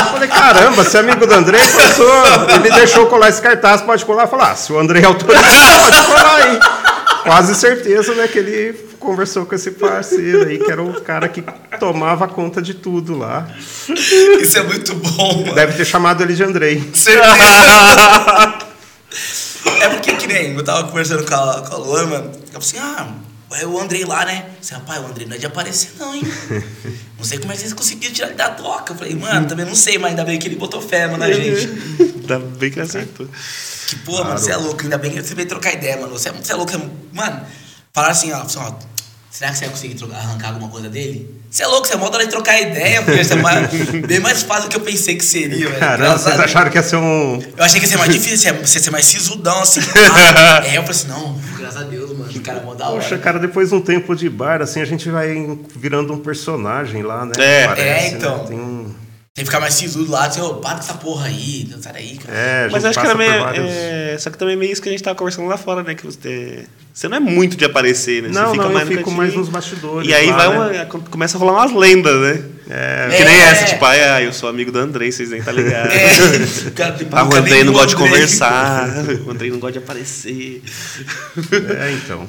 Eu 0.00 0.12
falei, 0.12 0.28
caramba, 0.28 0.84
você 0.84 0.96
é 0.96 1.00
amigo 1.00 1.26
do 1.26 1.32
Andrei? 1.32 1.60
Sou. 1.96 2.54
Ele 2.54 2.70
deixou 2.70 3.06
colar 3.06 3.28
esse 3.28 3.40
cartaz, 3.40 3.80
pode 3.80 4.04
colar? 4.04 4.26
Falei, 4.26 4.46
ah, 4.46 4.54
se 4.56 4.72
o 4.72 4.78
Andrei 4.78 5.04
autorizou, 5.04 5.42
pode 5.42 6.02
colar 6.02 6.36
aí. 6.36 6.58
Quase 7.22 7.54
certeza, 7.54 8.14
né, 8.14 8.26
que 8.26 8.38
ele 8.38 8.90
conversou 8.98 9.46
com 9.46 9.54
esse 9.54 9.70
parceiro 9.72 10.48
aí, 10.48 10.58
que 10.58 10.70
era 10.70 10.82
o 10.82 11.00
cara 11.00 11.28
que 11.28 11.42
tomava 11.78 12.28
conta 12.28 12.60
de 12.60 12.74
tudo 12.74 13.16
lá. 13.16 13.46
Isso 13.88 14.58
é 14.58 14.62
muito 14.62 14.94
bom, 14.94 15.40
mano. 15.40 15.54
Deve 15.54 15.72
ter 15.72 15.84
chamado 15.84 16.22
ele 16.22 16.34
de 16.34 16.42
Andrei. 16.42 16.82
Certeza. 16.92 17.34
É 19.80 19.88
porque 19.88 20.14
que 20.16 20.26
nem 20.26 20.54
eu 20.54 20.64
tava 20.64 20.88
conversando 20.88 21.24
com 21.24 21.34
a, 21.34 21.62
com 21.62 21.74
a 21.74 21.78
Luana, 21.78 22.06
mano. 22.06 22.32
Assim: 22.54 22.78
ah, 22.78 23.14
é 23.52 23.66
o 23.66 23.78
Andrei 23.80 24.04
lá, 24.04 24.24
né? 24.24 24.46
Eu 24.58 24.64
falei, 24.64 24.84
rapaz, 24.84 25.02
o 25.02 25.06
Andrei 25.06 25.26
não 25.26 25.36
é 25.36 25.38
de 25.38 25.46
aparecer, 25.46 25.92
não, 25.98 26.14
hein? 26.14 26.22
Não 27.18 27.24
sei 27.26 27.38
como 27.38 27.52
é 27.52 27.54
que 27.54 27.60
vocês 27.60 27.74
conseguiram 27.74 28.14
tirar 28.14 28.28
ele 28.28 28.36
da 28.36 28.48
toca. 28.48 28.94
Eu 28.94 28.96
falei, 28.96 29.14
mano, 29.14 29.46
também 29.46 29.66
não 29.66 29.74
sei, 29.74 29.98
mas 29.98 30.12
ainda 30.12 30.24
bem 30.24 30.38
que 30.38 30.48
ele 30.48 30.56
botou 30.56 30.80
fé, 30.80 31.06
mano, 31.06 31.18
na 31.18 31.30
gente. 31.30 31.68
Ainda 32.00 32.38
bem 32.38 32.70
que 32.70 32.80
acertou. 32.80 33.28
Que 33.88 33.96
porra, 33.96 34.24
mano, 34.24 34.38
você 34.38 34.52
é 34.52 34.56
louco. 34.56 34.82
Ainda 34.82 34.96
bem 34.96 35.10
que 35.10 35.22
você 35.22 35.34
veio 35.34 35.46
trocar 35.46 35.74
ideia, 35.74 35.98
mano. 35.98 36.18
Você 36.18 36.30
é, 36.30 36.32
você 36.32 36.50
é 36.50 36.54
louco. 36.54 36.72
Mano, 37.12 37.44
falaram 37.92 38.12
assim, 38.12 38.32
ó, 38.32 38.40
assim, 38.40 38.58
ó. 38.58 38.72
Será 39.30 39.50
que 39.52 39.58
você 39.58 39.64
vai 39.66 39.70
conseguir 39.74 39.94
trocar- 39.94 40.16
arrancar 40.16 40.48
alguma 40.48 40.68
coisa 40.68 40.88
dele? 40.88 41.38
Você 41.48 41.62
é 41.62 41.66
louco, 41.66 41.86
você 41.86 41.94
é 41.94 41.96
mó 41.96 42.08
da 42.08 42.16
hora 42.16 42.24
de 42.26 42.30
trocar 42.32 42.60
ideia, 42.60 43.00
porque 43.02 43.22
você 43.24 43.32
é 43.34 43.36
mais, 43.36 43.70
bem 44.06 44.18
mais 44.20 44.42
fácil 44.42 44.64
do 44.64 44.70
que 44.70 44.76
eu 44.76 44.80
pensei 44.80 45.14
que 45.16 45.24
seria, 45.24 45.68
velho. 45.68 45.78
Caramba, 45.80 46.14
a 46.14 46.18
vocês 46.18 46.38
acharam 46.40 46.70
que 46.70 46.76
ia 46.78 46.82
ser 46.82 46.96
um. 46.96 47.40
Eu 47.56 47.64
achei 47.64 47.78
que 47.80 47.86
ia 47.86 47.90
ser 47.92 47.98
mais 47.98 48.12
difícil, 48.12 48.38
você 48.38 48.78
ia- 48.78 48.82
ser 48.82 48.90
mais 48.90 49.04
sisudão, 49.06 49.60
assim. 49.62 49.80
Ah, 50.12 50.64
é, 50.66 50.70
eu 50.78 50.82
falei 50.82 50.90
assim, 50.90 51.08
não, 51.08 51.38
graças 51.56 51.80
a 51.80 51.84
Deus, 51.84 52.10
mano. 52.16 52.30
O 52.30 52.40
cara 52.40 52.58
é 52.58 52.62
mó 52.64 52.74
da 52.74 52.88
hora. 52.88 53.00
Poxa, 53.02 53.18
cara, 53.18 53.38
depois 53.38 53.68
de 53.68 53.74
um 53.76 53.80
tempo 53.80 54.14
de 54.16 54.28
bar, 54.28 54.62
assim, 54.62 54.80
a 54.80 54.84
gente 54.84 55.08
vai 55.10 55.28
virando 55.76 56.12
um 56.12 56.18
personagem 56.18 57.02
lá, 57.02 57.24
né? 57.24 57.32
É. 57.38 57.62
É, 57.62 57.74
né? 57.76 58.08
então. 58.08 58.44
Tem 58.46 58.58
um... 58.58 58.92
Tem 59.40 59.44
que 59.46 59.50
ficar 59.52 59.60
mais 59.60 59.72
sisudo 59.72 60.12
lá, 60.12 60.26
assim, 60.26 60.38
ô, 60.42 60.56
para 60.56 60.74
com 60.74 60.80
essa 60.80 60.92
porra 60.92 61.28
aí, 61.28 61.66
sai 61.80 61.94
daí, 61.94 62.18
cara. 62.18 62.38
É, 62.38 62.68
Mas 62.70 62.84
acho 62.84 63.00
que 63.00 63.14
meio. 63.14 63.32
por 63.32 63.40
vários... 63.40 63.66
é, 63.70 64.16
só 64.18 64.28
que 64.28 64.36
também 64.36 64.52
é 64.52 64.58
meio 64.58 64.70
isso 64.70 64.82
que 64.82 64.88
a 64.90 64.92
gente 64.92 65.02
tava 65.02 65.16
conversando 65.16 65.48
lá 65.48 65.56
fora, 65.56 65.82
né? 65.82 65.94
Que 65.94 66.04
você. 66.04 66.66
Você 66.92 67.08
não 67.08 67.16
é 67.16 67.20
muito 67.20 67.56
de 67.56 67.64
aparecer, 67.64 68.22
né? 68.22 68.28
Você 68.28 68.38
Não, 68.38 68.50
fica 68.52 68.64
não, 68.64 68.72
mais 68.72 68.86
eu 68.86 68.92
no 68.92 68.98
fico 68.98 69.10
mais 69.10 69.34
nos 69.34 69.48
bastidores. 69.48 70.06
E 70.06 70.12
aí 70.12 70.26
lá, 70.26 70.36
vai 70.36 70.72
né? 70.72 70.88
uma, 70.92 71.00
começa 71.04 71.38
a 71.38 71.40
rolar 71.40 71.52
umas 71.54 71.72
lendas, 71.72 72.20
né? 72.20 72.44
É, 72.68 73.16
Que 73.16 73.24
nem 73.24 73.34
É. 73.34 73.42
essa, 73.44 73.64
tipo, 73.64 73.82
ah, 73.82 74.22
eu 74.22 74.32
sou 74.34 74.46
amigo 74.46 74.70
do 74.70 74.78
Andrei, 74.78 75.10
vocês 75.10 75.30
nem 75.30 75.42
tá 75.42 75.52
ligado. 75.52 75.90
É, 75.90 76.68
o 76.68 76.72
cara 76.76 76.92
tem 76.92 77.08
Ah, 77.10 77.24
o 77.24 77.34
Andrei 77.34 77.64
não 77.64 77.72
gosta 77.72 77.88
de 77.88 77.96
conversar, 77.96 78.90
o 79.26 79.30
Andrei 79.30 79.50
não 79.50 79.58
gosta 79.58 79.72
de 79.72 79.78
aparecer. 79.78 80.62
é, 81.80 81.92
então. 81.92 82.28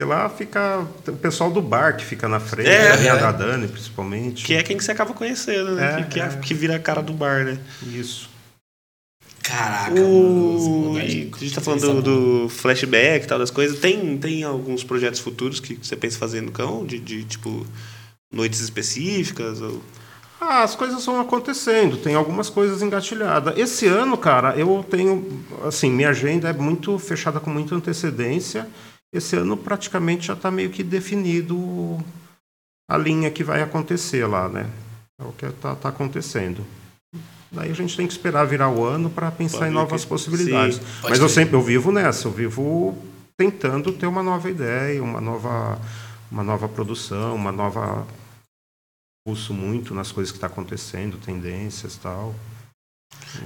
E 0.00 0.04
lá 0.04 0.28
fica 0.28 0.86
o 1.08 1.12
pessoal 1.16 1.50
do 1.50 1.60
bar 1.60 1.96
que 1.96 2.04
fica 2.04 2.28
na 2.28 2.38
frente, 2.38 2.68
É, 2.68 2.92
a 2.92 2.96
linha 2.96 3.12
é. 3.12 3.18
da 3.18 3.32
Dani, 3.32 3.66
principalmente. 3.66 4.44
Que 4.44 4.54
é 4.54 4.62
quem 4.62 4.76
que 4.76 4.84
você 4.84 4.92
acaba 4.92 5.12
conhecendo, 5.12 5.72
né? 5.74 6.00
É, 6.00 6.02
que, 6.04 6.10
que, 6.10 6.20
é- 6.20 6.24
é. 6.24 6.36
que 6.36 6.54
vira 6.54 6.76
a 6.76 6.78
cara 6.78 7.02
do 7.02 7.12
bar, 7.12 7.44
né? 7.44 7.58
Isso. 7.82 8.30
Caraca, 9.42 9.98
O... 10.00 10.92
mano. 10.92 11.00
e 11.00 11.30
a 11.34 11.38
gente 11.38 11.54
tá 11.54 11.60
falando 11.60 12.00
do, 12.00 12.42
do 12.44 12.48
flashback 12.48 13.24
e 13.24 13.28
tal, 13.28 13.38
das 13.40 13.50
coisas. 13.50 13.80
Tem, 13.80 14.16
tem 14.18 14.44
alguns 14.44 14.84
projetos 14.84 15.18
futuros 15.18 15.58
que 15.58 15.74
você 15.74 15.96
pensa 15.96 16.16
fazer 16.18 16.42
no 16.42 16.52
cão? 16.52 16.86
De, 16.86 17.00
de 17.00 17.24
tipo, 17.24 17.66
noites 18.32 18.60
específicas? 18.60 19.60
Ou... 19.60 19.82
Ah, 20.40 20.62
as 20.62 20.76
coisas 20.76 21.04
vão 21.04 21.20
acontecendo, 21.20 21.96
tem 21.96 22.14
algumas 22.14 22.48
coisas 22.48 22.82
engatilhadas. 22.82 23.58
Esse 23.58 23.86
ano, 23.88 24.16
cara, 24.16 24.54
eu 24.56 24.86
tenho, 24.88 25.42
assim, 25.66 25.90
minha 25.90 26.10
agenda 26.10 26.48
é 26.48 26.52
muito 26.52 26.96
fechada 27.00 27.40
com 27.40 27.50
muita 27.50 27.74
antecedência. 27.74 28.68
Esse 29.12 29.36
ano 29.36 29.56
praticamente 29.56 30.26
já 30.26 30.34
está 30.34 30.50
meio 30.50 30.70
que 30.70 30.82
definido 30.82 31.98
a 32.90 32.96
linha 32.98 33.30
que 33.30 33.42
vai 33.42 33.62
acontecer 33.62 34.26
lá, 34.26 34.48
né? 34.48 34.68
É 35.20 35.24
o 35.24 35.32
que 35.32 35.46
está 35.46 35.74
tá 35.74 35.88
acontecendo. 35.88 36.64
Daí 37.50 37.70
a 37.70 37.74
gente 37.74 37.96
tem 37.96 38.06
que 38.06 38.12
esperar 38.12 38.44
virar 38.46 38.68
o 38.68 38.84
ano 38.84 39.08
para 39.08 39.30
pensar 39.30 39.58
Pode 39.60 39.70
em 39.70 39.74
novas 39.74 40.02
que- 40.02 40.08
possibilidades. 40.08 40.76
sim, 40.76 40.82
Mas 41.02 41.18
eu 41.18 41.28
sempre 41.28 41.56
eu 41.56 41.62
vivo 41.62 41.90
nessa, 41.90 42.28
eu 42.28 42.32
vivo 42.32 42.96
tentando 43.38 43.92
ter 43.92 44.06
uma 44.06 44.22
nova 44.22 44.50
ideia, 44.50 45.02
uma 45.02 45.20
nova, 45.20 45.80
uma 46.30 46.44
nova 46.44 46.68
produção, 46.68 47.34
uma 47.34 47.50
nova 47.50 48.06
pulso 49.26 49.54
muito 49.54 49.94
nas 49.94 50.12
coisas 50.12 50.30
que 50.30 50.36
está 50.36 50.46
acontecendo, 50.48 51.16
tendências 51.18 51.94
e 51.94 52.00
tal. 52.00 52.34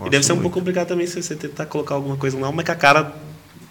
E 0.04 0.10
deve 0.10 0.24
ser 0.24 0.32
um 0.32 0.36
muito. 0.36 0.44
pouco 0.46 0.58
complicado 0.58 0.88
também 0.88 1.06
se 1.06 1.22
você 1.22 1.36
tentar 1.36 1.66
colocar 1.66 1.94
alguma 1.94 2.16
coisa 2.16 2.36
lá, 2.38 2.50
mas 2.50 2.64
com 2.66 2.72
a 2.72 2.76
cara 2.76 3.16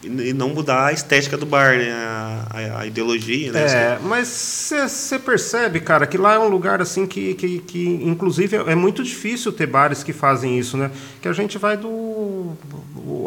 e 0.04 0.34
não 0.34 0.49
mudar 0.49 0.88
a 0.88 0.93
estética 0.93 1.38
do 1.38 1.45
bar, 1.45 1.78
né? 1.78 1.91
A, 1.91 2.47
a- 2.49 2.80
a 2.82 2.86
ideologia, 2.86 3.52
né? 3.52 3.60
É, 3.74 3.99
mas 4.02 4.28
você 4.28 5.20
percebe, 5.20 5.80
cara, 5.80 6.08
que 6.08 6.18
lá 6.18 6.34
é 6.34 6.39
um 6.39 6.47
lugar 6.47 6.82
assim 6.82 7.06
que, 7.06 7.34
que, 7.36 7.60
que, 7.60 7.88
inclusive, 8.04 8.56
é 8.58 8.76
muito 8.76 9.04
difícil 9.04 9.52
ter 9.52 9.68
bares 9.68 10.04
que 10.04 10.14
fazem 10.14 10.58
isso, 10.58 10.76
né? 10.78 10.89
Que 11.22 11.28
a 11.28 11.34
gente 11.34 11.58
vai 11.58 11.78
do. 11.78 12.54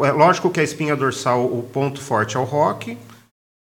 É 0.03 0.11
lógico 0.11 0.49
que 0.49 0.59
a 0.59 0.63
espinha 0.63 0.95
dorsal, 0.95 1.45
o 1.45 1.63
ponto 1.63 2.01
forte 2.01 2.35
é 2.35 2.39
o 2.39 2.43
rock, 2.43 2.97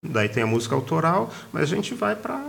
daí 0.05 0.29
tem 0.29 0.43
a 0.43 0.47
música 0.47 0.75
autoral, 0.75 1.31
mas 1.51 1.63
a 1.63 1.75
gente 1.75 1.93
vai 1.93 2.15
para. 2.15 2.39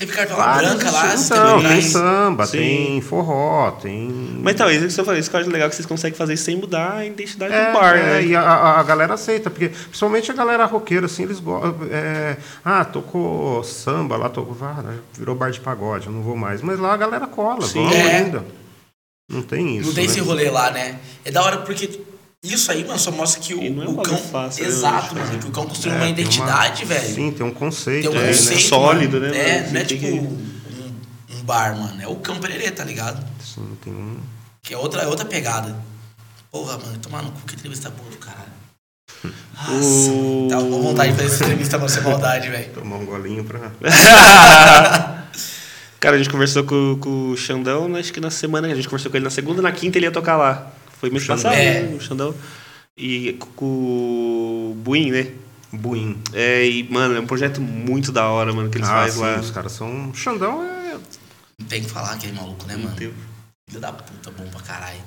Teve 0.00 0.12
cartola 0.12 0.54
branca 0.56 0.90
lá, 0.90 1.14
Então, 1.14 1.60
também. 1.60 1.72
tem 1.72 1.82
samba, 1.82 2.46
Sim. 2.46 2.56
tem 2.58 3.00
forró, 3.02 3.70
tem. 3.72 4.08
Mas 4.42 4.54
então, 4.54 4.70
isso 4.70 4.86
que 4.86 4.92
você 4.92 5.04
falou, 5.04 5.20
isso 5.20 5.28
que 5.28 5.36
eu 5.36 5.40
acho 5.40 5.50
legal 5.50 5.68
que 5.68 5.74
vocês 5.76 5.84
conseguem 5.84 6.16
fazer 6.16 6.38
sem 6.38 6.56
mudar 6.56 6.94
a 6.94 7.04
identidade 7.04 7.52
É, 7.52 7.66
do 7.66 7.78
bar, 7.78 7.94
é, 7.96 8.02
né? 8.02 8.24
E 8.24 8.34
a, 8.34 8.40
a- 8.40 8.80
a 8.80 8.82
galera 8.82 9.12
aceita, 9.12 9.50
porque 9.50 9.68
principalmente 9.68 10.30
a 10.30 10.34
galera 10.34 10.64
roqueira, 10.64 11.04
assim, 11.04 11.24
eles 11.24 11.38
gostam. 11.38 11.76
é, 11.90 12.38
ah, 12.64 12.82
tocou 12.82 13.62
samba 13.62 14.16
lá, 14.16 14.30
tocou, 14.30 14.56
ah, 14.62 14.82
virou 15.18 15.34
bar 15.36 15.50
de 15.50 15.60
pagode, 15.60 16.06
eu 16.06 16.12
não 16.14 16.22
vou 16.22 16.34
mais. 16.34 16.62
Mas 16.62 16.78
lá 16.78 16.94
a 16.94 16.96
galera 16.96 17.26
cola, 17.26 17.60
Sim. 17.66 17.82
vamos 17.84 17.96
É. 17.96 18.16
ainda. 18.16 18.42
Não 19.30 19.42
tem 19.42 19.76
isso. 19.76 19.88
Não 19.88 19.94
tem 19.94 20.06
né? 20.06 20.10
esse 20.10 20.20
rolê 20.20 20.48
lá, 20.50 20.70
né? 20.70 20.98
É 21.26 21.30
da 21.30 21.42
hora 21.42 21.58
porque 21.58 22.00
Isso 22.42 22.72
aí, 22.72 22.84
mano, 22.86 22.98
só 22.98 23.10
mostra 23.10 23.38
que 23.42 23.52
o, 23.54 23.70
não 23.74 23.82
é 23.82 23.88
o 23.88 23.96
cão. 23.96 24.16
fácil, 24.16 24.62
né, 24.62 24.68
Exato, 24.70 25.14
mano. 25.14 25.38
Que 25.38 25.46
o 25.48 25.50
cão 25.50 25.66
construiu 25.66 25.94
É, 25.94 25.98
uma 25.98 26.04
tem 26.06 26.14
uma- 26.14 26.20
identidade, 26.22 26.84
velho. 26.86 27.14
Sim, 27.14 27.30
tem 27.32 27.44
um 27.46 27.50
conceito. 27.52 28.08
Tem 28.10 28.18
um 28.18 28.22
né? 28.22 28.28
conceito. 28.28 28.62
Sólido, 28.62 29.20
mano. 29.20 29.32
né, 29.32 29.38
É, 29.50 29.60
mano? 29.60 29.72
não 29.74 29.80
é 29.80 29.84
tipo 29.84 30.00
que- 30.00 30.10
um, 30.12 30.50
um 31.38 31.42
bar, 31.42 31.76
mano. 31.76 32.00
É 32.02 32.08
o 32.08 32.16
cão 32.16 32.38
pererê, 32.40 32.70
tá 32.70 32.82
ligado? 32.82 33.22
Sim, 33.44 33.76
tem 33.84 33.92
um. 33.92 34.16
Que 34.62 34.72
é 34.72 34.78
outra, 34.78 35.02
é 35.02 35.06
outra 35.06 35.26
pegada. 35.26 35.76
Porra, 36.50 36.78
mano, 36.78 36.98
tomar 36.98 37.22
no 37.22 37.30
cu, 37.30 37.40
que 37.46 37.54
entrevista 37.56 37.90
boa 37.90 38.08
do 38.10 38.16
caralho. 38.16 38.48
Nossa, 39.54 40.10
O- 40.10 40.48
tá 40.50 40.56
com 40.56 40.82
vontade 40.82 41.12
de 41.12 41.18
fazer 41.18 41.34
essa 41.34 41.44
entrevista 41.44 41.78
pra 41.78 41.88
ser 41.88 42.00
maldade, 42.00 42.48
velho. 42.48 42.72
Tomar 42.72 42.96
um 42.96 43.04
golinho 43.04 43.44
pra. 43.44 43.70
Cara, 46.00 46.16
a 46.16 46.18
gente 46.18 46.30
conversou 46.30 46.64
com, 46.64 46.96
com 46.98 47.30
o 47.32 47.36
Xandão, 47.36 47.86
né, 47.86 48.00
acho 48.00 48.10
que 48.14 48.20
na 48.20 48.30
semana, 48.30 48.66
a 48.66 48.74
gente 48.74 48.88
conversou 48.88 49.10
com 49.10 49.18
ele 49.18 49.24
na 49.24 49.30
segunda, 49.30 49.60
na 49.60 49.70
quinta 49.70 49.98
ele 49.98 50.06
ia 50.06 50.10
tocar 50.10 50.38
lá. 50.38 50.72
Foi 51.00 51.10
mês 51.10 51.22
Xandão. 51.24 51.42
passado, 51.44 51.54
É. 51.60 51.82
né, 51.82 51.96
o 51.96 52.00
Xandão. 52.00 52.34
E 52.96 53.32
com 53.56 53.64
o 53.64 54.74
Buim, 54.76 55.10
né? 55.10 55.32
Buim. 55.72 56.20
É, 56.32 56.66
e, 56.68 56.82
mano, 56.90 57.16
é 57.16 57.20
um 57.20 57.26
projeto 57.26 57.60
muito 57.60 58.12
da 58.12 58.28
hora, 58.28 58.52
mano, 58.52 58.68
que 58.70 58.76
eles 58.78 58.88
Ah, 58.88 58.92
fazem 59.04 59.14
sim, 59.14 59.20
lá. 59.20 59.40
os 59.40 59.50
caras 59.50 59.72
são. 59.72 60.12
Xandão 60.14 60.62
é. 60.62 60.98
Não 61.58 61.66
tem 61.66 61.82
que 61.82 61.88
falar 61.90 62.12
aquele 62.12 62.32
maluco, 62.32 62.66
né, 62.66 62.76
mano? 62.76 62.94
Filho 62.96 63.14
da 63.80 63.92
puta, 63.92 64.30
bom 64.32 64.48
pra 64.50 64.60
caralho. 64.60 65.00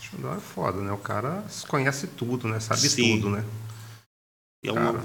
Xandão 0.00 0.34
é 0.34 0.40
foda, 0.40 0.80
né? 0.80 0.90
O 0.92 0.96
cara 0.98 1.44
conhece 1.68 2.06
tudo, 2.08 2.48
né? 2.48 2.58
Sabe 2.60 2.80
Sim. 2.80 3.16
tudo, 3.20 3.30
né? 3.30 3.44
E, 4.64 4.68
é 4.68 4.72
uma- 4.72 4.92
Cara. 4.94 5.04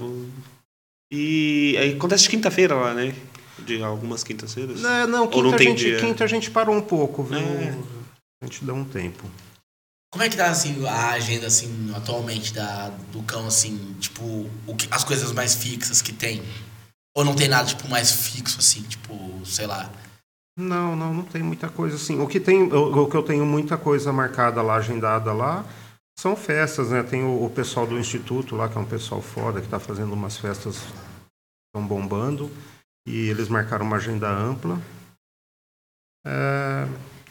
e 1.12 1.76
aí 1.78 1.94
acontece 1.94 2.24
de 2.24 2.30
quinta-feira 2.30 2.74
lá, 2.74 2.94
né? 2.94 3.14
De 3.58 3.82
algumas 3.82 4.24
quintas-feiras. 4.24 4.82
É, 4.82 5.06
não, 5.06 5.26
quinta, 5.26 5.36
Ou 5.36 5.42
não 5.44 5.54
a 5.54 5.56
tem 5.56 5.68
gente, 5.68 5.84
dia? 5.84 6.00
quinta 6.00 6.24
a 6.24 6.26
gente 6.26 6.50
parou 6.50 6.74
um 6.74 6.80
pouco, 6.80 7.22
viu? 7.22 7.38
É. 7.38 7.76
A 8.42 8.46
gente 8.46 8.64
deu 8.64 8.74
um 8.74 8.84
tempo. 8.84 9.24
Como 10.12 10.22
é 10.22 10.28
que 10.28 10.36
tá, 10.36 10.50
assim, 10.50 10.86
a 10.86 11.12
agenda, 11.12 11.46
assim, 11.46 11.90
atualmente 11.96 12.52
da, 12.52 12.90
do 13.10 13.22
cão, 13.22 13.46
assim, 13.46 13.94
tipo, 13.98 14.22
o 14.66 14.76
que, 14.76 14.86
as 14.90 15.02
coisas 15.02 15.32
mais 15.32 15.54
fixas 15.54 16.02
que 16.02 16.12
tem? 16.12 16.42
Ou 17.16 17.24
não 17.24 17.34
tem 17.34 17.48
nada, 17.48 17.66
tipo, 17.66 17.88
mais 17.88 18.12
fixo, 18.12 18.58
assim, 18.58 18.82
tipo, 18.82 19.14
sei 19.46 19.66
lá. 19.66 19.90
Não, 20.58 20.94
não, 20.94 21.14
não 21.14 21.24
tem 21.24 21.42
muita 21.42 21.70
coisa 21.70 21.96
assim. 21.96 22.20
O 22.20 22.28
que 22.28 22.38
tem, 22.38 22.62
o, 22.62 23.04
o 23.04 23.10
que 23.10 23.16
eu 23.16 23.22
tenho 23.22 23.46
muita 23.46 23.78
coisa 23.78 24.12
marcada 24.12 24.60
lá, 24.60 24.76
agendada 24.76 25.32
lá, 25.32 25.64
são 26.18 26.36
festas, 26.36 26.90
né? 26.90 27.02
Tem 27.02 27.24
o, 27.24 27.46
o 27.46 27.48
pessoal 27.48 27.86
do 27.86 27.98
instituto 27.98 28.54
lá, 28.54 28.68
que 28.68 28.76
é 28.76 28.80
um 28.80 28.84
pessoal 28.84 29.22
foda, 29.22 29.60
que 29.60 29.66
está 29.66 29.80
fazendo 29.80 30.12
umas 30.12 30.36
festas 30.36 30.76
estão 31.74 31.86
bombando 31.88 32.50
e 33.08 33.30
eles 33.30 33.48
marcaram 33.48 33.86
uma 33.86 33.96
agenda 33.96 34.28
ampla. 34.28 34.78
É, 36.26 36.86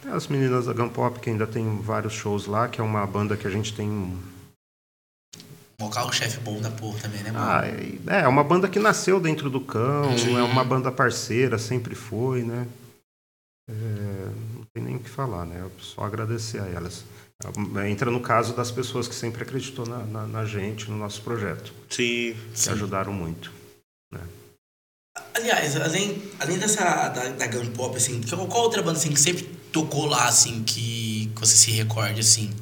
as 0.10 0.28
meninas 0.28 0.66
da 0.66 0.74
Gun 0.74 0.89
Pop 0.89 1.20
que 1.20 1.30
ainda 1.30 1.47
tem 1.47 1.80
vários 1.82 2.14
shows 2.14 2.45
lá, 2.45 2.68
que 2.68 2.82
é 2.82 2.84
uma 2.84 3.06
banda 3.06 3.38
que 3.38 3.47
a 3.47 3.52
gente 3.52 3.74
tem 3.74 3.89
um 3.89 5.89
carro-chefe 5.89 6.39
bom 6.41 6.62
da 6.62 6.70
porra 6.70 6.99
também, 6.99 7.24
né, 7.24 7.32
mano? 7.32 7.45
Ah, 7.45 7.62
é, 7.66 8.22
é 8.22 8.28
uma 8.28 8.43
banda 8.43 8.70
que 8.70 8.78
nasceu 8.80 9.20
dentro 9.20 9.49
do 9.49 9.60
cão, 9.60 10.16
Sim. 10.18 10.38
é 10.38 10.43
uma 10.43 10.64
banda 10.64 10.91
parceira, 10.91 11.58
sempre 11.58 11.95
foi, 11.95 12.43
né? 12.43 12.68
É, 13.70 13.74
não 14.56 14.64
tem 14.74 14.84
nem 14.84 14.95
o 14.97 14.99
que 14.99 15.10
falar, 15.10 15.45
né? 15.45 15.66
É 15.66 15.82
só 15.82 16.04
agradecer 16.04 16.60
a 16.62 16.68
elas. 16.68 17.04
É, 17.84 17.89
Entra 17.89 18.12
no 18.12 18.20
caso 18.22 18.56
das 18.56 18.70
pessoas 18.70 19.08
que 19.08 19.16
sempre 19.16 19.41
acreditou 19.41 19.86
na, 19.88 19.97
na- 20.06 20.28
na 20.28 20.45
gente, 20.45 20.89
no 20.89 20.95
nosso 20.97 21.22
projeto, 21.24 21.74
Sim. 21.89 22.36
que 22.54 22.54
Sim. 22.54 22.72
ajudaram 22.72 23.12
muito. 23.14 23.52
Aliás, 25.34 25.76
além, 25.76 26.22
além 26.39 26.60
dessa, 26.60 27.10
da, 27.10 27.30
da 27.30 27.47
Gun 27.47 27.72
Pop, 27.72 27.97
assim, 27.97 28.22
qual, 28.22 28.47
qual 28.47 28.64
outra 28.64 28.82
banda, 28.84 28.99
assim, 28.99 29.12
que 29.12 29.20
sempre 29.20 29.49
tocou 29.72 30.05
lá, 30.05 30.28
assim, 30.28 30.63
que, 30.63 31.32
que 31.34 31.39
você 31.39 31.55
se 31.55 31.72
recorde, 31.72 32.19
assim? 32.22 32.53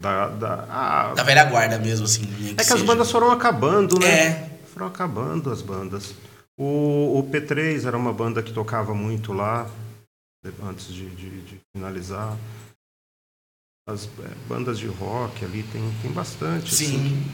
Da, 0.00 0.28
da- 0.28 0.66
ah, 0.68 1.14
Da 1.14 1.22
velha 1.22 1.44
guarda 1.44 1.78
mesmo, 1.78 2.06
assim. 2.06 2.22
nem 2.40 2.52
é 2.52 2.54
que 2.56 2.60
as 2.62 2.66
seja. 2.68 2.84
bandas 2.84 3.10
foram 3.10 3.30
acabando, 3.30 3.98
né? 3.98 4.08
É, 4.08 4.50
Foram 4.72 4.86
acabando 4.86 5.50
as 5.50 5.62
bandas. 5.62 6.14
O, 6.58 7.18
o 7.18 7.30
P3 7.30 7.86
era 7.86 7.96
uma 7.96 8.12
banda 8.12 8.42
que 8.42 8.52
tocava 8.52 8.94
muito 8.94 9.32
lá, 9.32 9.68
antes 10.64 10.88
de, 10.92 11.08
de- 11.10 11.42
de 11.42 11.60
finalizar. 11.74 12.36
As 13.88 14.04
é, 14.06 14.34
bandas 14.48 14.78
de 14.78 14.86
rock 14.86 15.44
ali 15.44 15.62
tem, 15.64 15.82
tem 16.02 16.12
bastante. 16.12 16.72
assim, 16.72 16.86
sim. 16.86 17.30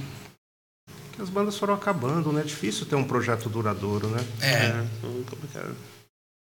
que 1.15 1.21
as 1.23 1.29
bandas 1.29 1.59
foram 1.59 1.75
acabando, 1.75 2.33
né? 2.33 2.41
É 2.41 2.45
difícil 2.45 2.87
ter 2.87 2.97
um 2.97 3.05
projeto 3.05 3.49
duradouro, 3.51 4.09
né? 4.09 4.21
É. 4.41 4.55
É, 4.67 5.07
muito 5.07 5.31
complicado. 5.31 5.77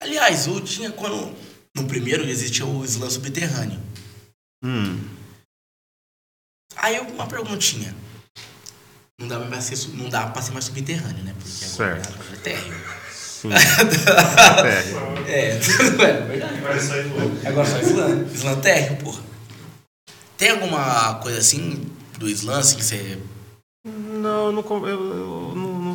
Aliás, 0.01 0.47
eu 0.47 0.61
tinha 0.61 0.91
quando. 0.91 1.33
No 1.77 1.85
primeiro 1.87 2.27
existia 2.27 2.65
o 2.65 2.83
slam 2.83 3.09
subterrâneo. 3.09 3.79
Hum. 4.63 4.99
Aí 6.75 6.99
uma 6.99 7.27
perguntinha. 7.27 7.95
Não 9.19 9.27
dá 9.27 9.39
pra 9.39 9.61
ser, 9.61 9.89
não 9.95 10.09
dá 10.09 10.27
pra 10.27 10.41
ser 10.41 10.51
mais 10.51 10.65
subterrâneo, 10.65 11.23
né? 11.23 11.33
Porque 11.39 11.65
agora, 11.65 12.01
Certo. 12.03 12.13
agora 12.13 12.33
é 12.33 12.37
térreo. 12.37 12.73
Sim. 13.13 13.49
É, 15.27 15.31
É, 15.31 15.49
é 15.49 16.21
verdade. 16.25 16.59
Agora 17.47 17.65
só 17.69 17.79
slam. 17.79 18.25
Slam 18.33 18.61
térreo, 18.61 18.97
porra. 18.97 19.21
Tem 20.37 20.51
alguma 20.51 21.15
coisa 21.15 21.39
assim 21.39 21.85
do 22.17 22.29
slam, 22.29 22.59
assim, 22.59 22.77
que 22.77 22.83
você. 22.83 23.19
Não, 23.85 24.51
não, 24.51 24.63
eu, 24.87 24.87
eu 24.87 24.99
não, 25.15 25.36
não 25.36 25.36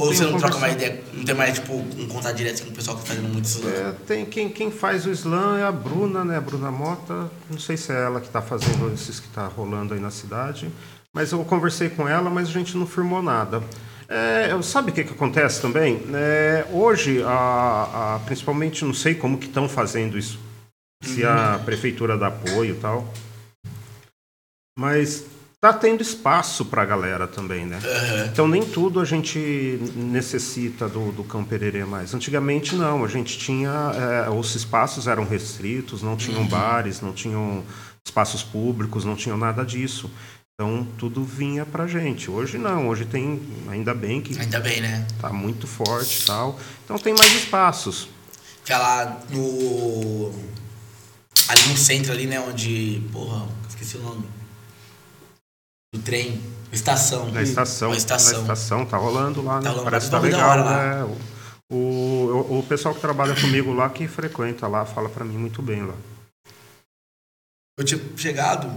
Ou 0.02 0.12
você 0.12 0.24
não 0.24 0.36
troca 0.38 0.58
mais 0.58 0.74
ideia, 0.74 1.00
não 1.12 1.24
tem 1.24 1.34
mais, 1.34 1.54
tipo, 1.54 1.74
um 1.74 2.08
contato 2.08 2.34
direto 2.36 2.64
com 2.64 2.70
o 2.70 2.72
pessoal 2.72 2.96
que 2.96 3.02
tá 3.04 3.08
fazendo 3.10 3.28
muito 3.32 3.44
slam? 3.44 3.70
É, 3.72 3.92
tem 4.06 4.24
quem, 4.26 4.48
quem 4.48 4.70
faz 4.70 5.06
o 5.06 5.10
slam 5.10 5.56
é 5.58 5.62
a 5.62 5.70
Bruna, 5.70 6.24
né? 6.24 6.36
A 6.38 6.40
Bruna 6.40 6.70
Mota. 6.72 7.30
Não 7.48 7.58
sei 7.58 7.76
se 7.76 7.92
é 7.92 8.02
ela 8.04 8.20
que 8.20 8.26
está 8.26 8.42
fazendo 8.42 8.92
esses 8.92 9.20
que 9.20 9.28
está 9.28 9.46
rolando 9.46 9.94
aí 9.94 10.00
na 10.00 10.10
cidade. 10.10 10.68
Mas 11.14 11.30
eu 11.30 11.44
conversei 11.44 11.88
com 11.88 12.08
ela, 12.08 12.28
mas 12.30 12.48
a 12.48 12.50
gente 12.52 12.76
não 12.76 12.86
firmou 12.86 13.22
nada. 13.22 13.62
É, 14.08 14.48
eu- 14.50 14.62
sabe 14.62 14.90
o 14.90 14.94
que, 14.94 15.04
que 15.04 15.12
acontece 15.12 15.60
também? 15.62 16.02
É, 16.12 16.66
hoje, 16.72 17.22
a, 17.22 18.16
a- 18.16 18.20
principalmente, 18.26 18.84
não 18.84 18.92
sei 18.94 19.14
como 19.14 19.38
que 19.38 19.46
estão 19.46 19.68
fazendo 19.68 20.18
isso. 20.18 20.38
Se 21.04 21.24
a 21.24 21.60
prefeitura 21.64 22.16
dá 22.18 22.26
apoio 22.28 22.74
e 22.74 22.78
tal. 22.78 23.06
Mas 24.78 25.24
tá 25.62 25.72
tendo 25.72 26.02
espaço 26.02 26.64
para 26.64 26.82
a 26.82 26.84
galera 26.84 27.28
também, 27.28 27.64
né? 27.64 27.78
Aham. 27.84 28.26
Então 28.26 28.48
nem 28.48 28.64
tudo 28.64 28.98
a 28.98 29.04
gente 29.04 29.38
necessita 29.94 30.88
do, 30.88 31.12
do 31.12 31.22
cão 31.22 31.44
pererê 31.44 31.84
mais. 31.84 32.12
Antigamente 32.12 32.74
não, 32.74 33.04
a 33.04 33.08
gente 33.08 33.38
tinha 33.38 33.70
é, 33.70 34.28
os 34.28 34.56
espaços 34.56 35.06
eram 35.06 35.24
restritos, 35.24 36.02
não 36.02 36.16
tinham 36.16 36.44
bares, 36.48 37.00
não 37.00 37.12
tinham 37.12 37.62
espaços 38.04 38.42
públicos, 38.42 39.04
não 39.04 39.14
tinham 39.14 39.38
nada 39.38 39.64
disso. 39.64 40.10
Então 40.54 40.84
tudo 40.98 41.22
vinha 41.24 41.64
pra 41.64 41.86
gente. 41.86 42.28
Hoje 42.28 42.58
não, 42.58 42.88
hoje 42.88 43.04
tem 43.04 43.40
ainda 43.70 43.94
bem 43.94 44.20
que 44.20 44.36
Ainda 44.40 44.58
bem, 44.58 44.80
né? 44.80 45.06
tá 45.20 45.32
muito 45.32 45.68
forte 45.68 46.22
e 46.22 46.26
tal. 46.26 46.58
Então 46.84 46.98
tem 46.98 47.14
mais 47.14 47.32
espaços. 47.36 48.08
É 48.66 48.76
lá 48.76 49.20
no. 49.30 50.32
Ali 51.48 51.68
no 51.68 51.76
centro, 51.76 52.10
ali, 52.10 52.26
né? 52.26 52.40
Onde. 52.40 53.00
Porra, 53.12 53.46
esqueci 53.68 53.96
o 53.96 54.02
nome. 54.02 54.41
Do 55.92 56.00
trem. 56.00 56.40
Estação. 56.72 57.30
Na 57.30 57.42
estação, 57.42 57.90
Na 57.90 57.96
estação. 57.96 58.32
na 58.32 58.40
estação 58.54 58.86
tá 58.86 58.96
rolando 58.96 59.42
lá, 59.42 59.56
né? 59.56 59.62
Tá 59.64 59.68
rolando 59.70 59.84
Parece 59.84 60.06
que 60.06 60.10
tá 60.12 60.18
legal, 60.18 60.64
né? 60.64 61.04
O, 61.70 61.76
o, 61.76 62.58
o 62.60 62.62
pessoal 62.66 62.94
que 62.94 63.00
trabalha 63.00 63.38
comigo 63.38 63.72
lá, 63.74 63.90
que 63.90 64.08
frequenta 64.08 64.66
lá, 64.66 64.86
fala 64.86 65.08
pra 65.10 65.24
mim 65.24 65.36
muito 65.36 65.60
bem 65.60 65.82
lá. 65.84 65.94
Eu 67.78 67.84
tinha 67.84 68.00
chegado 68.16 68.70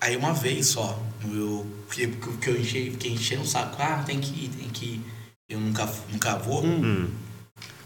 aí 0.00 0.16
uma 0.16 0.32
vez 0.32 0.68
só. 0.68 0.96
Eu, 1.24 1.66
que, 1.90 2.06
que 2.08 2.50
eu 2.50 2.60
enchei, 2.60 2.90
fiquei 2.92 3.12
enchendo 3.12 3.42
o 3.42 3.46
saco. 3.46 3.76
Ah, 3.82 4.02
tem 4.04 4.20
que 4.20 4.44
ir, 4.44 4.48
tem 4.50 4.68
que 4.70 4.84
ir. 4.86 5.04
Eu 5.48 5.58
nunca, 5.60 5.86
nunca 6.10 6.36
vou, 6.38 6.64
Hum. 6.64 7.10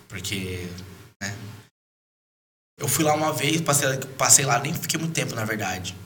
porque. 0.08 0.68
Né? 1.22 1.34
Eu 2.78 2.86
fui 2.86 3.02
lá 3.02 3.14
uma 3.14 3.32
vez, 3.32 3.62
passei, 3.62 3.96
passei 4.18 4.44
lá, 4.44 4.58
nem 4.58 4.74
fiquei 4.74 5.00
muito 5.00 5.14
tempo, 5.14 5.34
na 5.34 5.44
verdade. 5.46 5.96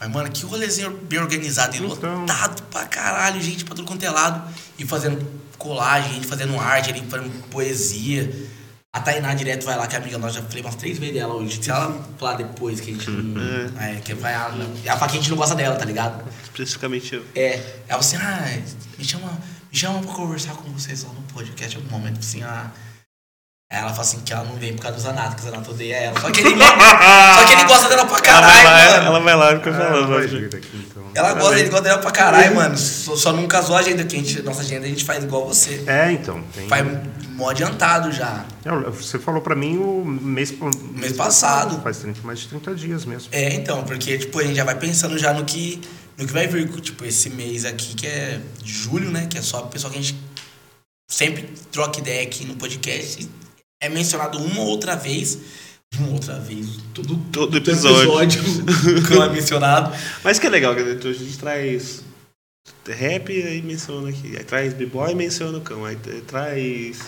Mas, 0.00 0.08
mano, 0.10 0.30
que 0.30 0.46
rolezinho 0.46 0.90
bem 1.02 1.18
organizado 1.18 1.76
e 1.76 1.78
Então. 1.78 2.20
lotado 2.22 2.62
pra 2.64 2.86
caralho, 2.86 3.40
gente 3.42 3.64
pra 3.66 3.74
tudo 3.74 3.86
quanto 3.86 4.02
é 4.02 4.10
lado. 4.10 4.42
E 4.78 4.86
fazendo 4.86 5.22
colagem, 5.58 6.14
gente 6.14 6.26
fazendo 6.26 6.58
arte, 6.58 6.90
ali, 6.90 7.02
fazendo 7.08 7.30
poesia. 7.50 8.32
A 8.92 9.00
Tainá 9.00 9.34
direto 9.34 9.64
vai 9.64 9.76
lá, 9.76 9.86
que 9.86 9.94
é 9.94 9.98
amiga 9.98 10.18
nossa, 10.18 10.40
já 10.40 10.42
falei 10.42 10.62
umas 10.62 10.74
três 10.74 10.98
vezes 10.98 11.14
dela 11.14 11.34
hoje. 11.34 11.62
Se 11.62 11.70
ela 11.70 12.02
falar 12.18 12.34
depois 12.34 12.80
que 12.80 12.90
a 12.90 12.94
gente 12.94 13.10
não. 13.10 13.80
É, 13.80 14.00
que 14.00 14.14
vai. 14.14 14.32
Ela, 14.32 14.66
ela 14.84 14.98
fala 14.98 15.10
que 15.12 15.18
a 15.18 15.20
gente 15.20 15.30
não 15.30 15.36
gosta 15.36 15.54
dela, 15.54 15.76
tá 15.76 15.84
ligado? 15.84 16.24
Especificamente 16.42 17.14
eu. 17.14 17.24
É. 17.36 17.60
Ela 17.86 18.00
assim, 18.00 18.16
ah, 18.16 18.58
me 18.98 19.04
chama, 19.04 19.28
me 19.70 19.78
chama 19.78 20.00
pra 20.00 20.12
conversar 20.14 20.54
com 20.54 20.72
vocês 20.72 21.04
lá 21.04 21.10
no 21.12 21.22
podcast 21.32 21.76
em 21.76 21.80
algum 21.82 21.90
momento, 21.98 22.18
assim, 22.18 22.42
ah. 22.42 22.70
Aí 23.72 23.78
ela 23.78 23.90
fala 23.90 24.00
assim 24.00 24.20
que 24.22 24.32
ela 24.32 24.42
não 24.42 24.56
vem 24.56 24.74
por 24.74 24.82
causa 24.82 24.96
do 24.96 25.02
Zanato, 25.02 25.36
que 25.36 25.42
o 25.42 25.44
Zanato 25.44 25.70
odeia 25.70 25.94
ela. 25.96 26.20
Só 26.20 26.28
que 26.32 26.40
ele, 26.40 26.50
ele 26.50 26.58
dela 28.04 28.20
pra 28.20 28.30
Ela 28.30 28.40
vai 28.40 28.62
caralho, 28.62 28.90
lá, 28.90 28.96
mano. 28.96 29.06
ela 29.06 29.20
vai 29.20 29.36
lá 29.36 29.52
e 29.52 29.56
fica 29.56 29.70
ela 29.70 30.06
falando. 30.06 30.54
aqui, 30.56 30.86
então. 30.90 31.02
Ela 31.14 31.34
gosta, 31.34 31.58
ele 31.58 31.68
gosta 31.68 31.84
dela 31.84 31.98
pra 31.98 32.10
caralho, 32.10 32.54
mano. 32.54 32.76
Só, 32.78 33.16
só 33.16 33.32
não 33.32 33.46
casou 33.46 33.76
a 33.76 33.80
agenda, 33.80 34.04
que 34.04 34.16
a 34.16 34.18
gente, 34.18 34.42
nossa 34.42 34.62
agenda 34.62 34.86
a 34.86 34.88
gente 34.88 35.04
faz 35.04 35.24
igual 35.24 35.46
você. 35.46 35.82
É, 35.86 36.12
então. 36.12 36.42
Tem... 36.54 36.68
Faz 36.68 36.86
mó 37.30 37.50
adiantado 37.50 38.12
já. 38.12 38.44
Você 38.92 39.18
falou 39.18 39.40
pra 39.40 39.54
mim 39.54 39.78
o 39.78 40.04
mês, 40.04 40.54
Mês 40.94 41.12
passado. 41.14 41.80
Faz 41.82 41.98
30, 41.98 42.20
mais 42.22 42.38
de 42.40 42.48
30 42.48 42.74
dias 42.74 43.04
mesmo. 43.04 43.28
É, 43.32 43.54
então, 43.54 43.82
porque, 43.84 44.18
tipo, 44.18 44.38
a 44.38 44.44
gente 44.44 44.56
já 44.56 44.64
vai 44.64 44.74
pensando 44.76 45.18
já 45.18 45.32
no 45.32 45.44
que, 45.44 45.80
No 46.18 46.26
que 46.26 46.32
vai 46.32 46.46
vir, 46.46 46.68
tipo, 46.80 47.04
esse 47.04 47.30
mês 47.30 47.64
aqui, 47.64 47.94
que 47.94 48.06
é 48.06 48.40
julho, 48.64 49.10
né? 49.10 49.26
Que 49.28 49.38
é 49.38 49.42
só 49.42 49.60
o 49.60 49.66
pessoal 49.68 49.92
que 49.92 49.98
a 49.98 50.02
gente 50.02 50.16
sempre 51.10 51.48
troca 51.72 51.98
ideia 51.98 52.22
aqui 52.22 52.44
no 52.44 52.54
podcast. 52.56 53.28
É 53.82 53.88
mencionado 53.88 54.38
uma 54.38 54.60
ou 54.60 54.66
outra 54.68 54.94
vez. 54.94 55.38
Uma 55.98 56.08
outra 56.10 56.38
vez. 56.38 56.78
Tudo, 56.94 57.16
Todo 57.32 57.56
episódio. 57.56 58.42
que 59.06 59.14
é 59.14 59.28
mencionado. 59.28 59.96
Mas 60.22 60.38
que 60.38 60.46
é 60.46 60.50
legal, 60.50 60.74
que 60.74 60.80
a 60.80 61.12
gente 61.12 61.38
traz 61.38 62.04
rap 62.88 63.32
e 63.32 63.42
aí 63.42 63.62
menciona 63.62 64.08
aqui. 64.08 64.36
Aí 64.36 64.44
traz 64.44 64.72
b-boy 64.72 65.12
e 65.12 65.14
menciona 65.14 65.58
o 65.58 65.60
cão. 65.60 65.84
Aí 65.84 65.96
traz. 66.26 67.00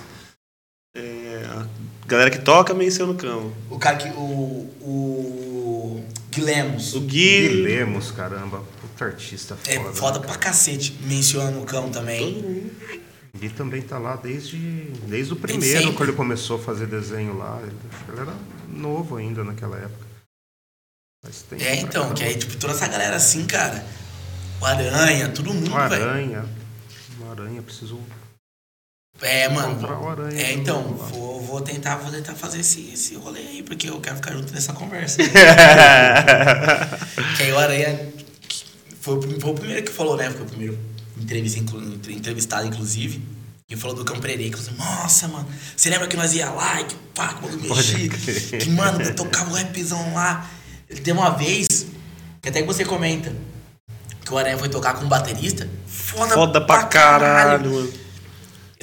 é, 0.96 1.46
a 1.48 1.66
galera 2.06 2.30
que 2.30 2.38
toca 2.38 2.74
menciona 2.74 3.12
o 3.12 3.16
cão. 3.16 3.52
O 3.70 3.78
cara 3.78 3.96
que. 3.96 4.08
O. 4.10 4.68
O. 4.80 6.04
Guilemos. 6.30 6.94
O 6.94 7.00
Gui. 7.00 7.48
Gui 7.48 7.62
Lemos, 7.62 8.10
caramba. 8.10 8.64
Puta 8.80 9.04
artista 9.04 9.56
foda. 9.56 9.70
É 9.70 9.92
foda 9.92 10.18
cara? 10.18 10.32
pra 10.32 10.38
cacete. 10.38 10.98
Menciona 11.02 11.56
o 11.58 11.64
cão 11.64 11.90
também. 11.90 12.70
Gui 13.38 13.48
também 13.50 13.82
tá 13.82 13.98
lá 13.98 14.16
desde, 14.16 14.58
desde 15.06 15.32
o 15.32 15.36
primeiro, 15.36 15.92
quando 15.94 16.10
ele 16.10 16.16
começou 16.16 16.56
a 16.56 16.58
fazer 16.58 16.86
desenho 16.86 17.36
lá. 17.36 17.60
Ele, 17.62 17.72
ele 18.08 18.20
era 18.20 18.34
novo 18.72 19.16
ainda 19.16 19.44
naquela 19.44 19.76
época. 19.78 20.06
Faz 21.24 21.42
tempo 21.42 21.62
É, 21.62 21.76
então, 21.76 22.02
caramba. 22.02 22.14
que 22.14 22.24
aí, 22.24 22.36
tipo, 22.36 22.56
toda 22.56 22.72
essa 22.72 22.88
galera 22.88 23.16
assim, 23.16 23.46
cara. 23.46 23.84
O 24.60 24.66
Aranha, 24.66 25.28
todo 25.28 25.52
mundo, 25.52 25.70
O 25.72 25.88
velho. 25.88 26.04
Aranha. 26.08 26.44
O 27.20 27.30
Aranha 27.30 27.62
precisou. 27.62 28.00
É, 29.20 29.48
mano. 29.48 29.86
O 29.86 30.08
Aranha 30.08 30.40
É, 30.40 30.52
então, 30.52 30.82
vou, 30.82 31.40
vou 31.40 31.60
tentar, 31.60 31.96
vou 31.96 32.10
tentar 32.10 32.34
fazer 32.34 32.60
esse, 32.60 32.92
esse 32.92 33.14
rolê 33.14 33.40
aí, 33.40 33.62
porque 33.62 33.88
eu 33.88 34.00
quero 34.00 34.16
ficar 34.16 34.32
junto 34.32 34.52
nessa 34.52 34.72
conversa. 34.72 35.18
que 37.36 37.42
aí 37.42 37.52
o 37.52 37.58
Aranha 37.58 38.12
foi, 39.00 39.20
foi 39.38 39.50
o 39.50 39.54
primeiro 39.54 39.84
que 39.84 39.92
falou, 39.92 40.16
né? 40.16 40.30
Foi 40.30 40.42
o 40.42 40.46
primeiro 40.46 40.78
entrevistado, 42.08 42.66
inclusive. 42.66 43.22
Que 43.72 43.78
falou 43.78 43.96
do 43.96 44.04
Cão 44.04 44.20
Pereira, 44.20 44.54
que 44.54 44.62
falou 44.62 44.82
assim, 44.84 45.00
nossa, 45.00 45.28
mano, 45.28 45.48
você 45.74 45.88
lembra 45.88 46.06
que 46.06 46.14
nós 46.14 46.34
ia 46.34 46.50
lá 46.50 46.82
e 46.82 46.84
que 46.84 46.94
pá, 47.14 47.28
que 47.28 47.38
o 47.38 47.48
bagulho 47.48 47.74
mexia? 47.74 48.08
Que, 48.58 48.68
mano, 48.68 49.00
eu 49.00 49.14
tocava 49.14 49.50
o 49.50 49.54
rapzão 49.54 50.12
lá. 50.12 50.46
Ele 50.90 51.00
tem 51.00 51.14
uma 51.14 51.30
vez, 51.30 51.86
que 52.42 52.50
até 52.50 52.60
que 52.60 52.66
você 52.66 52.84
comenta, 52.84 53.34
que 54.26 54.30
o 54.30 54.36
Aranha 54.36 54.58
foi 54.58 54.68
tocar 54.68 54.92
com 54.92 55.06
um 55.06 55.08
baterista. 55.08 55.66
Foda, 55.86 56.34
Foda 56.34 56.60
pra 56.60 56.82
caralho, 56.84 57.70
mano. 57.72 57.92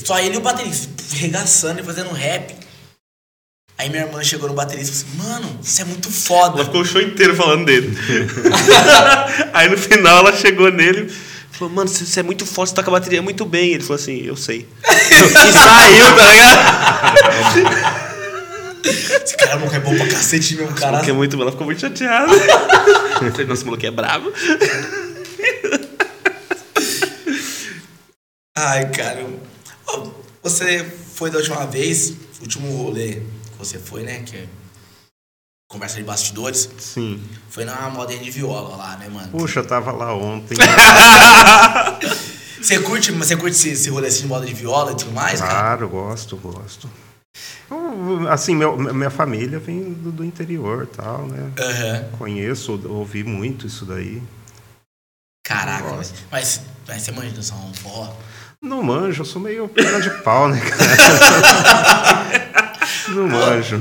só 0.03 0.17
ele 0.19 0.33
e 0.33 0.37
o 0.39 0.41
baterista, 0.41 0.89
regaçando 1.17 1.81
e 1.81 1.83
fazendo 1.83 2.11
rap. 2.11 2.55
Aí 3.77 3.91
minha 3.91 4.01
irmã 4.05 4.23
chegou 4.23 4.49
no 4.49 4.55
baterista 4.55 4.91
e 4.91 5.03
falou 5.03 5.27
assim, 5.27 5.43
mano, 5.45 5.59
isso 5.61 5.81
é 5.81 5.85
muito 5.85 6.09
Ela 6.09 6.17
foda. 6.17 6.65
ficou 6.65 6.81
o 6.81 6.85
show 6.85 6.99
inteiro 6.99 7.35
falando 7.35 7.65
dele. 7.65 7.95
Aí 9.53 9.69
no 9.69 9.77
final 9.77 10.17
ela 10.17 10.35
chegou 10.35 10.71
nele 10.71 11.01
e 11.03 11.38
falou, 11.59 11.73
mano, 11.73 11.89
você 11.89 12.21
é 12.21 12.23
muito 12.23 12.45
forte, 12.45 12.69
você 12.69 12.75
toca 12.75 12.89
bateria 12.89 13.21
muito 13.21 13.45
bem. 13.45 13.73
Ele 13.73 13.83
falou 13.83 14.01
assim, 14.01 14.21
eu 14.21 14.37
sei. 14.37 14.65
e 14.87 15.51
saiu, 15.51 16.15
tá 16.15 16.31
ligado? 16.31 17.99
Esse 18.81 19.35
cara 19.35 19.57
maluco 19.57 19.75
é 19.75 19.79
bom 19.79 19.95
pra 19.95 20.07
cacete 20.07 20.55
mesmo, 20.55 20.73
cara. 20.73 20.97
Porque 20.97 21.11
é 21.11 21.13
muito, 21.13 21.39
ela 21.39 21.51
ficou 21.51 21.65
muito 21.65 21.81
chateada. 21.81 22.31
Falei, 23.31 23.45
nossa, 23.45 23.63
o 23.63 23.65
maluco 23.65 23.85
é 23.85 23.91
bravo. 23.91 24.31
Ai, 28.55 28.89
cara. 28.89 29.25
Você 30.41 30.85
foi 31.13 31.29
da 31.29 31.39
última 31.39 31.65
vez, 31.67 32.13
último 32.41 32.71
rolê 32.77 33.15
que 33.15 33.57
você 33.57 33.77
foi, 33.77 34.03
né? 34.03 34.23
Que 34.25 34.37
é 34.37 34.45
conversa 35.69 35.97
de 35.97 36.03
bastidores. 36.03 36.67
Sim. 36.79 37.21
Foi 37.49 37.63
na 37.63 37.89
modinha 37.89 38.19
de 38.19 38.31
viola 38.31 38.75
lá, 38.75 38.97
né, 38.97 39.07
mano? 39.07 39.27
Puxa, 39.29 39.59
eu 39.59 39.65
tava 39.67 39.91
lá 39.91 40.13
ontem. 40.13 40.57
Você 42.61 42.77
curte, 42.79 43.09
você 43.13 43.37
curte 43.37 43.55
esse, 43.55 43.69
esse 43.69 43.89
rolê 43.89 44.09
assim 44.09 44.23
de 44.23 44.27
moda 44.27 44.45
de 44.45 44.53
viola 44.53 44.91
e 44.91 44.95
tudo 44.97 45.11
mais, 45.13 45.39
cara? 45.39 45.49
Claro, 45.53 45.87
gosto, 45.87 46.35
gosto. 46.35 46.89
Eu, 47.71 48.27
Assim, 48.29 48.53
meu- 48.53 48.77
minha 48.77 49.09
família 49.09 49.57
vem 49.59 49.93
do, 49.93 50.11
do 50.11 50.25
interior 50.25 50.83
e 50.83 50.87
tal, 50.87 51.25
né? 51.25 51.51
Aham. 51.57 52.09
Conheço, 52.17 52.77
ouvi 52.89 53.23
muito 53.23 53.65
isso 53.65 53.85
daí. 53.85 54.21
Caraca, 55.41 55.83
mas, 55.95 55.95
Gosto. 56.11 56.23
mas, 56.29 56.61
mas 56.85 57.01
você 57.01 57.11
manja 57.13 57.31
dançar 57.31 57.57
um 57.59 57.73
forró? 57.73 58.13
Não 58.61 58.83
manjo, 58.83 59.21
eu 59.21 59.25
sou 59.25 59.41
meio 59.41 59.69
perna 59.69 60.01
de 60.01 60.09
pau, 60.21 60.49
né, 60.49 60.59
cara? 60.59 60.79
Não 63.15 63.25
manjo. 63.29 63.77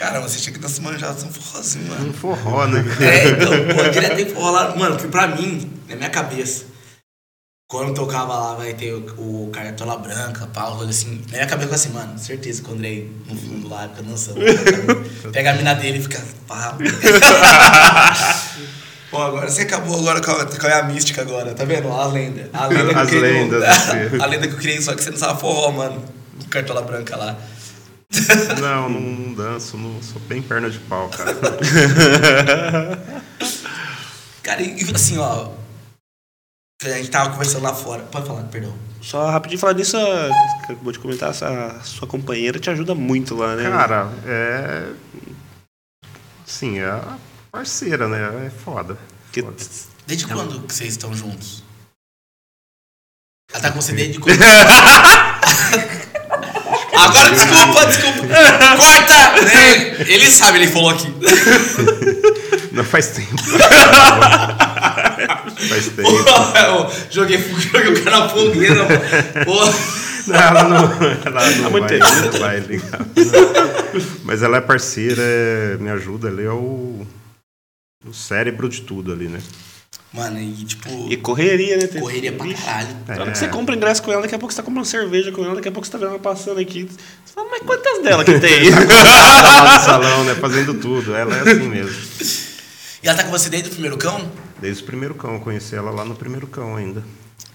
Cara, 0.00 0.18
você 0.18 0.38
tinha 0.38 0.54
que 0.54 0.58
dançar 0.58 0.82
manjar 0.82 1.12
um 1.12 1.30
forrozinho, 1.30 1.86
mano. 1.88 2.08
Um 2.08 2.12
forró, 2.14 2.66
né? 2.66 2.82
É, 3.04 3.28
então, 3.28 3.50
pô, 3.76 3.86
direto 3.90 4.16
tem 4.16 4.30
forró 4.30 4.50
lá. 4.50 4.74
Mano, 4.74 4.96
que 4.96 5.06
pra 5.08 5.26
mim, 5.26 5.70
na 5.86 5.94
minha 5.94 6.08
cabeça, 6.08 6.64
quando 7.68 7.88
eu 7.88 7.94
tocava 7.94 8.34
lá, 8.34 8.54
vai 8.54 8.72
ter 8.72 8.94
o, 8.94 9.00
o 9.18 9.50
Cartola 9.52 9.98
Branca, 9.98 10.46
pau, 10.46 10.80
assim. 10.80 11.20
Na 11.30 11.32
minha 11.36 11.46
cabeça, 11.46 11.68
eu 11.68 11.74
assim, 11.74 11.90
mano, 11.90 12.18
certeza 12.18 12.62
que 12.62 12.70
o 12.70 12.72
Andrei 12.72 13.12
no 13.26 13.36
fundo 13.36 13.68
lá 13.68 13.90
fica 13.90 14.02
dançando. 14.02 14.40
Pega 15.34 15.50
a 15.50 15.54
mina 15.54 15.74
dele 15.74 15.98
e 15.98 16.02
fica. 16.02 16.24
Pá. 16.48 16.78
Pô, 19.10 19.20
agora 19.20 19.50
você 19.50 19.62
acabou 19.62 19.98
agora 19.98 20.22
com 20.22 20.30
a, 20.30 20.46
com 20.46 20.66
a 20.66 20.68
minha 20.70 20.82
mística 20.84 21.20
agora, 21.20 21.52
tá 21.52 21.66
vendo? 21.66 21.92
A 21.92 22.06
lenda. 22.06 22.48
A 22.54 22.66
lenda 22.68 22.88
que 22.88 22.94
eu 22.94 22.98
As 23.00 23.08
criei. 23.10 23.32
lendas, 23.32 23.64
a 24.18 24.26
lenda 24.26 24.48
que 24.48 24.54
eu 24.54 24.58
criei, 24.58 24.80
só 24.80 24.94
que 24.94 25.02
você 25.02 25.10
não 25.10 25.18
sabe 25.18 25.38
forró, 25.38 25.70
mano. 25.72 26.02
Cartola 26.48 26.80
Branca 26.80 27.16
lá. 27.16 27.36
Não, 28.60 28.88
não, 28.88 29.00
não 29.00 29.34
danço, 29.34 29.76
não, 29.78 30.02
sou 30.02 30.20
bem 30.22 30.42
perna 30.42 30.68
de 30.68 30.78
pau, 30.80 31.08
cara. 31.10 31.32
Cara, 34.42 34.62
e 34.62 34.82
assim, 34.94 35.16
ó. 35.18 35.52
A 36.82 36.88
gente 36.88 37.10
tava 37.10 37.30
conversando 37.30 37.62
lá 37.62 37.74
fora. 37.74 38.02
Pode 38.04 38.26
falar, 38.26 38.42
perdão. 38.44 38.74
Só 39.02 39.30
rapidinho 39.30 39.60
falar 39.60 39.74
nisso, 39.74 39.96
a- 39.96 40.66
que 40.66 40.72
eu 40.72 40.76
vou 40.78 40.92
te 40.92 40.98
comentar, 40.98 41.30
a 41.30 41.80
sua 41.82 42.08
companheira 42.08 42.58
te 42.58 42.68
ajuda 42.70 42.94
muito 42.94 43.34
lá, 43.36 43.54
né? 43.54 43.70
Cara, 43.70 44.08
é. 44.26 44.92
Sim, 46.46 46.78
é 46.80 46.86
a 46.90 47.18
parceira, 47.52 48.08
né? 48.08 48.46
É 48.46 48.50
foda. 48.50 48.98
Que- 49.30 49.42
Foda. 49.42 49.56
Desde 50.06 50.26
quando 50.26 50.66
que 50.66 50.74
vocês 50.74 50.90
estão 50.90 51.14
juntos? 51.14 51.62
Ela 53.52 53.62
tá 53.62 53.70
com 53.72 53.80
você 53.80 53.92
desde 53.92 54.18
quando? 54.18 54.36
Agora 57.04 57.30
desculpa, 57.30 57.86
desculpa. 57.86 58.26
Corta! 58.76 59.42
né? 59.42 59.96
Ele 60.06 60.26
sabe, 60.30 60.58
ele 60.58 60.68
falou 60.68 60.90
aqui. 60.90 61.12
Não 62.72 62.84
faz 62.84 63.08
tempo. 63.08 63.36
faz 65.68 65.88
Pô, 65.88 66.02
tempo. 66.02 66.56
eu 66.56 66.92
joguei, 67.10 67.38
joguei 67.38 67.92
o 67.92 68.04
cara 68.04 68.20
na 68.20 68.28
fogueira. 68.28 68.86
Pô. 69.44 69.58
Não, 70.26 70.36
ela 70.36 70.64
não, 70.64 70.76
ela 71.24 71.50
não 71.62 71.70
muito 71.70 71.86
vai, 71.88 71.98
não 71.98 72.38
vai 72.38 72.60
ligar. 72.60 73.00
Mas 74.24 74.42
ela 74.42 74.58
é 74.58 74.60
parceira, 74.60 75.22
me 75.80 75.90
ajuda 75.90 76.28
ali, 76.28 76.44
é 76.44 76.50
o, 76.50 77.06
o 78.06 78.12
cérebro 78.12 78.68
de 78.68 78.82
tudo 78.82 79.12
ali, 79.12 79.28
né? 79.28 79.40
Mano, 80.12 80.40
e 80.40 80.64
tipo, 80.64 80.88
E 81.08 81.16
correria, 81.16 81.76
né? 81.76 81.86
Tem- 81.86 82.00
correria 82.00 82.32
pra 82.32 82.52
caralho. 82.52 82.96
Na 83.06 83.14
hora 83.14 83.28
É. 83.28 83.32
que 83.32 83.38
você 83.38 83.46
compra 83.48 83.76
ingresso 83.76 84.02
com 84.02 84.10
ela, 84.10 84.22
daqui 84.22 84.34
a 84.34 84.38
pouco 84.38 84.52
você 84.52 84.56
tá 84.56 84.62
comprando 84.64 84.84
cerveja 84.84 85.30
com 85.30 85.44
ela, 85.44 85.54
daqui 85.54 85.68
a 85.68 85.72
pouco 85.72 85.86
você 85.86 85.92
tá 85.92 85.98
vendo 85.98 86.08
ela 86.10 86.18
passando 86.18 86.58
aqui. 86.58 86.82
Você 87.24 87.32
fala, 87.32 87.48
mas 87.48 87.62
quantas 87.62 88.02
dela 88.02 88.24
que 88.24 88.38
tem? 88.40 88.70
Tá 89.40 89.78
no 89.78 89.84
salão, 89.84 90.24
né? 90.24 90.34
Fazendo 90.34 90.74
tudo. 90.74 91.14
Ela 91.14 91.36
é 91.36 91.40
assim 91.40 91.68
mesmo. 91.68 91.94
E 93.02 93.08
ela 93.08 93.16
tá 93.16 93.24
com 93.24 93.30
você 93.30 93.48
desde 93.48 93.68
o 93.68 93.72
primeiro 93.72 93.96
cão? 93.96 94.30
Desde 94.60 94.82
o 94.82 94.86
primeiro 94.86 95.14
cão, 95.14 95.34
eu 95.34 95.40
conheci 95.40 95.74
ela 95.76 95.90
lá 95.90 96.04
no 96.04 96.14
primeiro 96.16 96.46
cão 96.48 96.76
ainda. 96.76 97.02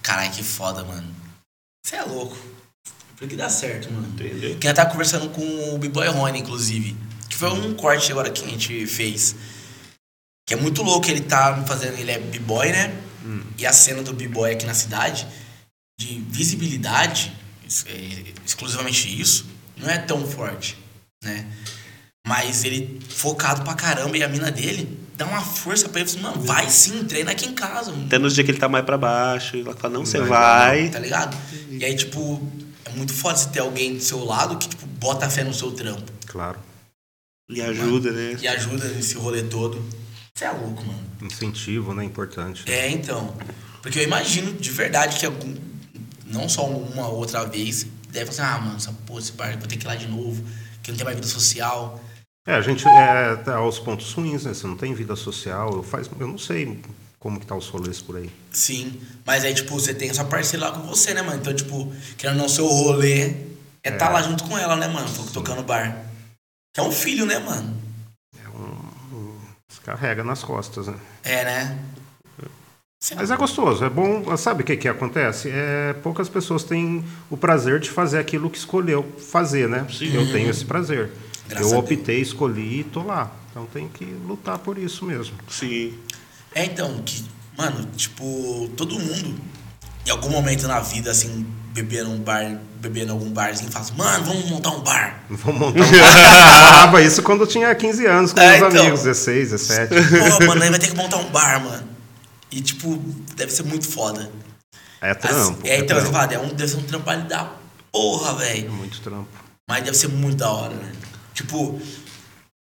Caralho, 0.02 0.30
que 0.32 0.42
foda, 0.42 0.82
mano. 0.82 1.06
Você 1.86 1.96
é 1.96 2.02
louco. 2.02 2.36
Porque 3.18 3.36
dá 3.36 3.48
certo, 3.48 3.92
mano. 3.92 4.08
Entendeu? 4.08 4.56
Que 4.58 4.66
ela 4.66 4.74
tava 4.74 4.90
conversando 4.90 5.28
com 5.28 5.74
o 5.74 5.78
B-Boy 5.78 6.08
Rony, 6.08 6.40
inclusive. 6.40 6.96
Que 7.28 7.36
foi 7.36 7.50
um 7.50 7.74
corte 7.74 8.10
agora 8.12 8.30
que 8.30 8.44
a 8.44 8.48
gente 8.48 8.86
fez. 8.86 9.36
Que 10.46 10.54
é 10.54 10.56
muito 10.56 10.82
louco, 10.82 11.10
ele 11.10 11.22
tá 11.22 11.64
fazendo. 11.66 11.98
Ele 11.98 12.10
é 12.10 12.18
B-Boy, 12.18 12.70
né? 12.70 13.02
E 13.58 13.66
a 13.66 13.72
cena 13.72 14.02
do 14.02 14.12
B-Boy 14.12 14.52
aqui 14.52 14.64
na 14.64 14.74
cidade, 14.74 15.26
de 15.98 16.20
visibilidade, 16.28 17.32
é, 17.86 18.32
exclusivamente 18.44 19.20
isso, 19.20 19.46
não 19.76 19.90
é 19.90 19.98
tão 19.98 20.24
forte, 20.26 20.78
né? 21.24 21.46
Mas 22.26 22.64
ele 22.64 23.00
focado 23.08 23.62
pra 23.62 23.74
caramba 23.74 24.16
e 24.16 24.22
a 24.22 24.28
mina 24.28 24.50
dele 24.50 24.98
dá 25.16 25.26
uma 25.26 25.40
força 25.40 25.88
pra 25.88 26.00
ele. 26.00 26.10
Fala, 26.10 26.28
assim, 26.28 26.36
mano, 26.36 26.46
vai 26.46 26.68
sim, 26.70 27.04
treina 27.04 27.32
aqui 27.32 27.46
em 27.46 27.54
casa. 27.54 27.90
mano." 27.90 28.06
Até 28.06 28.18
nos 28.18 28.34
dias 28.34 28.44
que 28.44 28.50
ele 28.52 28.58
tá 28.58 28.68
mais 28.68 28.84
pra 28.84 28.98
baixo, 28.98 29.56
ela 29.56 29.74
fala, 29.74 29.94
não, 29.94 30.04
você 30.06 30.18
Vai, 30.18 30.28
vai. 30.28 30.90
Tá 30.90 30.98
ligado? 30.98 31.36
E 31.70 31.84
aí, 31.84 31.96
tipo, 31.96 32.40
é 32.84 32.90
muito 32.90 33.12
foda 33.12 33.36
você 33.36 33.48
ter 33.48 33.60
alguém 33.60 33.94
do 33.94 34.02
seu 34.02 34.24
lado 34.24 34.56
que, 34.58 34.68
tipo, 34.68 34.86
bota 34.86 35.28
fé 35.28 35.42
no 35.42 35.54
seu 35.54 35.72
trampo. 35.72 36.12
Claro. 36.26 36.58
E 37.48 37.62
ajuda, 37.62 38.10
né? 38.12 38.36
E 38.40 38.46
ajuda 38.46 38.88
nesse 38.88 39.14
rolê 39.14 39.42
todo. 39.44 39.84
Você 40.36 40.44
é 40.44 40.50
louco, 40.50 40.84
mano. 40.84 41.00
Incentivo, 41.22 41.94
né? 41.94 42.04
Importante. 42.04 42.70
É, 42.70 42.90
então. 42.90 43.34
Porque 43.80 44.00
eu 44.00 44.02
imagino 44.02 44.52
de 44.52 44.70
verdade 44.70 45.18
que 45.18 45.24
algum. 45.24 45.56
Não 46.26 46.46
só 46.46 46.66
uma 46.66 47.08
ou 47.08 47.18
outra 47.18 47.44
vez, 47.44 47.86
deve 48.10 48.30
falar 48.30 48.48
assim, 48.48 48.56
ah, 48.56 48.60
mano, 48.60 48.76
essa 48.76 48.92
porra, 49.06 49.20
esse 49.20 49.32
bar, 49.32 49.56
vou 49.58 49.66
ter 49.66 49.76
que 49.76 49.86
ir 49.86 49.88
lá 49.88 49.94
de 49.94 50.08
novo, 50.08 50.44
que 50.82 50.90
não 50.90 50.98
tem 50.98 51.04
mais 51.04 51.16
vida 51.16 51.26
social. 51.26 52.02
É, 52.46 52.54
a 52.54 52.60
gente 52.60 52.86
é 52.86 53.36
tá 53.36 53.56
aos 53.56 53.78
pontos 53.78 54.12
ruins, 54.12 54.44
né? 54.44 54.52
Você 54.52 54.66
não 54.66 54.76
tem 54.76 54.92
vida 54.92 55.16
social. 55.16 55.72
Eu, 55.72 55.82
faz, 55.82 56.10
eu 56.18 56.26
não 56.26 56.36
sei 56.36 56.82
como 57.18 57.40
que 57.40 57.46
tá 57.46 57.56
os 57.56 57.68
rolês 57.68 58.02
por 58.02 58.16
aí. 58.16 58.30
Sim. 58.50 59.00
Mas 59.24 59.42
aí, 59.42 59.54
tipo, 59.54 59.72
você 59.72 59.94
tem 59.94 60.10
a 60.10 60.14
sua 60.14 60.24
parceira 60.24 60.66
lá 60.66 60.72
com 60.72 60.86
você, 60.86 61.14
né, 61.14 61.22
mano? 61.22 61.40
Então, 61.40 61.54
tipo, 61.54 61.90
querendo 62.18 62.36
não, 62.36 62.48
seu 62.48 62.66
rolê 62.66 63.22
é 63.82 63.88
estar 63.88 63.98
tá 63.98 64.08
lá 64.10 64.20
junto 64.20 64.44
com 64.44 64.58
ela, 64.58 64.76
né, 64.76 64.86
mano? 64.86 65.08
Tocando 65.32 65.62
bar. 65.62 66.04
Que 66.74 66.80
é 66.80 66.82
um 66.82 66.92
filho, 66.92 67.24
né, 67.24 67.38
mano? 67.38 67.85
É 69.86 69.90
carrega 69.90 70.24
nas 70.24 70.42
costas, 70.42 70.88
né? 70.88 70.96
É, 71.22 71.44
né? 71.44 71.78
Mas 73.14 73.30
é 73.30 73.36
gostoso, 73.36 73.84
é 73.84 73.90
bom. 73.90 74.36
Sabe 74.36 74.62
o 74.62 74.66
que, 74.66 74.76
que 74.76 74.88
acontece? 74.88 75.48
É, 75.50 75.92
poucas 76.02 76.28
pessoas 76.28 76.64
têm 76.64 77.04
o 77.30 77.36
prazer 77.36 77.78
de 77.78 77.90
fazer 77.90 78.18
aquilo 78.18 78.50
que 78.50 78.58
escolheu 78.58 79.04
fazer, 79.18 79.68
né? 79.68 79.86
Sim. 79.92 80.12
Eu 80.12 80.32
tenho 80.32 80.50
esse 80.50 80.64
prazer. 80.64 81.12
Graças 81.46 81.70
eu 81.70 81.78
optei, 81.78 82.20
escolhi 82.20 82.80
e 82.80 82.84
tô 82.84 83.02
lá. 83.02 83.30
Então 83.50 83.66
tem 83.66 83.86
que 83.86 84.04
lutar 84.04 84.58
por 84.58 84.76
isso 84.76 85.04
mesmo. 85.04 85.36
Sim. 85.48 85.96
É, 86.52 86.64
então, 86.64 87.00
que, 87.04 87.24
mano, 87.56 87.86
tipo, 87.96 88.68
todo 88.76 88.98
mundo, 88.98 89.40
em 90.04 90.10
algum 90.10 90.30
momento 90.30 90.66
na 90.66 90.80
vida, 90.80 91.10
assim, 91.10 91.46
beber 91.76 92.04
num 92.04 92.18
bar, 92.18 92.58
beber 92.80 93.06
em 93.06 93.10
algum 93.10 93.30
barzinho, 93.30 93.70
fala 93.70 93.84
assim, 93.84 93.94
mano, 93.96 94.24
vamos 94.24 94.46
montar 94.48 94.70
um 94.70 94.80
bar. 94.80 95.22
Vamos 95.28 95.60
montar 95.60 95.84
um 95.84 95.90
bar. 95.90 96.70
Falava 96.72 97.02
isso 97.02 97.22
quando 97.22 97.42
eu 97.42 97.46
tinha 97.46 97.74
15 97.74 98.06
anos 98.06 98.32
com 98.32 98.40
É, 98.40 98.58
meus 98.58 98.72
então. 98.72 98.80
amigos, 98.82 99.02
16, 99.02 99.50
17. 99.50 99.94
Pô, 99.94 100.46
mano, 100.46 100.62
aí 100.62 100.70
vai 100.70 100.78
ter 100.78 100.88
que 100.88 100.96
montar 100.96 101.18
um 101.18 101.28
bar, 101.30 101.62
mano. 101.62 101.86
E, 102.50 102.62
tipo, 102.62 102.96
deve 103.36 103.52
ser 103.52 103.64
muito 103.64 103.86
foda. 103.86 104.30
É 105.02 105.12
trampo. 105.12 105.36
Assim, 105.60 105.68
é, 105.68 105.78
então, 105.80 105.96
você 105.98 106.02
trampo. 106.10 106.12
fala, 106.12 106.32
é 106.32 106.38
um, 106.38 106.48
deve 106.48 106.70
ser 106.70 106.78
um 106.78 106.82
trabalho 106.84 107.24
da 107.28 107.52
porra, 107.92 108.42
É 108.44 108.54
velho. 108.54 108.72
muito 108.72 108.98
trampo. 109.02 109.28
Mas 109.68 109.84
deve 109.84 109.96
ser 109.96 110.08
muito 110.08 110.38
da 110.38 110.50
hora, 110.50 110.74
né? 110.74 110.92
Tipo, 111.34 111.78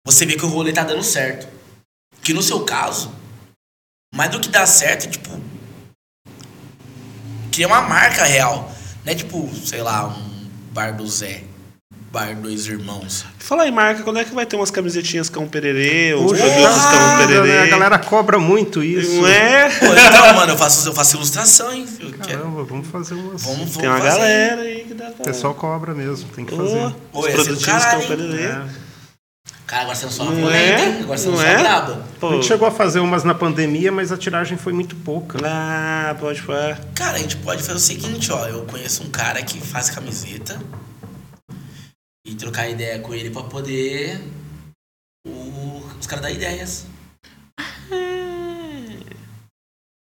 você 0.06 0.24
vê 0.24 0.34
que 0.36 0.44
o 0.46 0.48
rolê 0.48 0.72
tá 0.72 0.82
dando 0.82 1.02
certo. 1.02 1.46
Que 2.22 2.32
no 2.32 2.42
seu 2.42 2.60
caso, 2.64 3.12
mais 4.14 4.30
do 4.30 4.40
que 4.40 4.48
dar 4.48 4.64
certo, 4.66 5.04
é 5.06 5.10
tipo. 5.10 5.28
Criar 7.52 7.66
uma 7.68 7.82
marca 7.82 8.24
real. 8.24 8.72
Não 9.04 9.12
é 9.12 9.14
tipo, 9.14 9.50
sei 9.64 9.82
lá, 9.82 10.06
um 10.08 10.46
bar 10.72 10.96
do 10.96 11.06
Zé. 11.06 11.42
Bar 12.10 12.36
dois 12.36 12.66
irmãos. 12.66 13.24
Falar 13.40 13.66
em 13.66 13.72
marca, 13.72 14.04
quando 14.04 14.20
é 14.20 14.24
que 14.24 14.32
vai 14.32 14.46
ter 14.46 14.54
umas 14.54 14.70
camisetinhas 14.70 15.28
cão 15.28 15.48
pererê, 15.48 16.14
uns 16.14 16.30
Poxa, 16.30 16.42
produtos 16.44 16.82
cão 16.84 16.92
nada, 16.92 17.26
pererê? 17.26 17.48
né? 17.48 17.62
A 17.62 17.66
galera 17.66 17.98
cobra 17.98 18.38
muito 18.38 18.84
isso. 18.84 19.20
Não 19.20 19.26
é? 19.26 19.68
Pô, 19.68 19.86
então, 19.86 20.34
mano, 20.34 20.52
eu 20.52 20.56
faço, 20.56 20.88
eu 20.88 20.94
faço 20.94 21.16
ilustração, 21.16 21.72
hein? 21.72 21.86
Eu 21.98 22.12
quero- 22.12 22.38
Caramba, 22.38 22.62
vamos 22.64 22.86
fazer 22.86 23.14
umas. 23.14 23.42
Vamos, 23.42 23.58
vamos 23.58 23.76
Tem 23.76 23.88
uma 23.88 23.98
fazer. 23.98 24.10
galera 24.10 24.60
aí 24.62 24.84
que 24.84 24.94
dá 24.94 25.06
pra... 25.06 25.22
O 25.22 25.24
pessoal 25.24 25.54
cobra 25.54 25.92
mesmo, 25.92 26.28
tem 26.28 26.44
que 26.44 26.54
Ô, 26.54 26.56
fazer. 26.58 26.94
Pô, 27.12 27.18
os 27.20 27.26
produtinhos 27.32 27.84
cão 27.84 28.00
pererê. 28.06 28.42
É. 28.44 28.62
Cara, 29.66 29.82
agora 29.82 29.96
você 29.96 30.04
não 30.04 30.12
só 30.12 30.22
uma 30.24 30.32
Não 30.32 30.36
violenta, 30.40 30.82
é? 30.82 30.88
hein? 30.88 31.02
Agora 31.02 31.18
você 31.18 31.24
não, 31.26 31.32
Não 31.32 31.40
só 31.40 31.46
é? 31.46 31.56
A 32.28 32.34
gente 32.34 32.46
chegou 32.46 32.68
a 32.68 32.70
fazer 32.70 33.00
umas 33.00 33.24
na 33.24 33.34
pandemia, 33.34 33.90
mas 33.90 34.12
a 34.12 34.16
tiragem 34.18 34.58
foi 34.58 34.72
muito 34.74 34.94
pouca. 34.96 35.38
Ah, 35.44 36.14
pode 36.20 36.42
falar. 36.42 36.78
Cara, 36.94 37.16
a 37.16 37.20
gente 37.20 37.36
pode 37.38 37.62
fazer 37.62 37.76
o 37.76 37.80
seguinte, 37.80 38.30
ó. 38.30 38.46
Eu 38.46 38.66
conheço 38.66 39.02
um 39.02 39.10
cara 39.10 39.42
que 39.42 39.58
faz 39.60 39.88
camiseta 39.90 40.60
e 42.26 42.34
trocar 42.34 42.68
ideia 42.68 42.98
com 43.00 43.14
ele 43.14 43.30
pra 43.30 43.42
poder 43.44 44.20
o- 45.26 45.82
os 45.98 46.06
caras 46.06 46.22
dar 46.24 46.30
ideias. 46.30 46.86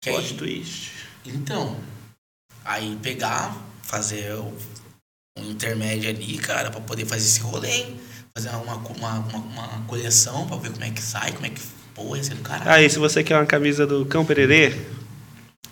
Que 0.03 0.11
Plot 0.11 0.32
aí, 0.32 0.36
twist. 0.38 0.92
então, 1.26 1.76
aí 2.64 2.96
pegar, 3.03 3.55
fazer 3.82 4.32
o- 4.34 4.57
um 5.38 5.51
intermédio 5.51 6.09
ali, 6.09 6.38
cara, 6.38 6.70
pra 6.70 6.80
poder 6.80 7.05
fazer 7.05 7.26
esse 7.26 7.40
rolê, 7.40 7.68
hein? 7.70 8.01
Fazer 8.35 8.51
uma, 8.51 8.74
uma, 8.76 9.18
uma, 9.18 9.39
uma 9.39 9.83
coleção 9.87 10.47
pra 10.47 10.57
ver 10.57 10.70
como 10.70 10.85
é 10.85 10.91
que 10.91 11.03
sai, 11.03 11.33
como 11.33 11.47
é 11.47 11.51
que. 11.51 11.61
Pô, 11.95 12.14
ia 12.16 12.22
ser 12.22 12.35
do 12.35 12.43
caralho. 12.43 12.70
Aí, 12.70 12.89
se 12.89 12.99
você 12.99 13.24
quer 13.24 13.37
uma 13.37 13.47
camisa 13.47 13.87
do 13.87 14.07
cão 14.07 14.24
pererê, 14.24 14.74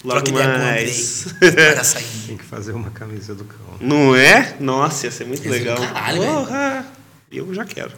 logo 0.04 0.20
Troca 0.22 0.30
ideia 0.30 0.44
com 0.44 0.50
o 0.50 0.54
Andrei. 0.66 0.84
mais. 0.84 1.26
Tem 2.26 2.36
que 2.36 2.44
fazer 2.44 2.72
uma 2.72 2.90
camisa 2.90 3.34
do 3.34 3.44
cão. 3.44 3.58
Não 3.80 4.14
é? 4.16 4.56
Nossa, 4.58 5.06
ia 5.06 5.12
ser 5.12 5.24
muito 5.24 5.44
Ia 5.46 5.52
ser 5.52 5.58
legal. 5.58 5.76
do 5.76 5.86
caralho, 5.86 6.20
velho. 6.20 6.32
Porra! 6.34 6.86
Eu 7.30 7.54
já 7.54 7.64
quero. 7.64 7.92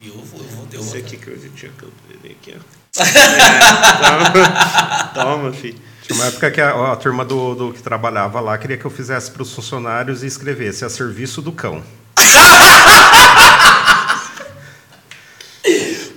Eu 0.00 0.14
vou, 0.14 0.40
eu 0.40 0.46
vou, 0.48 0.66
eu 0.72 0.80
Esse 0.80 0.90
vou. 0.90 0.98
aqui 0.98 1.16
que 1.18 1.28
eu 1.28 1.38
tinha 1.54 1.70
cão 1.72 1.88
pererê 2.08 2.34
aqui, 2.40 2.54
ó. 2.56 2.60
É, 2.98 3.04
toma, 4.02 4.32
toma, 5.12 5.52
filho. 5.52 5.78
Tinha 6.02 6.18
uma 6.18 6.26
época 6.28 6.50
que 6.50 6.60
a, 6.62 6.74
ó, 6.74 6.92
a 6.92 6.96
turma 6.96 7.22
do, 7.24 7.54
do 7.54 7.72
que 7.74 7.82
trabalhava 7.82 8.40
lá 8.40 8.56
queria 8.56 8.78
que 8.78 8.84
eu 8.86 8.90
fizesse 8.90 9.30
para 9.30 9.42
os 9.42 9.52
funcionários 9.52 10.22
e 10.22 10.26
escrevesse 10.26 10.82
a 10.84 10.88
serviço 10.88 11.42
do 11.42 11.52
cão. 11.52 11.82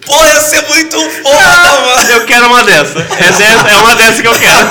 Pô, 0.06 0.26
ia 0.26 0.40
ser 0.42 0.62
muito 0.68 0.98
Eu 2.12 2.26
quero 2.26 2.48
uma 2.48 2.64
dessa. 2.64 3.00
É, 3.00 3.32
dessa, 3.32 3.70
é 3.70 3.76
uma 3.78 3.96
dessa 3.96 4.22
que 4.22 4.28
eu 4.28 4.36
quero. 4.38 4.68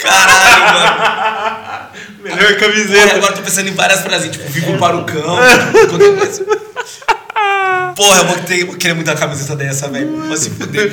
Caralho, 0.00 0.64
mano. 0.74 1.92
Melhor 2.22 2.38
Porra, 2.38 2.54
camiseta. 2.56 3.16
agora 3.16 3.32
eu 3.32 3.36
tô 3.36 3.42
pensando 3.42 3.68
em 3.68 3.74
várias 3.74 4.00
frases, 4.00 4.30
tipo, 4.30 4.48
vivo 4.48 4.78
para 4.78 4.96
o 4.96 5.04
cão. 5.04 5.36
Porra, 7.96 8.18
eu 8.18 8.24
vou, 8.26 8.38
ter, 8.40 8.64
vou 8.64 8.76
querer 8.76 8.94
muito 8.94 9.08
uma 9.10 9.16
camiseta 9.16 9.56
dessa, 9.56 9.88
velho. 9.88 10.16
Vou 10.16 10.36
se 10.36 10.50
fuder. 10.50 10.92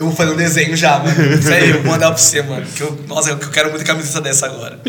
Eu 0.00 0.06
vou 0.06 0.14
fazer 0.16 0.30
um 0.32 0.36
desenho 0.36 0.76
já, 0.76 0.98
mano. 0.98 1.34
Isso 1.34 1.52
aí, 1.52 1.70
eu 1.70 1.82
vou 1.82 1.92
mandar 1.92 2.08
pra 2.08 2.16
você, 2.18 2.40
mano. 2.42 2.64
Que 2.66 2.82
eu, 2.82 2.98
nossa, 3.08 3.30
eu 3.30 3.38
quero 3.38 3.70
muito 3.70 3.84
camiseta 3.84 4.20
dessa 4.20 4.46
agora. 4.46 4.80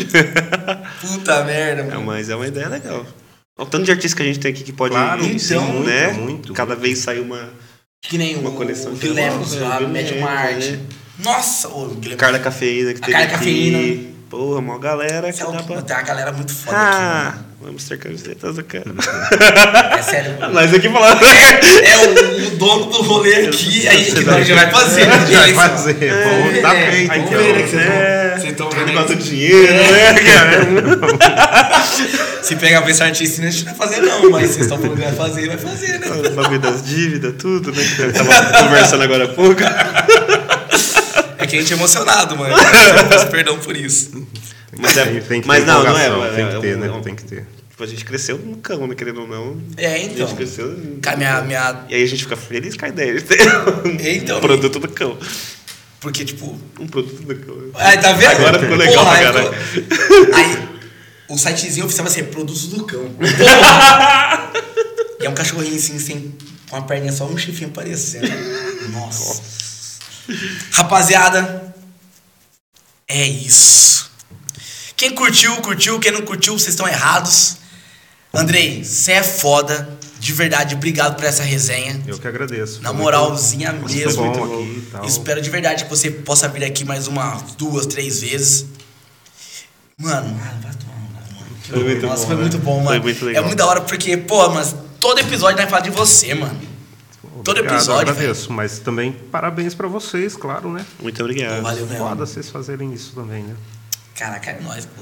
Puta 1.00 1.44
merda, 1.44 1.82
É, 1.82 1.84
mano. 1.84 2.02
mas 2.04 2.28
é 2.28 2.36
uma 2.36 2.46
ideia 2.46 2.68
legal. 2.68 3.04
O 3.58 3.66
tanto 3.66 3.84
de 3.84 3.90
artista 3.90 4.16
que 4.16 4.22
a 4.22 4.26
gente 4.26 4.38
tem 4.40 4.50
aqui 4.52 4.62
que 4.64 4.72
pode 4.72 4.94
Claro, 4.94 5.22
ir, 5.22 5.34
então, 5.36 5.38
sim, 5.40 5.72
muito, 5.72 5.86
né? 5.88 6.12
muito, 6.12 6.52
Cada 6.54 6.70
muito. 6.74 6.82
vez 6.82 6.98
sai 7.00 7.20
uma. 7.20 7.50
Que 8.02 8.16
nem 8.16 8.36
Uma 8.36 8.50
o, 8.50 8.54
coleção 8.54 8.92
o 8.92 8.94
de 8.94 9.00
Guilherme 9.08 9.38
novo, 9.38 9.60
lá, 9.60 9.76
é, 9.82 9.86
mete 9.86 10.14
uma 10.14 10.28
Guilherme, 10.30 10.54
arte. 10.54 10.70
né? 10.72 10.80
Nossa, 11.18 11.68
o 11.68 11.88
Guilherme. 11.88 12.16
Carla 12.16 12.38
Cafeína 12.38 12.94
que 12.94 12.98
A 12.98 13.02
teve 13.02 13.12
Carla 13.12 13.26
aqui. 13.26 13.34
Cafeína. 13.36 14.10
Porra, 14.30 14.58
uma 14.60 14.78
galera 14.78 15.30
que 15.32 15.38
Sabe 15.38 15.52
dá 15.52 15.58
que 15.58 15.66
pra. 15.66 15.82
Tem 15.82 15.96
uma 15.96 16.02
galera 16.02 16.32
muito 16.32 16.54
foda 16.54 16.76
aqui, 16.76 16.86
Ah, 16.96 17.32
mano. 17.36 17.49
Vamos 17.60 17.84
ter 17.84 17.98
camisetas 17.98 18.56
do 18.56 18.64
cara. 18.64 18.84
É 19.98 20.02
sério. 20.02 20.36
Nós 20.52 20.72
aqui 20.72 20.88
falando. 20.88 21.20
É 21.24 21.96
o, 21.98 22.46
o 22.46 22.50
dono 22.56 22.86
do 22.86 23.02
rolê 23.02 23.46
aqui, 23.46 23.86
aí 23.86 24.04
que 24.06 24.24
nós 24.24 24.46
já 24.46 24.54
vai 24.54 24.70
fazer. 24.70 25.06
né? 25.06 25.16
Vai 25.54 25.68
fazer, 25.70 25.94
vamos, 25.94 26.60
tá 26.62 26.74
É, 26.74 26.90
feito. 26.90 27.12
aí 27.12 27.20
então. 27.20 27.38
vê, 27.38 27.52
né, 27.52 27.66
vocês 27.66 28.44
É, 28.44 28.48
estão 28.48 28.70
vendo 28.70 28.98
aí. 28.98 29.06
de 29.06 29.14
dinheiro, 29.16 29.72
né, 29.72 30.14
cara? 30.14 30.66
Se 32.42 32.56
pegar 32.56 32.80
pra 32.82 32.90
esse 32.90 33.02
artista, 33.02 33.42
a 33.42 33.50
gente 33.50 33.64
não 33.66 33.74
vai 33.74 33.88
fazer 33.88 34.00
não, 34.02 34.30
mas 34.30 34.42
vocês 34.50 34.62
estão 34.66 34.78
falando 34.78 34.96
que 34.96 35.02
vai 35.04 35.12
fazer, 35.14 35.46
vai 35.48 35.58
fazer, 35.58 35.98
né? 36.00 36.06
O 36.08 36.30
bagulho 36.34 36.58
das 36.58 36.82
dívidas, 36.84 37.34
tudo, 37.38 37.70
né? 37.72 37.84
Que 37.96 38.02
eu 38.02 38.12
tava 38.12 38.62
conversando 38.64 39.02
agora 39.04 39.24
há 39.24 39.28
pouco. 39.28 39.60
É 41.38 41.46
que 41.46 41.56
a 41.56 41.60
gente 41.60 41.72
é 41.72 41.76
emocionado, 41.76 42.36
mano. 42.36 42.54
Peço 43.08 43.26
perdão 43.28 43.58
por 43.58 43.76
isso. 43.76 44.10
Mas, 44.78 44.96
é, 44.96 45.04
Tem, 45.06 45.20
tem 45.22 45.40
que 45.42 45.48
mas 45.48 45.64
ter 45.64 45.66
não, 45.70 45.84
não 45.84 45.98
é. 45.98 46.06
é- 46.06 46.34
Tem 46.36 46.44
é 46.46 46.48
que 46.54 46.60
ter, 46.60 46.76
né? 46.76 46.86
é 46.86 46.90
um- 46.92 47.02
Tem 47.02 47.14
que 47.14 47.24
ter. 47.24 47.46
Tipo, 47.70 47.82
a 47.84 47.86
gente 47.86 48.04
cresceu 48.04 48.38
no 48.38 48.56
cão, 48.58 48.86
né? 48.86 48.94
Querendo 48.94 49.22
ou 49.22 49.26
não. 49.26 49.60
É, 49.76 49.86
A 49.94 49.98
então. 49.98 50.26
gente 50.26 50.36
cresceu. 50.36 50.98
Cara, 51.02 51.16
minha, 51.16 51.40
minha... 51.42 51.84
E 51.88 51.94
aí 51.94 52.02
a 52.02 52.06
gente 52.06 52.22
fica 52.24 52.36
feliz 52.36 52.76
com 52.76 52.84
a 52.84 52.88
ideia 52.88 53.14
de 53.14 53.22
ter 53.22 53.40
Então. 54.16 54.38
um 54.38 54.40
produto 54.40 54.78
do 54.78 54.88
cão. 54.88 55.18
Porque, 56.00 56.24
tipo... 56.24 56.58
Um 56.78 56.86
produto 56.86 57.22
do 57.22 57.34
cão. 57.36 57.56
Aí, 57.74 57.98
tá 57.98 58.12
vendo? 58.12 58.30
Agora 58.32 58.58
ficou 58.58 58.76
legal 58.76 59.04
Porra, 59.04 59.16
pra 59.18 59.18
aí 59.18 59.24
caralho. 59.32 60.34
Aí, 60.34 60.68
o 61.28 61.36
sitezinho 61.38 61.86
oficial 61.86 62.04
vai 62.06 62.14
ser 62.14 62.24
Produtos 62.24 62.66
do 62.68 62.84
Cão. 62.84 63.10
Porra! 63.10 64.52
E 65.20 65.26
é 65.26 65.30
um 65.30 65.34
cachorrinho 65.34 65.76
assim, 65.76 65.98
sem... 65.98 66.34
Com 66.68 66.76
a 66.76 66.82
perninha 66.82 67.12
só 67.12 67.24
um 67.26 67.36
chifrinho 67.36 67.70
aparecendo. 67.70 68.28
Nossa. 68.92 69.42
Rapaziada, 70.72 71.74
é 73.08 73.26
isso. 73.26 74.09
Quem 75.00 75.12
curtiu, 75.12 75.56
curtiu. 75.62 75.98
Quem 75.98 76.12
não 76.12 76.20
curtiu, 76.20 76.52
vocês 76.52 76.74
estão 76.74 76.86
errados. 76.86 77.56
Andrei, 78.34 78.84
você 78.84 79.12
é 79.12 79.22
foda. 79.22 79.98
De 80.18 80.30
verdade, 80.30 80.74
obrigado 80.74 81.16
por 81.16 81.24
essa 81.24 81.42
resenha. 81.42 81.98
Eu 82.06 82.18
que 82.18 82.28
agradeço. 82.28 82.82
Na 82.82 82.92
moralzinha 82.92 83.72
muito, 83.72 83.96
mesmo. 83.96 84.22
muito 84.22 84.38
bom 84.38 84.60
aqui 84.60 84.88
tal. 84.92 85.06
Espero 85.06 85.40
de 85.40 85.48
verdade 85.48 85.84
que 85.84 85.90
você 85.90 86.10
possa 86.10 86.46
vir 86.48 86.64
aqui 86.64 86.84
mais 86.84 87.08
uma, 87.08 87.42
duas, 87.56 87.86
três 87.86 88.20
vezes. 88.20 88.66
Mano, 89.96 90.38
ah, 90.38 90.58
vai 90.62 90.74
tomar 90.74 90.98
mano. 90.98 91.56
Que 91.62 91.70
Foi 91.70 91.82
muito 91.82 92.06
Nossa, 92.06 92.20
bom, 92.20 92.26
foi 92.26 92.36
né? 92.36 92.42
muito 92.42 92.58
bom, 92.58 92.76
mano. 92.82 92.88
Foi 92.88 93.00
muito 93.00 93.24
legal. 93.24 93.42
É 93.42 93.46
muito 93.46 93.58
da 93.58 93.66
hora 93.66 93.80
porque, 93.80 94.18
pô, 94.18 94.50
mas 94.50 94.76
todo 95.00 95.18
episódio 95.18 95.62
nós 95.62 95.70
fala 95.70 95.82
de 95.82 95.88
você, 95.88 96.34
mano. 96.34 96.60
Todo 97.42 97.56
Obrigado, 97.56 97.76
episódio, 97.76 98.10
agradeço. 98.10 98.52
Mas 98.52 98.80
também 98.80 99.12
parabéns 99.12 99.74
pra 99.74 99.88
vocês, 99.88 100.36
claro, 100.36 100.70
né? 100.70 100.84
Muito 101.00 101.22
obrigado. 101.22 101.62
Valeu 101.62 101.86
mesmo. 101.86 102.06
Foda 102.06 102.26
vocês 102.26 102.50
fazerem 102.50 102.92
isso 102.92 103.12
também, 103.14 103.44
né? 103.44 103.56
Caraca, 104.20 104.50
é 104.50 104.60
nóis, 104.60 104.84
pô. 104.84 105.00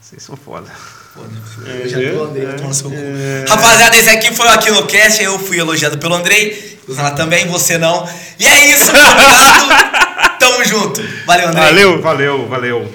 Vocês 0.00 0.20
são 0.20 0.36
foda. 0.36 0.68
Foda. 1.14 1.30
É, 1.64 1.82
Eu 1.84 1.88
já 1.88 2.12
tô 2.12 2.24
Andrei, 2.24 2.44
é, 2.44 2.56
no 2.60 2.74
seu 2.74 2.90
cu. 2.90 2.96
é. 2.96 3.44
Rapaziada, 3.48 3.96
esse 3.96 4.08
aqui 4.10 4.34
foi 4.34 4.46
o 4.46 4.50
Aqui 4.50 4.68
no 4.72 4.84
Cast. 4.84 5.22
Eu 5.22 5.38
fui 5.38 5.60
elogiado 5.60 5.96
pelo 5.98 6.12
Andrei. 6.16 6.80
Usana 6.88 7.12
também, 7.12 7.46
você 7.46 7.78
não. 7.78 8.04
E 8.36 8.44
é 8.48 8.66
isso, 8.72 8.90
obrigado. 8.90 10.38
Tamo 10.40 10.64
junto. 10.64 11.00
Valeu, 11.24 11.48
Andrei. 11.50 11.64
Valeu. 11.66 12.02
Valeu, 12.02 12.48
valeu. 12.48 12.94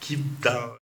Que 0.00 0.16
da. 0.16 0.75